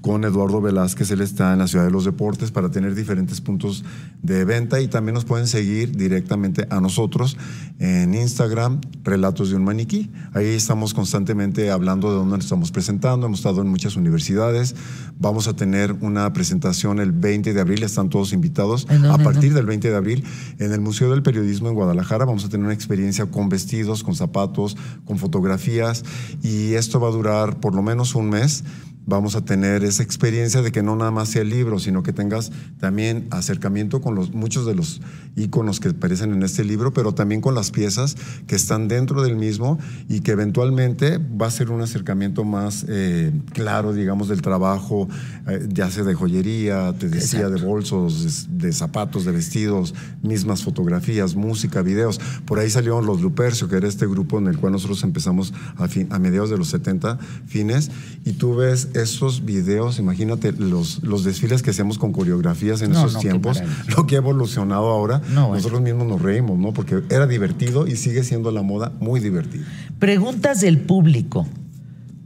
con 0.00 0.24
Eduardo 0.24 0.60
Velázquez. 0.60 1.10
Él 1.10 1.20
está 1.20 1.52
en 1.52 1.60
la 1.60 1.66
Ciudad 1.66 1.84
de 1.84 1.90
los 1.90 2.04
Deportes 2.04 2.50
para 2.50 2.70
tener 2.70 2.94
diferentes 2.94 3.40
puntos 3.40 3.84
de 4.22 4.44
venta 4.44 4.80
y 4.80 4.88
también 4.88 5.14
nos 5.14 5.24
pueden 5.24 5.46
seguir 5.46 5.96
directamente 5.96 6.66
a 6.70 6.80
nosotros 6.80 7.36
en 7.78 8.14
Instagram, 8.14 8.80
Relatos 9.04 9.50
de 9.50 9.56
un 9.56 9.64
Maniquí. 9.64 10.10
Ahí 10.34 10.46
estamos 10.46 10.94
constantemente 10.94 11.70
hablando 11.70 12.10
de 12.10 12.16
dónde 12.16 12.36
nos 12.36 12.44
estamos 12.44 12.70
presentando. 12.70 13.26
Hemos 13.26 13.40
estado 13.40 13.62
en 13.62 13.68
muchas 13.68 13.96
universidades. 13.96 14.74
Vamos 15.18 15.48
a 15.48 15.56
tener 15.56 15.92
una 16.00 16.32
presentación 16.32 16.98
el 16.98 17.12
20 17.12 17.52
de 17.52 17.60
abril. 17.60 17.82
Están 17.82 18.08
todos 18.08 18.32
invitados 18.32 18.86
¿En 18.90 19.02
dónde, 19.02 19.08
a 19.10 19.24
partir 19.24 19.54
del 19.54 19.66
20 19.66 19.90
de 19.90 19.96
abril 19.96 20.24
en 20.58 20.72
el 20.72 20.80
Museo 20.80 21.10
del 21.10 21.22
Periodismo 21.22 21.68
en 21.68 21.74
Guadalajara. 21.74 22.24
Vamos 22.24 22.44
a 22.44 22.48
tener 22.48 22.64
una 22.64 22.74
experiencia 22.74 23.26
con 23.26 23.48
vestidos, 23.48 24.02
con 24.02 24.14
zapatos, 24.14 24.76
con 25.04 25.18
fotografías 25.18 26.04
y 26.42 26.74
esto 26.74 27.00
va 27.00 27.08
a 27.08 27.12
durar 27.12 27.60
por 27.60 27.74
lo 27.74 27.82
menos 27.82 28.14
un 28.14 28.30
mes. 28.30 28.64
Vamos 29.08 29.36
a 29.36 29.40
tener 29.42 29.84
esa 29.84 30.02
experiencia 30.02 30.60
de 30.60 30.70
que 30.70 30.82
no 30.82 30.94
nada 30.94 31.10
más 31.10 31.30
sea 31.30 31.40
el 31.40 31.48
libro, 31.48 31.78
sino 31.78 32.02
que 32.02 32.12
tengas 32.12 32.52
también 32.78 33.26
acercamiento 33.30 34.02
con 34.02 34.14
los, 34.14 34.34
muchos 34.34 34.66
de 34.66 34.74
los 34.74 35.00
íconos 35.34 35.80
que 35.80 35.88
aparecen 35.88 36.32
en 36.34 36.42
este 36.42 36.62
libro, 36.62 36.92
pero 36.92 37.14
también 37.14 37.40
con 37.40 37.54
las 37.54 37.70
piezas 37.70 38.16
que 38.46 38.54
están 38.56 38.86
dentro 38.86 39.22
del 39.22 39.34
mismo 39.36 39.78
y 40.10 40.20
que 40.20 40.32
eventualmente 40.32 41.18
va 41.18 41.46
a 41.46 41.50
ser 41.50 41.70
un 41.70 41.80
acercamiento 41.80 42.44
más 42.44 42.84
eh, 42.86 43.32
claro, 43.54 43.94
digamos, 43.94 44.28
del 44.28 44.42
trabajo, 44.42 45.08
eh, 45.46 45.66
ya 45.72 45.90
sea 45.90 46.04
de 46.04 46.12
joyería, 46.14 46.92
te 46.98 47.08
decía, 47.08 47.48
de 47.48 47.62
bolsos, 47.62 48.46
de, 48.50 48.66
de 48.66 48.72
zapatos, 48.74 49.24
de 49.24 49.32
vestidos, 49.32 49.94
mismas 50.22 50.62
fotografías, 50.62 51.34
música, 51.34 51.80
videos. 51.80 52.20
Por 52.44 52.58
ahí 52.58 52.68
salieron 52.68 53.06
los 53.06 53.22
Lupercio, 53.22 53.68
que 53.68 53.76
era 53.76 53.88
este 53.88 54.06
grupo 54.06 54.38
en 54.38 54.48
el 54.48 54.58
cual 54.58 54.72
nosotros 54.72 55.02
empezamos 55.02 55.54
a, 55.76 55.88
fin- 55.88 56.08
a 56.10 56.18
mediados 56.18 56.50
de 56.50 56.58
los 56.58 56.68
70 56.68 57.18
fines, 57.46 57.90
y 58.26 58.32
tú 58.32 58.54
ves 58.56 58.88
esos 59.02 59.44
videos, 59.44 59.98
imagínate 59.98 60.52
los, 60.52 61.02
los 61.02 61.24
desfiles 61.24 61.62
que 61.62 61.70
hacíamos 61.70 61.98
con 61.98 62.12
coreografías 62.12 62.82
en 62.82 62.92
No, 62.92 63.00
esos 63.00 63.14
no, 63.14 63.20
tiempos, 63.20 63.62
lo 63.96 64.06
que 64.06 64.16
ha 64.16 64.18
evolucionado 64.18 64.88
ahora, 64.88 65.22
No, 65.32 65.54
nosotros 65.54 65.80
mismos 65.80 66.06
nos 66.06 66.22
reímos, 66.22 66.58
¿no? 66.58 66.72
Porque 66.72 67.02
era 67.10 67.26
divertido 67.26 67.86
y 67.86 67.96
sigue 67.96 68.24
siendo 68.24 68.50
la 68.50 68.62
moda 68.62 68.92
muy 69.00 69.20
divertida. 69.20 69.64
Preguntas 69.98 70.60
del 70.60 70.78
público. 70.78 71.46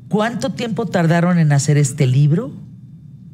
¿Cuánto 0.08 0.52
tiempo 0.52 0.86
tardaron 0.86 1.38
en 1.38 1.52
hacer 1.52 1.78
este 1.78 2.06
libro, 2.06 2.52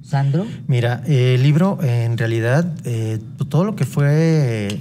Sandro? 0.02 0.46
Mira, 0.68 1.02
eh, 1.06 1.34
el 1.34 1.42
libro 1.42 1.78
eh, 1.82 2.04
en 2.04 2.16
realidad, 2.16 2.72
eh, 2.84 3.18
todo 3.48 3.64
lo 3.64 3.74
que 3.74 3.84
fue 3.84 4.80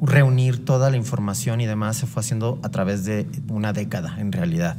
reunir 0.00 0.64
toda 0.64 0.90
la 0.90 0.96
información 0.96 1.60
y 1.60 1.66
demás 1.66 1.96
se 1.96 2.06
fue 2.06 2.20
haciendo 2.20 2.58
a 2.62 2.70
través 2.70 3.04
de 3.04 3.26
una 3.48 3.72
década 3.72 4.16
en 4.18 4.32
realidad. 4.32 4.76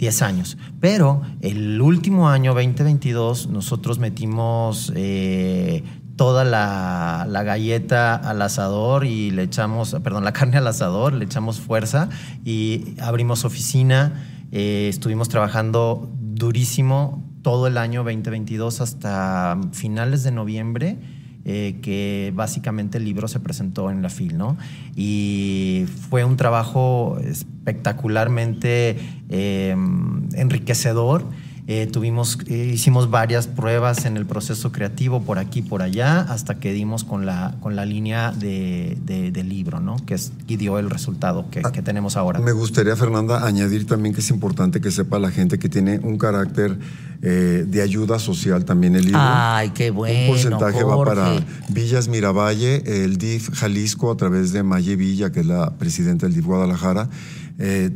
10 0.00 0.22
años. 0.22 0.56
Pero 0.80 1.20
el 1.42 1.80
último 1.80 2.30
año, 2.30 2.54
2022, 2.54 3.48
nosotros 3.48 3.98
metimos 3.98 4.90
eh, 4.96 5.84
toda 6.16 6.44
la, 6.44 7.26
galleta 7.44 8.14
al 8.14 8.40
asador 8.40 9.04
y 9.04 9.30
le 9.30 9.42
echamos, 9.42 9.94
perdón, 10.02 10.24
la 10.24 10.32
carne 10.38 10.56
al 10.56 10.66
asador, 10.66 11.12
le 11.12 11.26
echamos 11.26 11.60
fuerza 11.60 12.08
y 12.44 12.94
abrimos 13.00 13.44
oficina. 13.44 14.24
eh, 14.52 14.88
estuvimos 14.88 15.28
trabajando 15.28 16.10
durísimo 16.18 17.22
todo 17.42 17.66
el 17.66 17.76
año 17.76 18.02
2022 18.02 18.80
hasta 18.80 19.58
finales 19.72 20.22
de 20.22 20.32
noviembre. 20.32 20.98
eh, 21.46 21.78
que 21.80 22.32
básicamente 22.34 22.98
el 22.98 23.04
libro 23.04 23.26
se 23.26 23.40
presentó 23.40 23.90
en 23.90 24.02
la 24.02 24.10
FIL, 24.10 24.36
¿no? 24.36 24.58
Y 24.94 25.86
fue 26.10 26.22
un 26.22 26.36
trabajo 26.36 27.18
espectacularmente 27.24 28.98
eh, 29.30 29.74
enriquecedor. 30.70 31.24
Eh, 31.66 31.86
tuvimos, 31.86 32.36
eh, 32.48 32.70
hicimos 32.74 33.10
varias 33.10 33.46
pruebas 33.46 34.04
en 34.04 34.16
el 34.16 34.26
proceso 34.26 34.72
creativo 34.72 35.22
por 35.22 35.38
aquí, 35.38 35.62
por 35.62 35.82
allá, 35.82 36.20
hasta 36.22 36.58
que 36.58 36.72
dimos 36.72 37.04
con 37.04 37.26
la, 37.26 37.54
con 37.60 37.76
la 37.76 37.84
línea 37.86 38.32
de, 38.32 38.98
de- 39.04 39.30
del 39.30 39.48
libro, 39.48 39.78
¿no? 39.78 39.94
Que 40.04 40.14
es, 40.14 40.32
y 40.48 40.56
dio 40.56 40.80
el 40.80 40.90
resultado 40.90 41.48
que, 41.48 41.62
que 41.62 41.80
tenemos 41.82 42.16
ahora. 42.16 42.40
Me 42.40 42.50
gustaría, 42.50 42.96
Fernanda, 42.96 43.46
añadir 43.46 43.86
también 43.86 44.12
que 44.14 44.20
es 44.20 44.30
importante 44.30 44.80
que 44.80 44.90
sepa 44.90 45.20
la 45.20 45.30
gente 45.30 45.60
que 45.60 45.68
tiene 45.68 46.00
un 46.02 46.18
carácter 46.18 46.76
eh, 47.22 47.64
de 47.68 47.82
ayuda 47.82 48.18
social 48.18 48.64
también 48.64 48.96
el 48.96 49.04
libro. 49.04 49.20
Ay, 49.22 49.70
qué 49.70 49.90
bueno. 49.92 50.22
un 50.22 50.26
porcentaje 50.28 50.82
va 50.82 51.04
para 51.04 51.44
Villas 51.68 52.08
Miravalle, 52.08 52.82
el 53.04 53.16
DIF 53.16 53.50
Jalisco, 53.54 54.10
a 54.10 54.16
través 54.16 54.52
de 54.52 54.64
Maye 54.64 54.96
Villa, 54.96 55.30
que 55.30 55.40
es 55.40 55.46
la 55.46 55.70
presidenta 55.78 56.26
del 56.26 56.34
DIF 56.34 56.46
Guadalajara. 56.46 57.08
eh, 57.60 57.90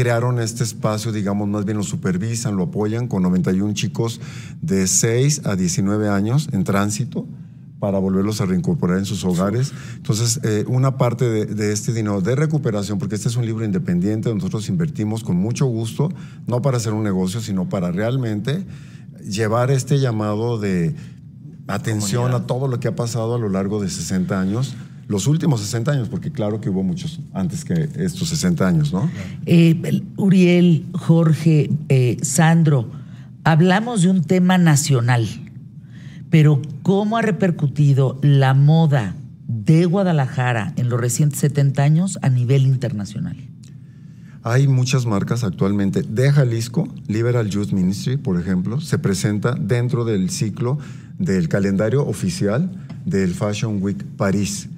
crearon 0.00 0.40
este 0.40 0.64
espacio, 0.64 1.12
digamos, 1.12 1.46
más 1.46 1.66
bien 1.66 1.76
lo 1.76 1.82
supervisan, 1.82 2.56
lo 2.56 2.62
apoyan 2.62 3.06
con 3.06 3.22
91 3.22 3.74
chicos 3.74 4.18
de 4.62 4.86
6 4.86 5.42
a 5.44 5.56
19 5.56 6.08
años 6.08 6.48
en 6.52 6.64
tránsito 6.64 7.26
para 7.80 7.98
volverlos 7.98 8.40
a 8.40 8.46
reincorporar 8.46 8.96
en 8.96 9.04
sus 9.04 9.26
hogares. 9.26 9.74
Entonces, 9.96 10.40
eh, 10.42 10.64
una 10.68 10.96
parte 10.96 11.28
de, 11.28 11.44
de 11.44 11.74
este 11.74 11.92
dinero 11.92 12.22
de 12.22 12.34
recuperación, 12.34 12.98
porque 12.98 13.16
este 13.16 13.28
es 13.28 13.36
un 13.36 13.44
libro 13.44 13.62
independiente, 13.62 14.34
nosotros 14.34 14.70
invertimos 14.70 15.22
con 15.22 15.36
mucho 15.36 15.66
gusto, 15.66 16.08
no 16.46 16.62
para 16.62 16.78
hacer 16.78 16.94
un 16.94 17.02
negocio, 17.02 17.42
sino 17.42 17.68
para 17.68 17.92
realmente 17.92 18.64
llevar 19.22 19.70
este 19.70 20.00
llamado 20.00 20.58
de 20.58 20.94
atención 21.66 22.32
a 22.32 22.46
todo 22.46 22.68
lo 22.68 22.80
que 22.80 22.88
ha 22.88 22.96
pasado 22.96 23.34
a 23.34 23.38
lo 23.38 23.50
largo 23.50 23.82
de 23.82 23.90
60 23.90 24.40
años, 24.40 24.76
los 25.10 25.26
últimos 25.26 25.60
60 25.60 25.90
años, 25.90 26.08
porque 26.08 26.30
claro 26.30 26.60
que 26.60 26.70
hubo 26.70 26.84
muchos 26.84 27.18
antes 27.34 27.64
que 27.64 27.88
estos 27.96 28.28
60 28.28 28.66
años, 28.66 28.92
¿no? 28.92 29.10
Eh, 29.44 29.76
el- 29.82 30.04
Uriel, 30.16 30.86
Jorge, 30.92 31.68
eh, 31.88 32.16
Sandro, 32.22 32.88
hablamos 33.42 34.02
de 34.02 34.10
un 34.10 34.22
tema 34.22 34.56
nacional, 34.56 35.26
pero 36.30 36.62
¿cómo 36.82 37.16
ha 37.16 37.22
repercutido 37.22 38.20
la 38.22 38.54
moda 38.54 39.16
de 39.48 39.84
Guadalajara 39.86 40.74
en 40.76 40.88
los 40.88 41.00
recientes 41.00 41.40
70 41.40 41.82
años 41.82 42.18
a 42.22 42.28
nivel 42.28 42.62
internacional? 42.66 43.36
Hay 44.44 44.68
muchas 44.68 45.06
marcas 45.06 45.42
actualmente 45.42 46.02
de 46.02 46.30
Jalisco, 46.32 46.86
Liberal 47.08 47.50
Youth 47.50 47.72
Ministry, 47.72 48.16
por 48.16 48.40
ejemplo, 48.40 48.80
se 48.80 48.96
presenta 48.98 49.54
dentro 49.54 50.04
del 50.04 50.30
ciclo 50.30 50.78
del 51.18 51.48
calendario 51.48 52.06
oficial 52.06 52.70
del 53.04 53.34
Fashion 53.34 53.82
Week 53.82 54.02
París. 54.16 54.68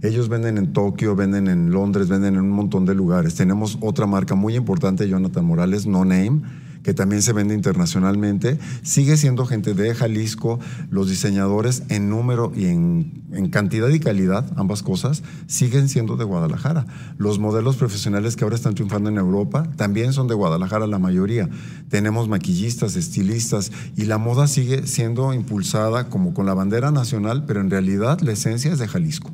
Ellos 0.00 0.28
venden 0.28 0.58
en 0.58 0.72
Tokio, 0.72 1.16
venden 1.16 1.48
en 1.48 1.72
Londres, 1.72 2.08
venden 2.08 2.34
en 2.34 2.42
un 2.42 2.50
montón 2.50 2.86
de 2.86 2.94
lugares. 2.94 3.34
Tenemos 3.34 3.78
otra 3.80 4.06
marca 4.06 4.36
muy 4.36 4.54
importante, 4.54 5.08
Jonathan 5.08 5.44
Morales, 5.44 5.86
No 5.86 6.04
Name, 6.04 6.42
que 6.84 6.94
también 6.94 7.20
se 7.20 7.32
vende 7.32 7.52
internacionalmente. 7.52 8.58
Sigue 8.82 9.16
siendo 9.16 9.44
gente 9.44 9.74
de 9.74 9.94
Jalisco, 9.96 10.60
los 10.90 11.08
diseñadores 11.08 11.82
en 11.88 12.08
número 12.08 12.52
y 12.54 12.66
en, 12.66 13.50
cantidad 13.50 13.88
y 13.88 13.98
calidad, 13.98 14.50
ambas 14.56 14.84
cosas, 14.84 15.24
siguen 15.48 15.88
siendo 15.88 16.16
de 16.16 16.24
Guadalajara. 16.24 16.86
Los 17.16 17.40
modelos 17.40 17.76
profesionales 17.76 18.36
que 18.36 18.44
ahora 18.44 18.56
están 18.56 18.74
triunfando 18.74 19.10
en 19.10 19.18
Europa 19.18 19.68
también 19.76 20.12
son 20.12 20.28
de 20.28 20.34
Guadalajara 20.34 20.86
la 20.86 21.00
mayoría. 21.00 21.48
Tenemos 21.88 22.28
maquillistas, 22.28 22.94
estilistas 22.94 23.72
y 23.96 24.04
la 24.04 24.18
moda 24.18 24.46
sigue 24.46 24.86
siendo 24.86 25.34
impulsada 25.34 26.08
como 26.08 26.34
con 26.34 26.46
la 26.46 26.54
bandera 26.54 26.92
nacional, 26.92 27.44
pero 27.46 27.60
en 27.60 27.70
realidad 27.70 28.20
la 28.20 28.30
esencia 28.30 28.72
es 28.72 28.78
de 28.78 28.86
Jalisco. 28.86 29.32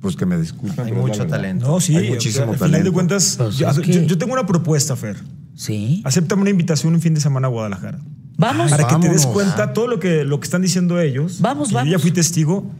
Pues 0.00 0.16
que 0.16 0.26
me 0.26 0.38
disculpen. 0.38 0.86
Hay 0.86 0.92
mucho 0.92 1.26
talento. 1.26 1.66
No, 1.66 1.80
sí. 1.80 1.96
Hay 1.96 2.10
muchísimo 2.10 2.52
al 2.52 2.56
final 2.56 2.70
de 2.70 2.78
talento. 2.78 2.92
cuentas, 2.92 3.36
Pues 3.38 3.56
yo, 3.56 4.18
tengo 4.18 4.32
una 4.32 4.46
propuesta, 4.46 4.94
Fer. 4.96 5.16
Sí. 5.54 6.02
Acéptame 6.04 6.42
una 6.42 6.50
invitación 6.50 6.94
un 6.94 7.00
fin 7.00 7.14
de 7.14 7.20
semana 7.20 7.46
a 7.48 7.50
Guadalajara. 7.50 7.98
Vamos. 8.36 8.70
para 8.70 8.86
que 8.86 8.96
te 8.96 9.08
des 9.08 9.26
cuenta 9.26 9.72
todo 9.72 9.86
lo 9.86 9.98
que, 9.98 10.24
lo 10.24 10.38
que 10.38 10.44
están 10.44 10.62
diciendo 10.62 11.00
ellos. 11.00 11.40
Vamos, 11.40 11.68
que 11.68 11.72
yo 11.72 11.78
vamos. 11.78 11.92
ya 11.92 11.98
fui 11.98 12.10
testigo. 12.10 12.70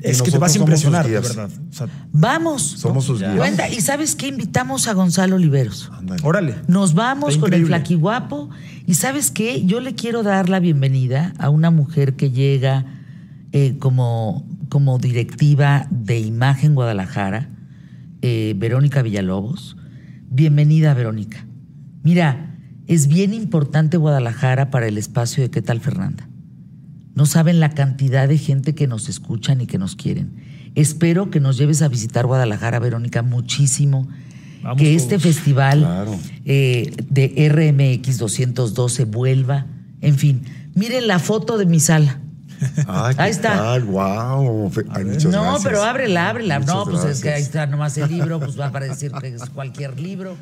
Es 0.00 0.22
que 0.22 0.30
te 0.30 0.38
vas 0.38 0.54
a 0.54 0.58
impresionar, 0.58 1.06
de 1.06 1.20
verdad. 1.20 1.50
O 1.70 1.72
sea, 1.72 1.86
Vamos. 2.12 2.62
Somos 2.62 3.04
sus 3.04 3.20
guías. 3.20 3.36
Cuenta, 3.36 3.68
¿y 3.68 3.80
sabes 3.80 4.16
qué? 4.16 4.28
Invitamos 4.28 4.88
a 4.88 4.94
Gonzalo 4.94 5.36
Oliveros. 5.36 5.90
Ándale. 5.92 6.22
órale. 6.24 6.54
Nos 6.66 6.94
vamos 6.94 7.36
con 7.36 7.52
el 7.52 7.66
flaquiguapo. 7.66 8.50
Y 8.86 8.94
sabes 8.94 9.30
qué? 9.30 9.64
Yo 9.64 9.80
le 9.80 9.94
quiero 9.94 10.22
dar 10.22 10.48
la 10.48 10.60
bienvenida 10.60 11.34
a 11.38 11.50
una 11.50 11.70
mujer 11.70 12.14
que 12.14 12.30
llega 12.30 12.84
eh, 13.52 13.76
como, 13.78 14.44
como 14.72 14.96
directiva 14.96 15.86
de 15.90 16.18
Imagen 16.18 16.74
Guadalajara, 16.74 17.50
eh, 18.22 18.54
Verónica 18.56 19.02
Villalobos. 19.02 19.76
Bienvenida, 20.30 20.94
Verónica. 20.94 21.44
Mira, 22.02 22.56
es 22.86 23.06
bien 23.06 23.34
importante 23.34 23.98
Guadalajara 23.98 24.70
para 24.70 24.86
el 24.86 24.96
espacio 24.96 25.42
de 25.42 25.50
¿Qué 25.50 25.60
tal, 25.60 25.80
Fernanda? 25.80 26.26
No 27.14 27.26
saben 27.26 27.60
la 27.60 27.68
cantidad 27.68 28.26
de 28.26 28.38
gente 28.38 28.74
que 28.74 28.86
nos 28.86 29.10
escuchan 29.10 29.60
y 29.60 29.66
que 29.66 29.76
nos 29.76 29.94
quieren. 29.94 30.36
Espero 30.74 31.30
que 31.30 31.38
nos 31.38 31.58
lleves 31.58 31.82
a 31.82 31.88
visitar 31.88 32.24
Guadalajara, 32.24 32.78
Verónica, 32.78 33.20
muchísimo. 33.20 34.08
Vamos 34.62 34.80
que 34.80 34.94
este 34.94 35.18
todos. 35.18 35.22
festival 35.24 35.80
Claro. 35.80 36.18
eh, 36.46 36.94
de 37.10 37.46
RMX 37.50 38.16
212 38.16 39.04
vuelva. 39.04 39.66
En 40.00 40.16
fin, 40.16 40.44
miren 40.74 41.08
la 41.08 41.18
foto 41.18 41.58
de 41.58 41.66
mi 41.66 41.78
sala. 41.78 42.22
Ay, 42.86 43.14
¿qué 43.14 43.22
Ahí 43.22 43.30
está. 43.30 43.54
tal? 43.54 43.84
Wow. 43.84 44.70
Ay, 44.90 45.04
no, 45.04 45.42
gracias. 45.42 45.62
pero 45.64 45.82
ábrela, 45.82 46.28
ábrela. 46.28 46.58
Muchas 46.58 46.74
no, 46.74 46.84
pues 46.84 47.04
es 47.04 47.20
que 47.20 47.30
ahí 47.32 47.42
está 47.42 47.66
nomás 47.66 47.96
el 47.98 48.08
libro, 48.10 48.38
pues 48.40 48.58
va 48.58 48.66
a 48.66 48.72
parecer 48.72 49.12
que 49.12 49.28
es 49.28 49.50
cualquier 49.50 49.98
libro. 49.98 50.36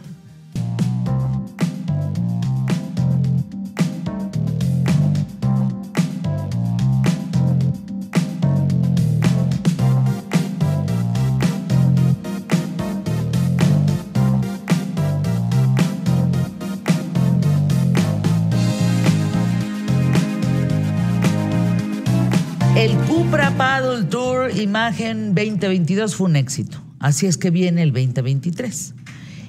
Cupra 23.40 23.56
Paddle 23.56 24.04
Tour 24.04 24.50
Imagen 24.54 25.34
2022 25.34 26.14
fue 26.14 26.28
un 26.28 26.36
éxito. 26.36 26.76
Así 26.98 27.24
es 27.24 27.38
que 27.38 27.48
viene 27.48 27.82
el 27.82 27.90
2023. 27.90 28.92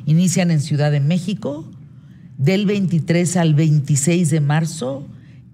Inician 0.05 0.49
en 0.49 0.61
Ciudad 0.61 0.91
de 0.91 1.01
México 1.01 1.69
del 2.37 2.65
23 2.67 3.35
al 3.35 3.53
26 3.53 4.29
de 4.29 4.39
marzo 4.39 5.05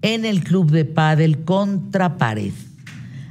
en 0.02 0.24
el 0.24 0.44
Club 0.44 0.70
de 0.70 0.84
Paddle 0.84 1.42
Contra 1.42 2.16
Pared. 2.16 2.52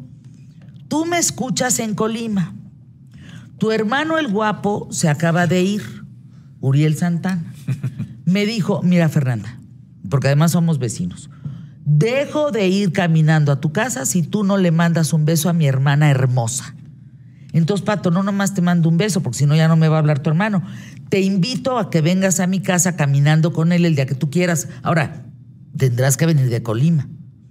tú 0.88 1.04
me 1.04 1.18
escuchas 1.18 1.80
en 1.80 1.94
Colima. 1.94 2.54
Tu 3.58 3.72
hermano 3.72 4.18
el 4.18 4.28
guapo 4.28 4.88
se 4.90 5.08
acaba 5.08 5.46
de 5.46 5.62
ir, 5.62 5.82
Uriel 6.60 6.96
Santana. 6.96 7.52
Me 8.24 8.46
dijo, 8.46 8.82
mira 8.82 9.08
Fernanda, 9.08 9.58
porque 10.08 10.28
además 10.28 10.52
somos 10.52 10.78
vecinos, 10.78 11.30
dejo 11.84 12.50
de 12.50 12.68
ir 12.68 12.92
caminando 12.92 13.50
a 13.52 13.60
tu 13.60 13.72
casa 13.72 14.06
si 14.06 14.22
tú 14.22 14.44
no 14.44 14.58
le 14.58 14.70
mandas 14.70 15.12
un 15.12 15.24
beso 15.24 15.48
a 15.48 15.52
mi 15.52 15.66
hermana 15.66 16.10
hermosa. 16.10 16.74
Entonces, 17.52 17.84
Pato, 17.84 18.10
no 18.10 18.22
nomás 18.22 18.54
te 18.54 18.60
mando 18.60 18.88
un 18.88 18.98
beso, 18.98 19.22
porque 19.22 19.38
si 19.38 19.46
no 19.46 19.56
ya 19.56 19.68
no 19.68 19.76
me 19.76 19.88
va 19.88 19.96
a 19.96 19.98
hablar 20.00 20.18
tu 20.18 20.28
hermano. 20.30 20.62
Te 21.08 21.22
invito 21.22 21.78
a 21.78 21.88
que 21.90 22.02
vengas 22.02 22.40
a 22.40 22.46
mi 22.46 22.60
casa 22.60 22.94
caminando 22.94 23.52
con 23.52 23.72
él 23.72 23.86
el 23.86 23.94
día 23.94 24.06
que 24.06 24.14
tú 24.14 24.28
quieras. 24.30 24.68
Ahora, 24.82 25.24
tendrás 25.76 26.16
que 26.18 26.26
venir 26.26 26.50
de 26.50 26.62
Colima. 26.62 27.08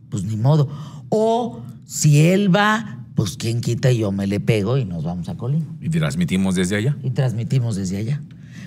Pues 0.10 0.24
ni 0.24 0.38
modo. 0.38 0.70
O 1.10 1.64
si 1.86 2.28
él 2.28 2.56
va, 2.56 3.06
pues 3.18 3.36
quien 3.36 3.62
quita 3.62 3.92
y 3.92 3.98
yo 3.98 4.12
me 4.12 4.28
le 4.28 4.40
pego 4.40 4.78
y 4.78 4.86
nos 4.86 5.04
vamos 5.04 5.28
a 5.28 5.36
Colima. 5.36 5.66
Y 5.82 5.90
transmitimos 5.90 6.54
desde 6.54 6.76
allá. 6.76 6.96
Y 7.02 7.10
transmitimos 7.10 7.76
desde 7.76 7.98
allá. 7.98 8.22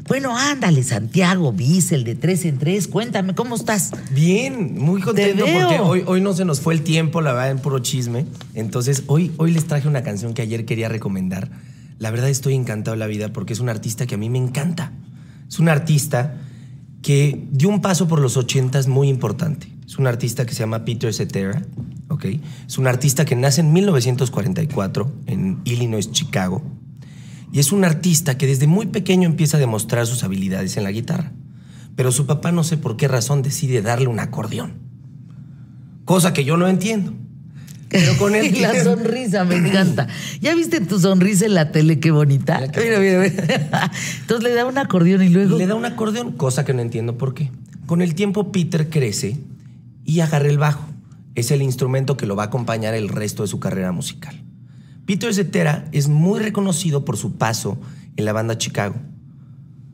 Bueno, 0.09 0.37
ándale, 0.37 0.83
Santiago 0.83 1.53
Bissell 1.53 2.03
de 2.03 2.17
tres 2.17 2.45
en 2.45 2.59
tres. 2.59 2.89
Cuéntame, 2.89 3.37
¿cómo 3.37 3.55
estás? 3.55 3.93
Bien, 4.11 4.77
muy 4.77 5.03
contento 5.03 5.45
porque 5.45 5.79
hoy, 5.79 6.03
hoy 6.05 6.21
no 6.21 6.33
se 6.33 6.45
nos 6.45 6.61
fue 6.61 6.75
el 6.75 6.83
tiempo, 6.83 7.21
la 7.21 7.33
verdad, 7.33 7.53
en 7.53 7.61
puro 7.61 7.79
chisme. 7.79 8.27
Entonces, 8.55 9.05
hoy, 9.07 9.31
hoy 9.37 9.53
les 9.53 9.67
traje 9.69 9.87
una 9.87 10.03
canción 10.03 10.35
que 10.35 10.43
ayer 10.43 10.65
quería 10.65 10.89
recomendar. 10.89 11.49
La 12.01 12.11
verdad, 12.11 12.29
estoy 12.29 12.55
encantado 12.55 12.97
de 12.97 12.99
la 12.99 13.07
vida 13.07 13.33
porque 13.33 13.53
es 13.53 13.61
un 13.61 13.69
artista 13.69 14.09
que 14.09 14.17
a 14.17 14.19
mí 14.19 14.31
me 14.31 14.39
encanta. 14.39 14.91
Es 15.49 15.61
un 15.61 15.69
artista 15.69 16.39
que 17.03 17.47
dio 17.53 17.69
un 17.69 17.81
paso 17.81 18.09
por 18.09 18.19
los 18.19 18.37
ochentas 18.37 18.89
muy 18.89 19.09
importante. 19.09 19.69
Es 19.91 19.99
un 19.99 20.07
artista 20.07 20.47
que 20.47 20.55
se 20.55 20.61
llama 20.61 20.85
Peter 20.85 21.13
Cetera, 21.13 21.65
¿ok? 22.11 22.27
Es 22.65 22.79
un 22.79 22.87
artista 22.87 23.25
que 23.25 23.35
nace 23.35 23.61
en 23.61 23.73
1944 23.73 25.13
en 25.27 25.61
Illinois, 25.65 26.13
Chicago. 26.13 26.63
Y 27.53 27.59
es 27.59 27.73
un 27.73 27.85
artista 27.85 28.39
que 28.39 28.47
desde 28.47 28.69
muy 28.69 28.87
pequeño 28.87 29.29
empieza 29.29 29.57
a 29.57 29.61
demostrar 29.61 30.07
sus 30.07 30.23
habilidades 30.23 30.77
en 30.77 30.85
la 30.85 30.93
guitarra. 30.93 31.33
Pero 31.97 32.13
su 32.13 32.27
papá 32.27 32.53
no 32.53 32.63
sé 32.63 32.77
por 32.77 32.97
qué 32.97 33.09
razón 33.09 33.43
decide 33.43 33.83
darle 33.83 34.07
un 34.07 34.21
acordeón. 34.21 34.75
Cosa 36.05 36.33
que 36.33 36.45
yo 36.45 36.57
no 36.57 36.69
entiendo. 36.69 37.13
Pero 37.89 38.17
con 38.17 38.37
él... 38.37 38.47
Y 38.57 38.61
la 38.61 38.85
sonrisa, 38.85 39.43
me 39.43 39.57
encanta. 39.57 40.07
¿Ya 40.41 40.55
viste 40.55 40.81
tu 40.81 41.01
sonrisa 41.01 41.47
en 41.47 41.55
la 41.55 41.73
tele? 41.73 41.99
Qué 41.99 42.13
bonita. 42.13 42.61
Mira, 42.61 43.01
mira, 43.01 43.19
mira. 43.23 43.91
Entonces 44.21 44.45
le 44.45 44.55
da 44.55 44.67
un 44.67 44.79
acordeón 44.79 45.25
y 45.25 45.31
luego. 45.31 45.59
Le 45.59 45.67
da 45.67 45.75
un 45.75 45.85
acordeón, 45.85 46.31
cosa 46.31 46.65
que 46.65 46.75
no 46.75 46.81
entiendo 46.81 47.19
por 47.19 47.35
qué. 47.35 47.51
Con 47.87 48.03
el 48.03 48.15
tiempo 48.15 48.53
Peter 48.53 48.89
crece 48.89 49.50
y 50.11 50.21
agarra 50.21 50.49
el 50.49 50.59
bajo. 50.59 50.85
Es 51.37 51.53
el 51.53 51.63
instrumento 51.63 52.17
que 52.17 52.27
lo 52.27 52.35
va 52.35 52.43
a 52.43 52.47
acompañar 52.47 52.95
el 52.95 53.09
resto 53.09 53.45
de 53.45 53.49
su 53.49 53.61
carrera 53.61 53.93
musical. 53.93 54.43
Peter 55.07 55.33
Cetera 55.33 55.89
es 55.93 56.09
muy 56.09 56.41
reconocido 56.41 57.05
por 57.05 57.17
su 57.17 57.37
paso 57.37 57.79
en 58.17 58.25
la 58.25 58.33
banda 58.33 58.59
Chicago. 58.59 58.97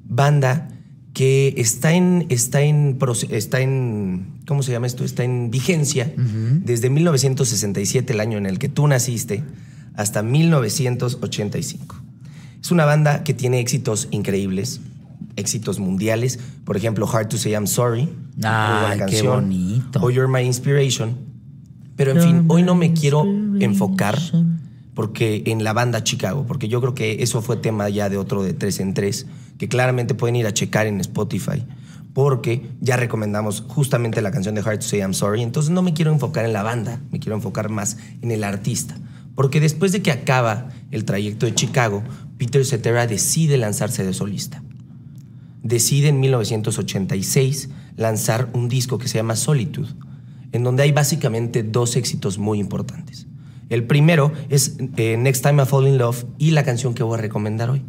Banda 0.04 0.70
que 1.12 1.52
está 1.58 1.92
en, 1.92 2.24
está 2.30 2.62
en, 2.62 2.98
está 3.28 3.60
en, 3.60 4.40
¿cómo 4.46 4.62
se 4.62 4.72
llama 4.72 4.86
esto? 4.86 5.04
Está 5.04 5.22
en 5.24 5.50
vigencia 5.50 6.14
desde 6.16 6.88
1967, 6.88 8.14
el 8.14 8.20
año 8.20 8.38
en 8.38 8.46
el 8.46 8.58
que 8.58 8.70
tú 8.70 8.86
naciste, 8.86 9.44
hasta 9.96 10.22
1985. 10.22 11.96
Es 12.62 12.70
una 12.70 12.86
banda 12.86 13.22
que 13.22 13.34
tiene 13.34 13.60
éxitos 13.60 14.08
increíbles, 14.10 14.80
éxitos 15.36 15.78
mundiales. 15.78 16.38
Por 16.64 16.76
ejemplo, 16.76 17.08
Hard 17.10 17.28
to 17.28 17.38
Say 17.38 17.52
I'm 17.52 17.66
Sorry. 17.66 18.08
buena 18.36 19.06
qué 19.06 19.22
bonito. 19.22 20.00
O 20.02 20.10
You're 20.10 20.30
My 20.30 20.44
Inspiration. 20.44 21.16
Pero 21.96 22.12
en 22.12 22.22
fin, 22.22 22.44
hoy 22.48 22.62
no 22.62 22.74
me 22.74 22.92
quiero 22.92 23.24
enfocar 23.58 24.18
porque 24.96 25.42
en 25.46 25.62
la 25.62 25.74
banda 25.74 26.02
Chicago, 26.02 26.46
porque 26.46 26.68
yo 26.68 26.80
creo 26.80 26.94
que 26.94 27.22
eso 27.22 27.42
fue 27.42 27.58
tema 27.58 27.88
ya 27.90 28.08
de 28.08 28.16
otro 28.16 28.42
de 28.42 28.54
tres 28.54 28.80
en 28.80 28.94
tres, 28.94 29.26
que 29.58 29.68
claramente 29.68 30.14
pueden 30.14 30.36
ir 30.36 30.46
a 30.46 30.54
checar 30.54 30.86
en 30.86 31.00
Spotify, 31.00 31.64
porque 32.14 32.66
ya 32.80 32.96
recomendamos 32.96 33.62
justamente 33.68 34.22
la 34.22 34.30
canción 34.30 34.54
de 34.54 34.62
Hard 34.62 34.78
to 34.78 34.86
Say 34.86 35.00
I'm 35.00 35.12
Sorry, 35.12 35.42
entonces 35.42 35.70
no 35.70 35.82
me 35.82 35.92
quiero 35.92 36.12
enfocar 36.12 36.46
en 36.46 36.54
la 36.54 36.62
banda, 36.62 36.98
me 37.10 37.20
quiero 37.20 37.36
enfocar 37.36 37.68
más 37.68 37.98
en 38.22 38.30
el 38.30 38.42
artista, 38.42 38.96
porque 39.34 39.60
después 39.60 39.92
de 39.92 40.00
que 40.00 40.10
acaba 40.10 40.70
el 40.90 41.04
trayecto 41.04 41.44
de 41.44 41.54
Chicago, 41.54 42.02
Peter 42.38 42.64
Cetera 42.64 43.06
decide 43.06 43.58
lanzarse 43.58 44.02
de 44.02 44.14
solista 44.14 44.62
decide 45.66 46.08
en 46.08 46.20
1986 46.20 47.70
lanzar 47.96 48.50
un 48.52 48.68
disco 48.68 48.98
que 48.98 49.08
se 49.08 49.18
llama 49.18 49.36
Solitude, 49.36 49.88
en 50.52 50.62
donde 50.62 50.84
hay 50.84 50.92
básicamente 50.92 51.62
dos 51.62 51.96
éxitos 51.96 52.38
muy 52.38 52.58
importantes. 52.58 53.26
El 53.68 53.84
primero 53.84 54.32
es 54.48 54.76
eh, 54.96 55.16
Next 55.16 55.42
Time 55.42 55.62
I 55.62 55.66
Fall 55.66 55.88
in 55.88 55.98
Love 55.98 56.24
y 56.38 56.52
la 56.52 56.64
canción 56.64 56.94
que 56.94 57.02
voy 57.02 57.18
a 57.18 57.22
recomendar 57.22 57.70
hoy. 57.70 57.82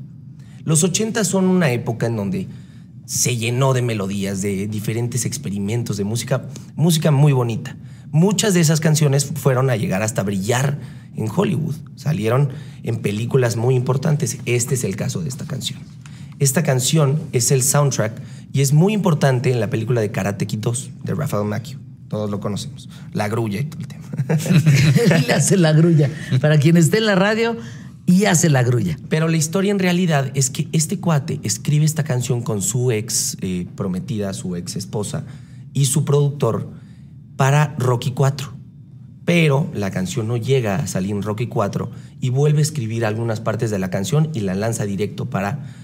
Los 0.63 0.83
80 0.83 1.23
son 1.23 1.45
una 1.45 1.71
época 1.71 2.07
en 2.07 2.15
donde 2.15 2.47
se 3.05 3.37
llenó 3.37 3.73
de 3.73 3.81
melodías, 3.81 4.41
de 4.41 4.67
diferentes 4.67 5.25
experimentos 5.25 5.97
de 5.97 6.03
música, 6.03 6.47
música 6.75 7.11
muy 7.11 7.31
bonita. 7.31 7.77
Muchas 8.11 8.53
de 8.53 8.61
esas 8.61 8.79
canciones 8.79 9.25
fueron 9.35 9.69
a 9.69 9.75
llegar 9.75 10.01
hasta 10.01 10.23
brillar 10.23 10.79
en 11.15 11.29
Hollywood, 11.33 11.75
salieron 11.95 12.49
en 12.83 12.97
películas 12.97 13.55
muy 13.55 13.75
importantes. 13.75 14.39
Este 14.45 14.75
es 14.75 14.83
el 14.83 14.95
caso 14.95 15.21
de 15.21 15.29
esta 15.29 15.45
canción. 15.45 15.79
Esta 16.39 16.63
canción 16.63 17.21
es 17.31 17.51
el 17.51 17.63
soundtrack 17.63 18.13
y 18.53 18.61
es 18.61 18.73
muy 18.73 18.93
importante 18.93 19.51
en 19.51 19.59
la 19.59 19.69
película 19.69 20.01
de 20.01 20.11
Karate 20.11 20.47
Kid 20.47 20.59
2 20.59 20.89
de 21.03 21.15
Rafael 21.15 21.45
Macchio. 21.45 21.79
Todos 22.07 22.29
lo 22.29 22.39
conocemos. 22.39 22.89
La 23.13 23.27
grulla 23.27 23.59
y 23.59 23.65
todo 23.65 23.81
el 23.81 23.87
tema. 23.87 24.03
y 25.27 25.31
hace 25.31 25.57
la 25.57 25.73
grulla. 25.73 26.09
Para 26.39 26.57
quien 26.57 26.77
esté 26.77 26.99
en 26.99 27.05
la 27.05 27.15
radio, 27.15 27.57
y 28.07 28.23
hace 28.25 28.49
la 28.49 28.63
grulla. 28.63 28.97
Pero 29.09 29.27
la 29.27 29.37
historia 29.37 29.69
en 29.69 29.79
realidad 29.79 30.31
es 30.33 30.49
que 30.49 30.67
este 30.71 30.99
cuate 30.99 31.39
escribe 31.43 31.85
esta 31.85 32.03
canción 32.03 32.41
con 32.41 32.61
su 32.63 32.91
ex 32.91 33.37
eh, 33.41 33.67
prometida, 33.75 34.33
su 34.33 34.55
ex 34.55 34.77
esposa 34.77 35.25
y 35.73 35.85
su 35.85 36.05
productor 36.05 36.69
para 37.35 37.75
Rocky 37.77 38.11
4. 38.11 38.53
Pero 39.25 39.69
la 39.73 39.91
canción 39.91 40.27
no 40.29 40.37
llega 40.37 40.77
a 40.77 40.87
salir 40.87 41.11
en 41.11 41.21
Rocky 41.21 41.47
4 41.47 41.91
y 42.21 42.29
vuelve 42.29 42.59
a 42.59 42.61
escribir 42.61 43.05
algunas 43.05 43.41
partes 43.41 43.69
de 43.71 43.77
la 43.77 43.89
canción 43.89 44.29
y 44.33 44.39
la 44.39 44.55
lanza 44.55 44.85
directo 44.85 45.29
para 45.29 45.75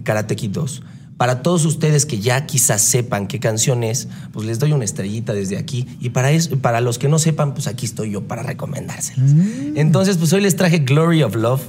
Karate 0.00 0.36
Kid 0.36 0.50
2. 0.50 0.82
Para 1.18 1.42
todos 1.42 1.64
ustedes 1.66 2.06
que 2.06 2.18
ya 2.18 2.46
quizás 2.46 2.82
sepan 2.82 3.28
qué 3.28 3.38
canción 3.38 3.84
es, 3.84 4.08
pues 4.32 4.46
les 4.46 4.58
doy 4.58 4.72
una 4.72 4.84
estrellita 4.84 5.32
desde 5.32 5.56
aquí. 5.56 5.86
Y 6.00 6.10
para, 6.10 6.32
eso, 6.32 6.58
para 6.58 6.80
los 6.80 6.98
que 6.98 7.08
no 7.08 7.18
sepan, 7.18 7.54
pues 7.54 7.66
aquí 7.66 7.86
estoy 7.86 8.10
yo 8.10 8.26
para 8.26 8.42
recomendárselas. 8.42 9.32
Entonces, 9.76 10.16
pues 10.16 10.32
hoy 10.32 10.40
les 10.40 10.56
traje 10.56 10.78
Glory 10.78 11.22
of 11.22 11.36
Love 11.36 11.62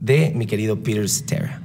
de 0.00 0.32
mi 0.34 0.46
querido 0.46 0.82
Peter 0.82 1.08
Cetera. 1.08 1.62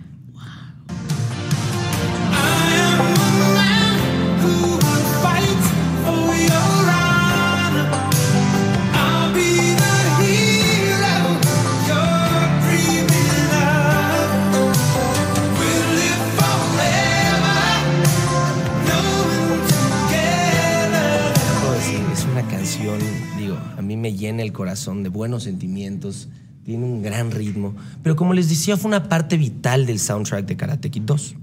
Una 22.34 22.48
canción, 22.48 22.98
digo, 23.38 23.60
a 23.78 23.82
mí 23.84 23.96
me 23.96 24.14
llena 24.14 24.42
el 24.42 24.52
corazón 24.52 25.04
de 25.04 25.10
buenos 25.10 25.44
sentimientos, 25.44 26.30
tiene 26.66 26.84
un 26.84 27.04
gran 27.04 27.30
ritmo, 27.30 27.76
pero 28.02 28.16
como 28.16 28.34
les 28.34 28.50
decía, 28.50 28.76
fue 28.76 28.90
una 28.90 29.08
parte 29.08 29.38
vital 29.38 29.86
del 29.86 30.00
soundtrack 30.00 30.44
de 30.48 30.58
Karate 30.58 30.90
Kid 30.90 31.04
2. 31.04 31.36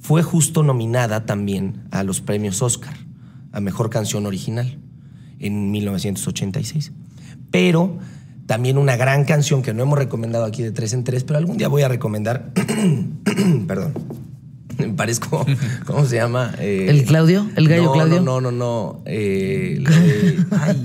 Fue 0.00 0.22
justo 0.22 0.62
nominada 0.62 1.24
también 1.24 1.80
a 1.92 2.02
los 2.02 2.20
premios 2.20 2.60
Oscar, 2.60 2.94
a 3.52 3.60
Mejor 3.60 3.88
Canción 3.88 4.26
Original, 4.26 4.78
en 5.38 5.70
1986. 5.70 6.92
Pero 7.50 7.96
también 8.44 8.76
una 8.76 8.96
gran 8.96 9.24
canción 9.24 9.62
que 9.62 9.72
no 9.72 9.82
hemos 9.82 9.98
recomendado 9.98 10.44
aquí 10.44 10.62
de 10.62 10.72
tres 10.72 10.92
en 10.92 11.04
tres, 11.04 11.24
pero 11.24 11.38
algún 11.38 11.56
día 11.56 11.68
voy 11.68 11.84
a 11.84 11.88
recomendar, 11.88 12.52
perdón, 13.66 13.94
parezco, 14.96 15.44
¿cómo 15.86 16.04
se 16.04 16.16
llama? 16.16 16.54
Eh, 16.58 16.86
¿El 16.88 17.04
Claudio? 17.04 17.48
¿El 17.56 17.68
gallo 17.68 17.84
no, 17.84 17.92
Claudio? 17.92 18.20
No, 18.20 18.40
no, 18.40 18.50
no, 18.50 18.58
no. 18.58 19.02
Eh, 19.06 19.78
la 19.82 19.90
de- 19.90 20.36
ay, 20.60 20.82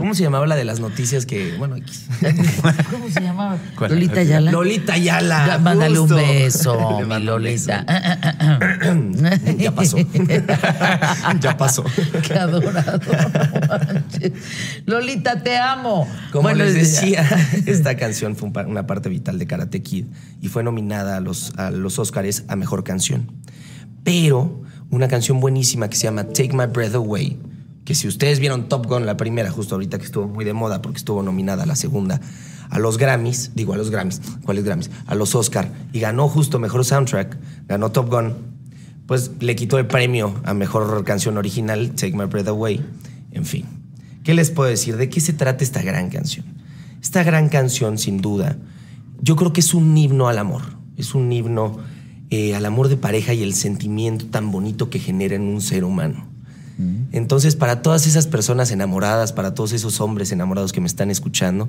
¿Cómo 0.00 0.14
se 0.14 0.22
llamaba 0.22 0.46
la 0.46 0.56
de 0.56 0.64
las 0.64 0.80
noticias 0.80 1.26
que, 1.26 1.54
bueno. 1.58 1.76
¿Cómo 2.90 3.10
se 3.10 3.20
llamaba? 3.20 3.58
¿Cuál? 3.76 3.90
Lolita 3.92 4.20
Ayala. 4.20 4.50
Lolita 4.50 4.94
Ayala. 4.94 5.46
Ya, 5.46 5.58
mándale 5.58 5.98
un 5.98 6.08
beso, 6.08 7.00
mi 7.06 7.22
Lolita. 7.22 7.84
beso. 8.80 8.96
Ya 9.58 9.74
pasó. 9.74 9.98
ya 11.40 11.56
pasó. 11.58 11.84
Qué 12.26 12.32
adorado. 12.32 12.98
Lolita, 14.86 15.42
te 15.42 15.58
amo. 15.58 16.08
Como 16.32 16.44
Bueno, 16.44 16.64
les 16.64 16.72
decía, 16.74 17.28
esta 17.66 17.96
canción 17.98 18.36
fue 18.36 18.48
una 18.48 18.86
parte 18.86 19.10
vital 19.10 19.38
de 19.38 19.46
Karate 19.46 19.82
Kid 19.82 20.06
y 20.40 20.48
fue 20.48 20.62
nominada 20.62 21.18
a 21.18 21.20
los, 21.20 21.52
a 21.58 21.70
los 21.70 21.98
Oscars 21.98 22.44
a 22.48 22.56
Mejor 22.56 22.84
Canción. 22.84 23.30
Pero 24.02 24.62
una 24.90 25.08
canción 25.08 25.40
buenísima 25.40 25.90
que 25.90 25.96
se 25.96 26.04
llama 26.04 26.24
Take 26.24 26.52
My 26.54 26.64
Breath 26.66 26.94
Away, 26.94 27.38
que 27.90 27.96
si 27.96 28.06
ustedes 28.06 28.38
vieron 28.38 28.68
Top 28.68 28.86
Gun, 28.86 29.04
la 29.04 29.16
primera, 29.16 29.50
justo 29.50 29.74
ahorita 29.74 29.98
que 29.98 30.04
estuvo 30.04 30.28
muy 30.28 30.44
de 30.44 30.52
moda 30.52 30.80
porque 30.80 30.98
estuvo 30.98 31.24
nominada 31.24 31.66
la 31.66 31.74
segunda, 31.74 32.20
a 32.68 32.78
los 32.78 32.98
Grammys, 32.98 33.50
digo 33.56 33.72
a 33.72 33.76
los 33.76 33.90
Grammys, 33.90 34.20
¿cuáles 34.44 34.62
Grammys? 34.62 34.92
A 35.06 35.16
los 35.16 35.34
Oscar 35.34 35.72
y 35.92 35.98
ganó 35.98 36.28
justo 36.28 36.60
Mejor 36.60 36.84
Soundtrack, 36.84 37.36
ganó 37.66 37.90
Top 37.90 38.08
Gun, 38.08 38.34
pues 39.06 39.32
le 39.40 39.56
quitó 39.56 39.76
el 39.76 39.88
premio 39.88 40.40
a 40.44 40.54
Mejor 40.54 41.02
Canción 41.02 41.36
Original, 41.36 41.90
Take 41.96 42.12
My 42.12 42.26
Breath 42.26 42.46
Away, 42.46 42.80
en 43.32 43.44
fin. 43.44 43.66
¿Qué 44.22 44.34
les 44.34 44.52
puedo 44.52 44.70
decir? 44.70 44.96
¿De 44.96 45.08
qué 45.08 45.18
se 45.20 45.32
trata 45.32 45.64
esta 45.64 45.82
gran 45.82 46.10
canción? 46.10 46.46
Esta 47.02 47.24
gran 47.24 47.48
canción, 47.48 47.98
sin 47.98 48.20
duda, 48.20 48.56
yo 49.20 49.34
creo 49.34 49.52
que 49.52 49.62
es 49.62 49.74
un 49.74 49.98
himno 49.98 50.28
al 50.28 50.38
amor. 50.38 50.62
Es 50.96 51.16
un 51.16 51.32
himno 51.32 51.78
eh, 52.30 52.54
al 52.54 52.66
amor 52.66 52.86
de 52.86 52.96
pareja 52.96 53.34
y 53.34 53.42
el 53.42 53.52
sentimiento 53.52 54.26
tan 54.26 54.52
bonito 54.52 54.90
que 54.90 55.00
genera 55.00 55.34
en 55.34 55.42
un 55.42 55.60
ser 55.60 55.82
humano. 55.82 56.29
Entonces, 57.12 57.56
para 57.56 57.82
todas 57.82 58.06
esas 58.06 58.26
personas 58.26 58.70
enamoradas, 58.70 59.32
para 59.32 59.54
todos 59.54 59.72
esos 59.72 60.00
hombres 60.00 60.32
enamorados 60.32 60.72
que 60.72 60.80
me 60.80 60.86
están 60.86 61.10
escuchando, 61.10 61.68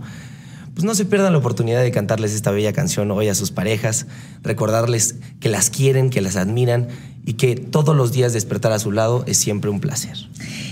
pues 0.73 0.85
no 0.85 0.95
se 0.95 1.05
pierdan 1.05 1.33
la 1.33 1.39
oportunidad 1.39 1.81
de 1.81 1.91
cantarles 1.91 2.33
esta 2.33 2.51
bella 2.51 2.73
canción 2.73 3.11
hoy 3.11 3.27
a 3.27 3.35
sus 3.35 3.51
parejas, 3.51 4.07
recordarles 4.41 5.15
que 5.39 5.49
las 5.49 5.69
quieren, 5.69 6.09
que 6.09 6.21
las 6.21 6.37
admiran 6.37 6.87
y 7.25 7.33
que 7.33 7.55
todos 7.55 7.95
los 7.95 8.11
días 8.11 8.33
despertar 8.33 8.71
a 8.71 8.79
su 8.79 8.91
lado 8.91 9.23
es 9.27 9.37
siempre 9.37 9.69
un 9.69 9.79
placer. 9.79 10.17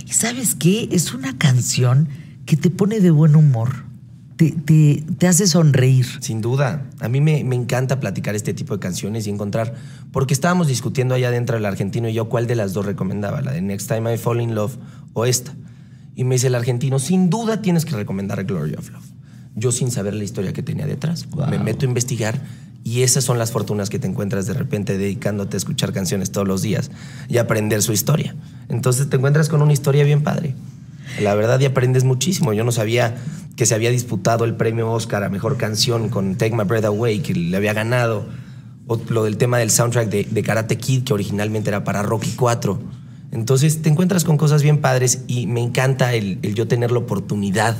¿Y 0.05 0.13
sabes 0.13 0.55
qué? 0.55 0.89
Es 0.91 1.13
una 1.13 1.37
canción 1.37 2.07
que 2.45 2.55
te 2.55 2.69
pone 2.69 2.99
de 2.99 3.11
buen 3.11 3.35
humor. 3.35 3.88
Te, 4.39 4.51
te- 4.51 5.03
te 5.17 5.27
hace 5.27 5.47
sonreír. 5.47 6.05
Sin 6.21 6.39
duda. 6.39 6.85
A 7.01 7.09
mí 7.09 7.19
me, 7.19 7.43
me 7.43 7.57
encanta 7.57 7.99
platicar 7.99 8.35
este 8.35 8.53
tipo 8.53 8.73
de 8.73 8.79
canciones 8.79 9.27
y 9.27 9.29
encontrar. 9.29 9.75
Porque 10.13 10.33
estábamos 10.33 10.67
discutiendo 10.69 11.13
allá 11.13 11.27
adentro 11.27 11.57
el 11.57 11.65
argentino 11.65 12.07
y 12.07 12.13
yo 12.13 12.29
cuál 12.29 12.47
de 12.47 12.55
las 12.55 12.71
dos 12.71 12.85
recomendaba, 12.85 13.41
la 13.41 13.51
de 13.51 13.61
Next 13.61 13.89
Time 13.89 14.13
I 14.13 14.17
Fall 14.17 14.39
in 14.39 14.55
Love 14.55 14.77
o 15.11 15.25
esta. 15.25 15.53
Y 16.15 16.23
me 16.23 16.35
dice 16.35 16.47
el 16.47 16.55
argentino, 16.55 16.99
sin 16.99 17.29
duda 17.29 17.61
tienes 17.61 17.83
que 17.83 17.97
recomendar 17.97 18.41
Glory 18.45 18.75
of 18.75 18.89
Love. 18.91 19.03
Yo 19.55 19.73
sin 19.73 19.91
saber 19.91 20.13
la 20.13 20.23
historia 20.23 20.53
que 20.53 20.63
tenía 20.63 20.85
detrás. 20.85 21.27
Me 21.49 21.59
meto 21.59 21.85
a 21.85 21.89
investigar 21.89 22.39
y 22.85 23.01
esas 23.01 23.25
son 23.25 23.37
las 23.39 23.51
fortunas 23.51 23.89
que 23.89 23.99
te 23.99 24.07
encuentras 24.07 24.45
de 24.47 24.53
repente 24.53 24.97
dedicándote 24.97 25.57
a 25.57 25.59
escuchar 25.59 25.91
canciones 25.91 26.31
todos 26.31 26.47
los 26.47 26.61
días 26.61 26.91
y 27.27 27.39
aprender 27.39 27.81
su 27.81 27.91
historia. 27.91 28.37
Entonces 28.69 29.09
te 29.09 29.17
encuentras 29.17 29.49
con 29.49 29.61
una 29.61 29.73
historia 29.73 30.05
bien 30.05 30.23
padre. 30.23 30.55
La 31.21 31.35
verdad 31.35 31.59
y 31.59 31.65
aprendes 31.65 32.05
muchísimo. 32.05 32.53
Yo 32.53 32.63
no 32.63 32.71
sabía 32.71 33.17
que 33.59 33.65
se 33.65 33.75
había 33.75 33.91
disputado 33.91 34.45
el 34.45 34.55
premio 34.55 34.89
Oscar 34.89 35.21
a 35.25 35.27
Mejor 35.27 35.57
Canción 35.57 36.07
con 36.07 36.35
Take 36.35 36.55
My 36.55 36.63
Breath 36.63 36.85
Away, 36.85 37.19
que 37.19 37.33
le 37.33 37.57
había 37.57 37.73
ganado. 37.73 38.25
O 38.87 38.97
lo 39.09 39.25
del 39.25 39.35
tema 39.35 39.57
del 39.57 39.69
soundtrack 39.69 40.07
de, 40.07 40.23
de 40.23 40.43
Karate 40.43 40.77
Kid, 40.77 41.03
que 41.03 41.13
originalmente 41.13 41.69
era 41.69 41.83
para 41.83 42.01
Rocky 42.01 42.31
4. 42.37 42.81
Entonces 43.33 43.81
te 43.81 43.89
encuentras 43.89 44.23
con 44.23 44.37
cosas 44.37 44.63
bien 44.63 44.77
padres 44.77 45.25
y 45.27 45.45
me 45.47 45.59
encanta 45.59 46.13
el, 46.13 46.39
el 46.41 46.55
yo 46.55 46.69
tener 46.69 46.91
la 46.91 46.99
oportunidad 46.99 47.75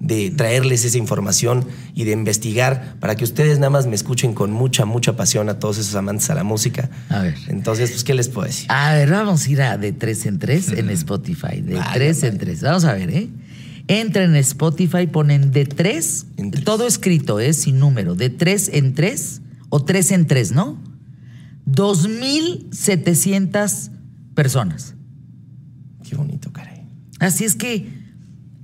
de 0.00 0.30
traerles 0.30 0.84
esa 0.84 0.98
información 0.98 1.64
y 1.94 2.04
de 2.04 2.12
investigar 2.12 2.96
para 3.00 3.16
que 3.16 3.24
ustedes 3.24 3.58
nada 3.58 3.70
más 3.70 3.86
me 3.86 3.94
escuchen 3.94 4.34
con 4.34 4.52
mucha, 4.52 4.84
mucha 4.84 5.16
pasión 5.16 5.48
a 5.48 5.58
todos 5.58 5.78
esos 5.78 5.94
amantes 5.94 6.28
a 6.28 6.34
la 6.34 6.44
música. 6.44 6.90
A 7.08 7.22
ver. 7.22 7.36
Entonces, 7.48 7.90
pues, 7.90 8.04
¿qué 8.04 8.12
les 8.12 8.28
puedo 8.28 8.46
decir? 8.46 8.66
A 8.70 8.92
ver, 8.92 9.10
vamos 9.10 9.46
a 9.46 9.50
ir 9.50 9.62
a 9.62 9.78
de 9.78 9.92
tres 9.92 10.26
en 10.26 10.38
tres 10.38 10.68
en 10.68 10.90
Spotify. 10.90 11.62
De 11.62 11.80
tres 11.94 12.22
en 12.22 12.36
tres. 12.36 12.60
Vamos 12.60 12.84
a 12.84 12.92
ver, 12.92 13.08
¿eh? 13.08 13.30
Entren 13.90 14.30
en 14.30 14.36
Spotify, 14.36 15.08
ponen 15.08 15.50
de 15.50 15.66
tres, 15.66 16.26
En 16.36 16.52
tres. 16.52 16.64
todo 16.64 16.86
escrito, 16.86 17.40
¿eh? 17.40 17.52
Sin 17.52 17.80
número. 17.80 18.14
De 18.14 18.30
tres 18.30 18.70
en 18.72 18.94
tres 18.94 19.42
o 19.68 19.84
tres 19.84 20.12
en 20.12 20.28
tres, 20.28 20.52
¿no? 20.52 20.80
2.700 21.66 23.90
personas. 24.34 24.94
Qué 26.08 26.16
bonito, 26.16 26.50
caray. 26.52 26.86
Así 27.18 27.44
es 27.44 27.56
que, 27.56 27.92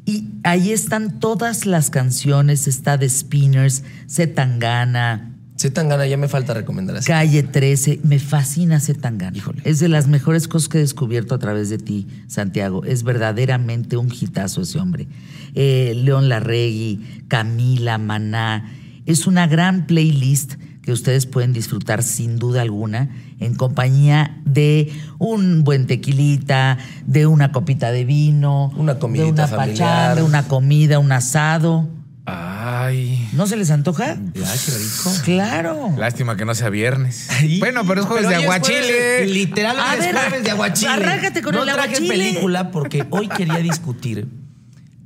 y 0.05 0.29
ahí 0.45 0.71
están 0.73 1.19
todas 1.21 1.67
las 1.67 1.91
canciones. 1.91 2.67
Está 2.69 2.97
de 2.97 3.09
Spinners, 3.09 3.83
Zetangana, 4.09 5.36
Zetangana, 5.59 6.07
ya 6.07 6.17
me 6.17 6.29
falta 6.29 6.53
recomendar 6.55 6.97
así. 6.97 7.07
Calle 7.07 7.43
13, 7.43 8.01
me 8.03 8.19
fascina 8.19 8.79
Zetangana. 8.81 9.37
Híjole. 9.37 9.63
Es 9.65 9.79
de 9.79 9.89
las 9.89 10.07
mejores 10.07 10.49
cosas 10.49 10.69
que 10.69 10.79
he 10.79 10.81
descubierto 10.83 11.35
a 11.35 11.39
través 11.39 11.71
de 11.71 11.79
ti, 11.79 12.07
Santiago. 12.27 12.85
Es 12.85 13.03
verdaderamente 13.05 13.97
un 13.97 14.13
hitazo 14.13 14.63
ese 14.63 14.79
hombre. 14.79 15.09
Eh, 15.55 15.95
León 16.05 16.29
Larregui, 16.29 17.23
Camila, 17.29 17.97
Maná. 17.99 18.71
Es 19.07 19.27
una 19.27 19.47
gran 19.47 19.87
playlist 19.87 20.55
que 20.83 20.93
ustedes 20.93 21.27
pueden 21.27 21.53
disfrutar 21.53 22.03
sin 22.03 22.39
duda 22.39 22.63
alguna 22.63 23.09
en 23.41 23.55
compañía 23.57 24.41
de 24.45 24.93
un 25.19 25.65
buen 25.65 25.87
tequilita, 25.87 26.79
de 27.07 27.27
una 27.27 27.51
copita 27.51 27.91
de 27.91 28.05
vino, 28.05 28.73
Una 28.77 28.95
de 28.95 29.25
una 29.25 29.47
familiar. 29.49 29.77
pachanga, 30.13 30.25
una 30.25 30.47
comida, 30.47 30.99
un 30.99 31.11
asado. 31.13 31.89
Ay. 32.27 33.29
¿No 33.35 33.47
se 33.47 33.57
les 33.57 33.71
antoja? 33.71 34.13
Ay, 34.13 34.33
qué 34.35 34.73
rico. 34.73 35.13
Claro. 35.25 35.95
Lástima 35.97 36.37
que 36.37 36.45
no 36.45 36.55
sea 36.57 36.71
viernes. 36.71 37.29
bueno, 37.61 37.83
pero 37.87 38.01
es 38.01 38.07
jueves 38.07 38.27
Pero 38.27 38.39
de 38.41 38.45
aguachile. 38.45 38.93
de- 38.93 39.27
Literal, 39.27 39.79
A 39.79 39.93
hoy 39.95 40.01
es 40.01 40.13
jueves 40.13 40.43
de 40.45 40.51
aguachile. 40.51 40.91
arráncate 40.91 41.41
con 41.43 41.55
no 41.55 41.63
el 41.63 41.67
traje 41.73 41.89
aguachile. 41.97 42.09
película 42.09 42.71
porque 42.73 43.07
hoy 43.11 43.29
quería 43.29 43.59
discutir 43.59 44.29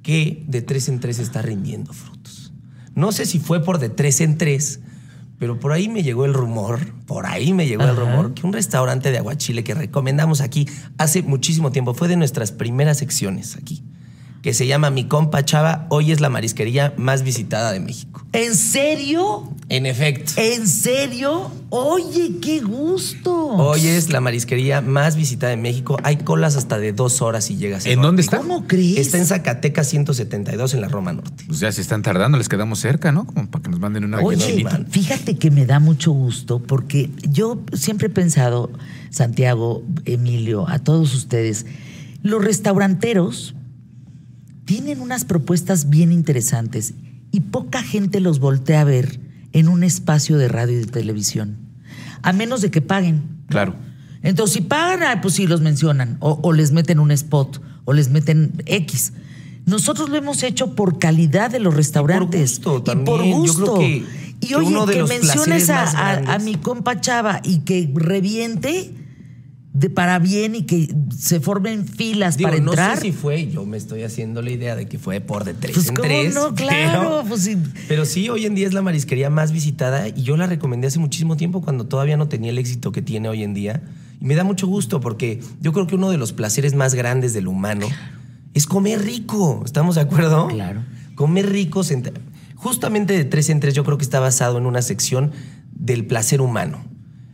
que 0.03 0.45
de 0.47 0.63
tres 0.63 0.89
en 0.89 0.99
tres 0.99 1.19
está 1.19 1.43
rindiendo 1.43 1.93
frutos. 1.93 2.53
No 2.95 3.13
sé 3.13 3.27
si 3.27 3.39
fue 3.39 3.63
por 3.63 3.79
de 3.79 3.91
tres 3.91 4.21
en 4.23 4.39
tres, 4.39 4.81
pero 5.39 5.61
por 5.61 5.73
ahí 5.73 5.89
me 5.91 6.03
llegó 6.03 6.25
el 6.25 6.33
rumor, 6.33 6.81
por 7.07 7.27
ahí 7.27 7.53
me 7.53 7.67
llegó 7.67 7.85
el 7.85 7.97
rumor 7.97 8.33
que 8.35 8.47
un 8.47 8.53
restaurante 8.55 9.11
de 9.11 9.19
aguachile 9.19 9.63
que 9.63 9.75
recomendamos 9.75 10.41
aquí 10.41 10.67
hace 10.97 11.23
muchísimo 11.23 11.71
tiempo, 11.71 11.93
fue 11.95 12.09
de 12.09 12.17
nuestras 12.17 12.51
primeras 12.53 12.99
secciones 12.99 13.57
aquí, 13.57 13.83
que 14.43 14.55
se 14.55 14.67
llama 14.67 14.91
Mi 14.91 15.05
Compa 15.05 15.45
Chava, 15.45 15.87
hoy 15.91 16.13
es 16.13 16.21
la 16.21 16.31
marisquería 16.31 16.95
más 16.97 17.23
visitada 17.23 17.73
de 17.73 17.81
México. 17.81 18.25
¿En 18.33 18.55
serio? 18.55 19.53
En 19.69 19.87
efecto. 19.87 20.33
¿En 20.37 20.67
serio? 20.67 21.51
Oye, 21.69 22.37
qué 22.41 22.61
gusto. 22.61 23.33
Hoy 23.33 23.87
es 23.87 24.11
la 24.11 24.21
marisquería 24.21 24.81
más 24.81 25.17
visitada 25.17 25.51
de 25.51 25.57
México. 25.57 25.99
Hay 26.05 26.17
colas 26.17 26.57
hasta 26.57 26.79
de 26.79 26.93
dos 26.93 27.21
horas 27.23 27.51
y 27.51 27.57
llegas. 27.57 27.87
¿En 27.87 28.01
dónde 28.01 28.23
está? 28.23 28.39
¿Cómo 28.39 28.67
crees? 28.67 28.99
Está 28.99 29.19
en 29.19 29.27
Zacatecas 29.27 29.89
172 29.89 30.75
en 30.75 30.81
la 30.81 30.89
Roma 30.89 31.13
Norte. 31.13 31.45
Pues 31.47 31.61
ya 31.61 31.71
se 31.71 31.83
están 31.83 32.03
tardando, 32.03 32.39
les 32.39 32.49
quedamos 32.49 32.79
cerca, 32.79 33.13
¿no? 33.13 33.27
Como 33.27 33.51
para 33.51 33.63
que 33.63 33.71
nos 33.71 33.79
manden 33.79 34.05
una 34.05 34.21
Oye, 34.21 34.65
man. 34.65 34.87
Fíjate 34.91 35.37
que 35.37 35.51
me 35.51 35.67
da 35.67 35.81
mucho 35.81 36.13
gusto 36.13 36.61
porque 36.61 37.11
yo 37.29 37.61
siempre 37.75 38.07
he 38.07 38.11
pensado, 38.11 38.71
Santiago, 39.11 39.83
Emilio, 40.07 40.67
a 40.69 40.79
todos 40.79 41.15
ustedes, 41.15 41.67
los 42.23 42.43
restauranteros 42.43 43.55
tienen 44.71 45.01
unas 45.01 45.25
propuestas 45.25 45.91
bien 45.91 46.13
interesantes 46.13 46.95
y 47.33 47.41
poca 47.41 47.83
gente 47.83 48.21
los 48.21 48.39
voltea 48.39 48.83
a 48.83 48.85
ver 48.85 49.19
en 49.53 49.67
un 49.69 49.83
espacio 49.83 50.39
de 50.39 50.47
radio 50.47 50.77
y 50.77 50.83
de 50.83 50.87
televisión, 50.87 51.57
a 52.23 52.33
menos 52.33 52.61
de 52.61 52.71
que 52.71 52.81
paguen. 52.81 53.23
Claro. 53.49 53.75
Entonces, 54.23 54.55
si 54.55 54.61
pagan, 54.61 55.03
ah, 55.03 55.21
pues 55.21 55.35
sí 55.35 55.49
los 55.49 55.61
mencionan, 55.61 56.19
o, 56.21 56.39
o 56.41 56.53
les 56.53 56.71
meten 56.71 57.01
un 57.01 57.11
spot, 57.11 57.61
o 57.85 57.93
les 57.93 58.11
meten 58.11 58.63
X. 58.65 59.13
Nosotros 59.67 60.09
lo 60.09 60.15
hemos 60.17 60.45
hecho 60.45 60.77
por 60.77 61.01
calidad 61.01 61.51
de 61.51 61.59
los 61.59 61.75
restaurantes. 61.75 62.59
gusto 62.59 62.79
y 62.79 62.83
también. 62.85 63.05
por 63.07 63.25
Yo 63.25 63.37
gusto. 63.39 63.75
creo 63.75 63.79
que- 63.79 64.05
y 64.43 64.55
oye, 64.55 64.93
que 64.93 65.03
menciones 65.03 65.69
a, 65.69 66.33
a- 66.33 66.39
mi 66.39 66.55
compa 66.55 67.01
Chava 67.01 67.41
y 67.43 67.59
que 67.59 67.91
reviente 67.93 68.95
de 69.73 69.89
para 69.89 70.19
bien 70.19 70.57
y 70.57 70.63
que 70.63 70.93
se 71.17 71.39
formen 71.39 71.87
filas 71.87 72.37
Digo, 72.37 72.51
para 72.51 72.61
no 72.61 72.73
entrar. 72.73 72.97
sé 72.97 73.03
si 73.03 73.13
fue, 73.13 73.49
yo 73.49 73.65
me 73.65 73.77
estoy 73.77 74.03
haciendo 74.03 74.43
la 74.43 74.51
idea 74.51 74.75
de 74.75 74.89
que 74.89 74.99
fue 74.99 75.21
por 75.21 75.45
de 75.45 75.55
tres 75.55 75.75
Pues, 75.75 75.89
en 75.91 75.95
¿cómo 75.97 76.09
tres. 76.09 76.35
no? 76.35 76.55
Claro, 76.57 77.01
pero- 77.19 77.25
pues, 77.29 77.43
sí. 77.45 77.57
Pero 77.87 78.05
sí, 78.05 78.29
hoy 78.29 78.47
en 78.47 78.55
día 78.57 78.67
es 78.67 78.75
la 78.75 78.83
marisquería 78.83 79.31
más 79.31 79.53
visitada 79.53 80.09
y 80.09 80.23
yo 80.23 80.37
la 80.37 80.47
recomendé 80.47 80.89
hace 80.89 80.99
muchísimo 80.99 81.37
tiempo 81.37 81.63
cuando 81.63 81.87
todavía 81.87 82.17
no 82.17 82.27
tenía 82.29 82.51
el 82.51 82.59
éxito 82.59 82.91
que 82.91 83.01
tiene 83.01 83.29
hoy 83.29 83.45
en 83.45 83.55
día. 83.55 83.83
Y 84.21 84.25
me 84.25 84.35
da 84.35 84.43
mucho 84.45 84.67
gusto 84.67 85.01
porque 85.01 85.41
yo 85.61 85.73
creo 85.73 85.87
que 85.87 85.95
uno 85.95 86.11
de 86.11 86.19
los 86.19 86.33
placeres 86.33 86.75
más 86.75 86.95
grandes 86.95 87.33
del 87.33 87.47
humano 87.47 87.87
es 88.55 88.67
comer 88.67 89.01
rico. 89.03 89.63
¿Estamos 89.65 89.95
de 89.95 90.01
acuerdo? 90.01 90.49
Claro. 90.49 90.83
Comer 91.15 91.49
rico. 91.49 91.83
Justamente 92.57 93.15
de 93.17 93.25
tres 93.25 93.49
en 93.51 93.61
tres 93.61 93.75
yo 93.75 93.85
creo 93.85 93.97
que 93.99 94.05
está 94.05 94.21
basado 94.21 94.59
en 94.59 94.67
una 94.67 94.83
sección 94.83 95.31
del 95.73 96.05
placer 96.07 96.41
humano. 96.41 96.85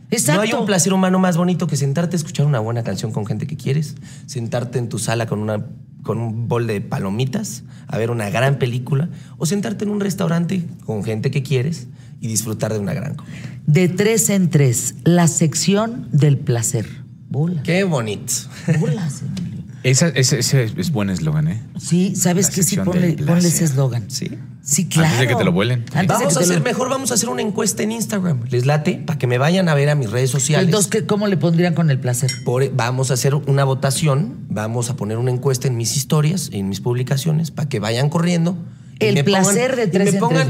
Exacto. 0.09 0.41
No 0.41 0.47
hay 0.47 0.53
un 0.53 0.65
placer 0.65 0.93
humano 0.93 1.19
más 1.19 1.35
bonito 1.37 1.67
que 1.67 1.75
sentarte 1.75 2.15
a 2.15 2.17
escuchar 2.17 2.45
una 2.45 2.59
buena 2.59 2.83
canción 2.83 3.11
con 3.11 3.25
gente 3.25 3.45
que 3.47 3.57
quieres, 3.57 3.95
sentarte 4.25 4.79
en 4.79 4.87
tu 4.89 4.99
sala 4.99 5.25
con, 5.27 5.39
una, 5.39 5.65
con 6.03 6.19
un 6.19 6.47
bol 6.47 6.65
de 6.67 6.79
palomitas, 6.81 7.63
a 7.87 7.97
ver 7.97 8.09
una 8.11 8.29
gran 8.29 8.57
película, 8.57 9.09
o 9.37 9.45
sentarte 9.45 9.83
en 9.85 9.91
un 9.91 9.99
restaurante 9.99 10.65
con 10.85 11.03
gente 11.03 11.29
que 11.31 11.43
quieres 11.43 11.87
y 12.21 12.27
disfrutar 12.27 12.71
de 12.73 12.79
una 12.79 12.93
gran 12.93 13.15
comida. 13.15 13.37
De 13.65 13.89
tres 13.89 14.29
en 14.29 14.49
tres, 14.49 14.95
la 15.03 15.27
sección 15.27 16.07
del 16.11 16.37
placer. 16.37 16.87
Bola. 17.29 17.61
Qué 17.63 17.83
bonito. 17.83 18.33
Bolas, 18.79 19.21
Emilio. 19.37 19.57
Esa- 19.83 20.07
ese, 20.09 20.39
ese 20.39 20.63
es 20.77 20.91
buen 20.91 21.09
eslogan, 21.09 21.49
¿eh? 21.49 21.61
Sí, 21.77 22.15
¿sabes 22.15 22.47
La 22.49 22.55
qué? 22.55 22.63
Sí, 22.63 22.77
ponle, 22.77 23.13
ponle 23.13 23.47
ese 23.47 23.65
eslogan. 23.65 24.09
Sí. 24.09 24.31
Sí, 24.69 24.85
claro. 24.85 25.07
Antes 25.07 25.21
de 25.21 25.27
que 25.27 25.35
te 25.35 25.45
lo 25.45 25.53
vuelen. 25.53 25.85
Antes 25.93 26.07
Vamos 26.17 26.35
a 26.35 26.41
hacer, 26.41 26.57
lo- 26.57 26.63
mejor 26.63 26.89
vamos 26.89 27.11
a 27.11 27.13
hacer 27.13 27.29
una 27.29 27.41
encuesta 27.41 27.83
en 27.83 27.93
Instagram. 27.93 28.41
¿Les 28.49 28.65
late? 28.65 29.01
Para 29.05 29.17
que 29.17 29.25
me 29.25 29.37
vayan 29.37 29.69
a 29.69 29.73
ver 29.75 29.87
a 29.89 29.95
mis 29.95 30.11
redes 30.11 30.29
sociales. 30.29 30.65
Entonces, 30.67 30.91
¿qué- 30.91 31.05
¿cómo 31.05 31.27
le 31.27 31.37
pondrían 31.37 31.73
con 31.73 31.89
el 31.89 31.99
placer? 32.01 32.29
Por- 32.43 32.69
vamos 32.75 33.09
a 33.09 33.13
hacer 33.13 33.33
una 33.33 33.63
votación, 33.63 34.35
vamos 34.49 34.89
a 34.89 34.97
poner 34.97 35.19
una 35.19 35.31
encuesta 35.31 35.69
en 35.69 35.77
mis 35.77 35.95
historias, 35.95 36.49
en 36.51 36.67
mis 36.67 36.81
publicaciones, 36.81 37.49
para 37.49 37.69
que 37.69 37.79
vayan 37.79 38.09
corriendo. 38.09 38.57
y 38.99 39.05
El 39.05 39.15
me 39.15 39.23
placer 39.23 39.77
de 39.77 39.85
y 39.85 39.87
tres 39.87 40.05
me 40.05 40.09
en 40.11 40.19
pongan 40.19 40.49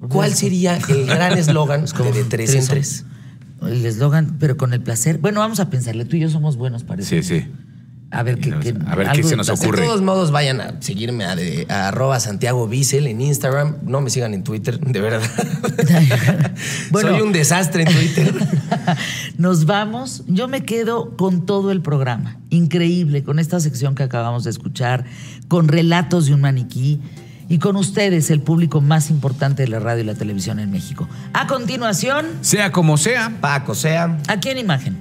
no. 0.00 0.08
¿Cuál 0.08 0.34
sería 0.34 0.76
el 0.90 1.06
gran 1.06 1.38
eslogan 1.38 1.86
de, 1.86 2.12
de 2.12 2.24
tres 2.24 2.54
en 2.54 2.66
tres? 2.66 3.04
El 3.62 3.86
eslogan, 3.86 4.36
pero 4.38 4.58
con 4.58 4.74
el 4.74 4.82
placer. 4.82 5.16
Bueno, 5.16 5.40
vamos 5.40 5.58
a 5.60 5.70
pensarle. 5.70 6.04
Tú 6.04 6.16
y 6.16 6.20
yo 6.20 6.28
somos 6.28 6.58
buenos 6.58 6.84
para 6.84 7.00
eso. 7.00 7.08
Sí, 7.08 7.22
sí. 7.22 7.46
A 8.14 8.22
ver 8.22 8.38
qué. 8.38 8.52
A 8.52 9.14
se 9.22 9.36
nos 9.36 9.48
ocurre. 9.48 9.80
De 9.82 9.86
todos 9.86 10.02
modos, 10.02 10.30
vayan 10.30 10.60
a 10.60 10.80
seguirme 10.80 11.24
a, 11.24 11.34
de- 11.34 11.66
a 11.68 11.88
arroba 11.88 12.20
Santiago 12.20 12.68
Bissell 12.68 13.06
en 13.08 13.20
Instagram. 13.20 13.76
No 13.82 14.00
me 14.00 14.10
sigan 14.10 14.34
en 14.34 14.44
Twitter, 14.44 14.78
de 14.80 15.00
verdad. 15.00 15.22
Bueno. 16.90 17.10
Soy 17.10 17.20
un 17.22 17.32
desastre 17.32 17.82
en 17.82 17.92
Twitter. 17.92 18.32
Nos 19.38 19.66
vamos. 19.66 20.22
Yo 20.26 20.46
me 20.48 20.62
quedo 20.64 21.16
con 21.16 21.46
todo 21.46 21.72
el 21.72 21.80
programa. 21.80 22.38
Increíble, 22.50 23.24
con 23.24 23.38
esta 23.38 23.58
sección 23.60 23.94
que 23.94 24.02
acabamos 24.04 24.44
de 24.44 24.50
escuchar, 24.50 25.04
con 25.48 25.68
relatos 25.68 26.26
de 26.26 26.34
un 26.34 26.40
maniquí 26.40 27.00
y 27.48 27.58
con 27.58 27.76
ustedes, 27.76 28.30
el 28.30 28.40
público 28.40 28.80
más 28.80 29.10
importante 29.10 29.62
de 29.62 29.68
la 29.68 29.80
radio 29.80 30.02
y 30.02 30.06
la 30.06 30.14
televisión 30.14 30.58
en 30.60 30.70
México. 30.70 31.08
A 31.32 31.46
continuación, 31.46 32.26
Sea 32.40 32.70
como 32.72 32.96
sea, 32.96 33.32
Paco, 33.40 33.74
sea. 33.74 34.18
aquí 34.28 34.48
en 34.50 34.58
imagen. 34.58 34.96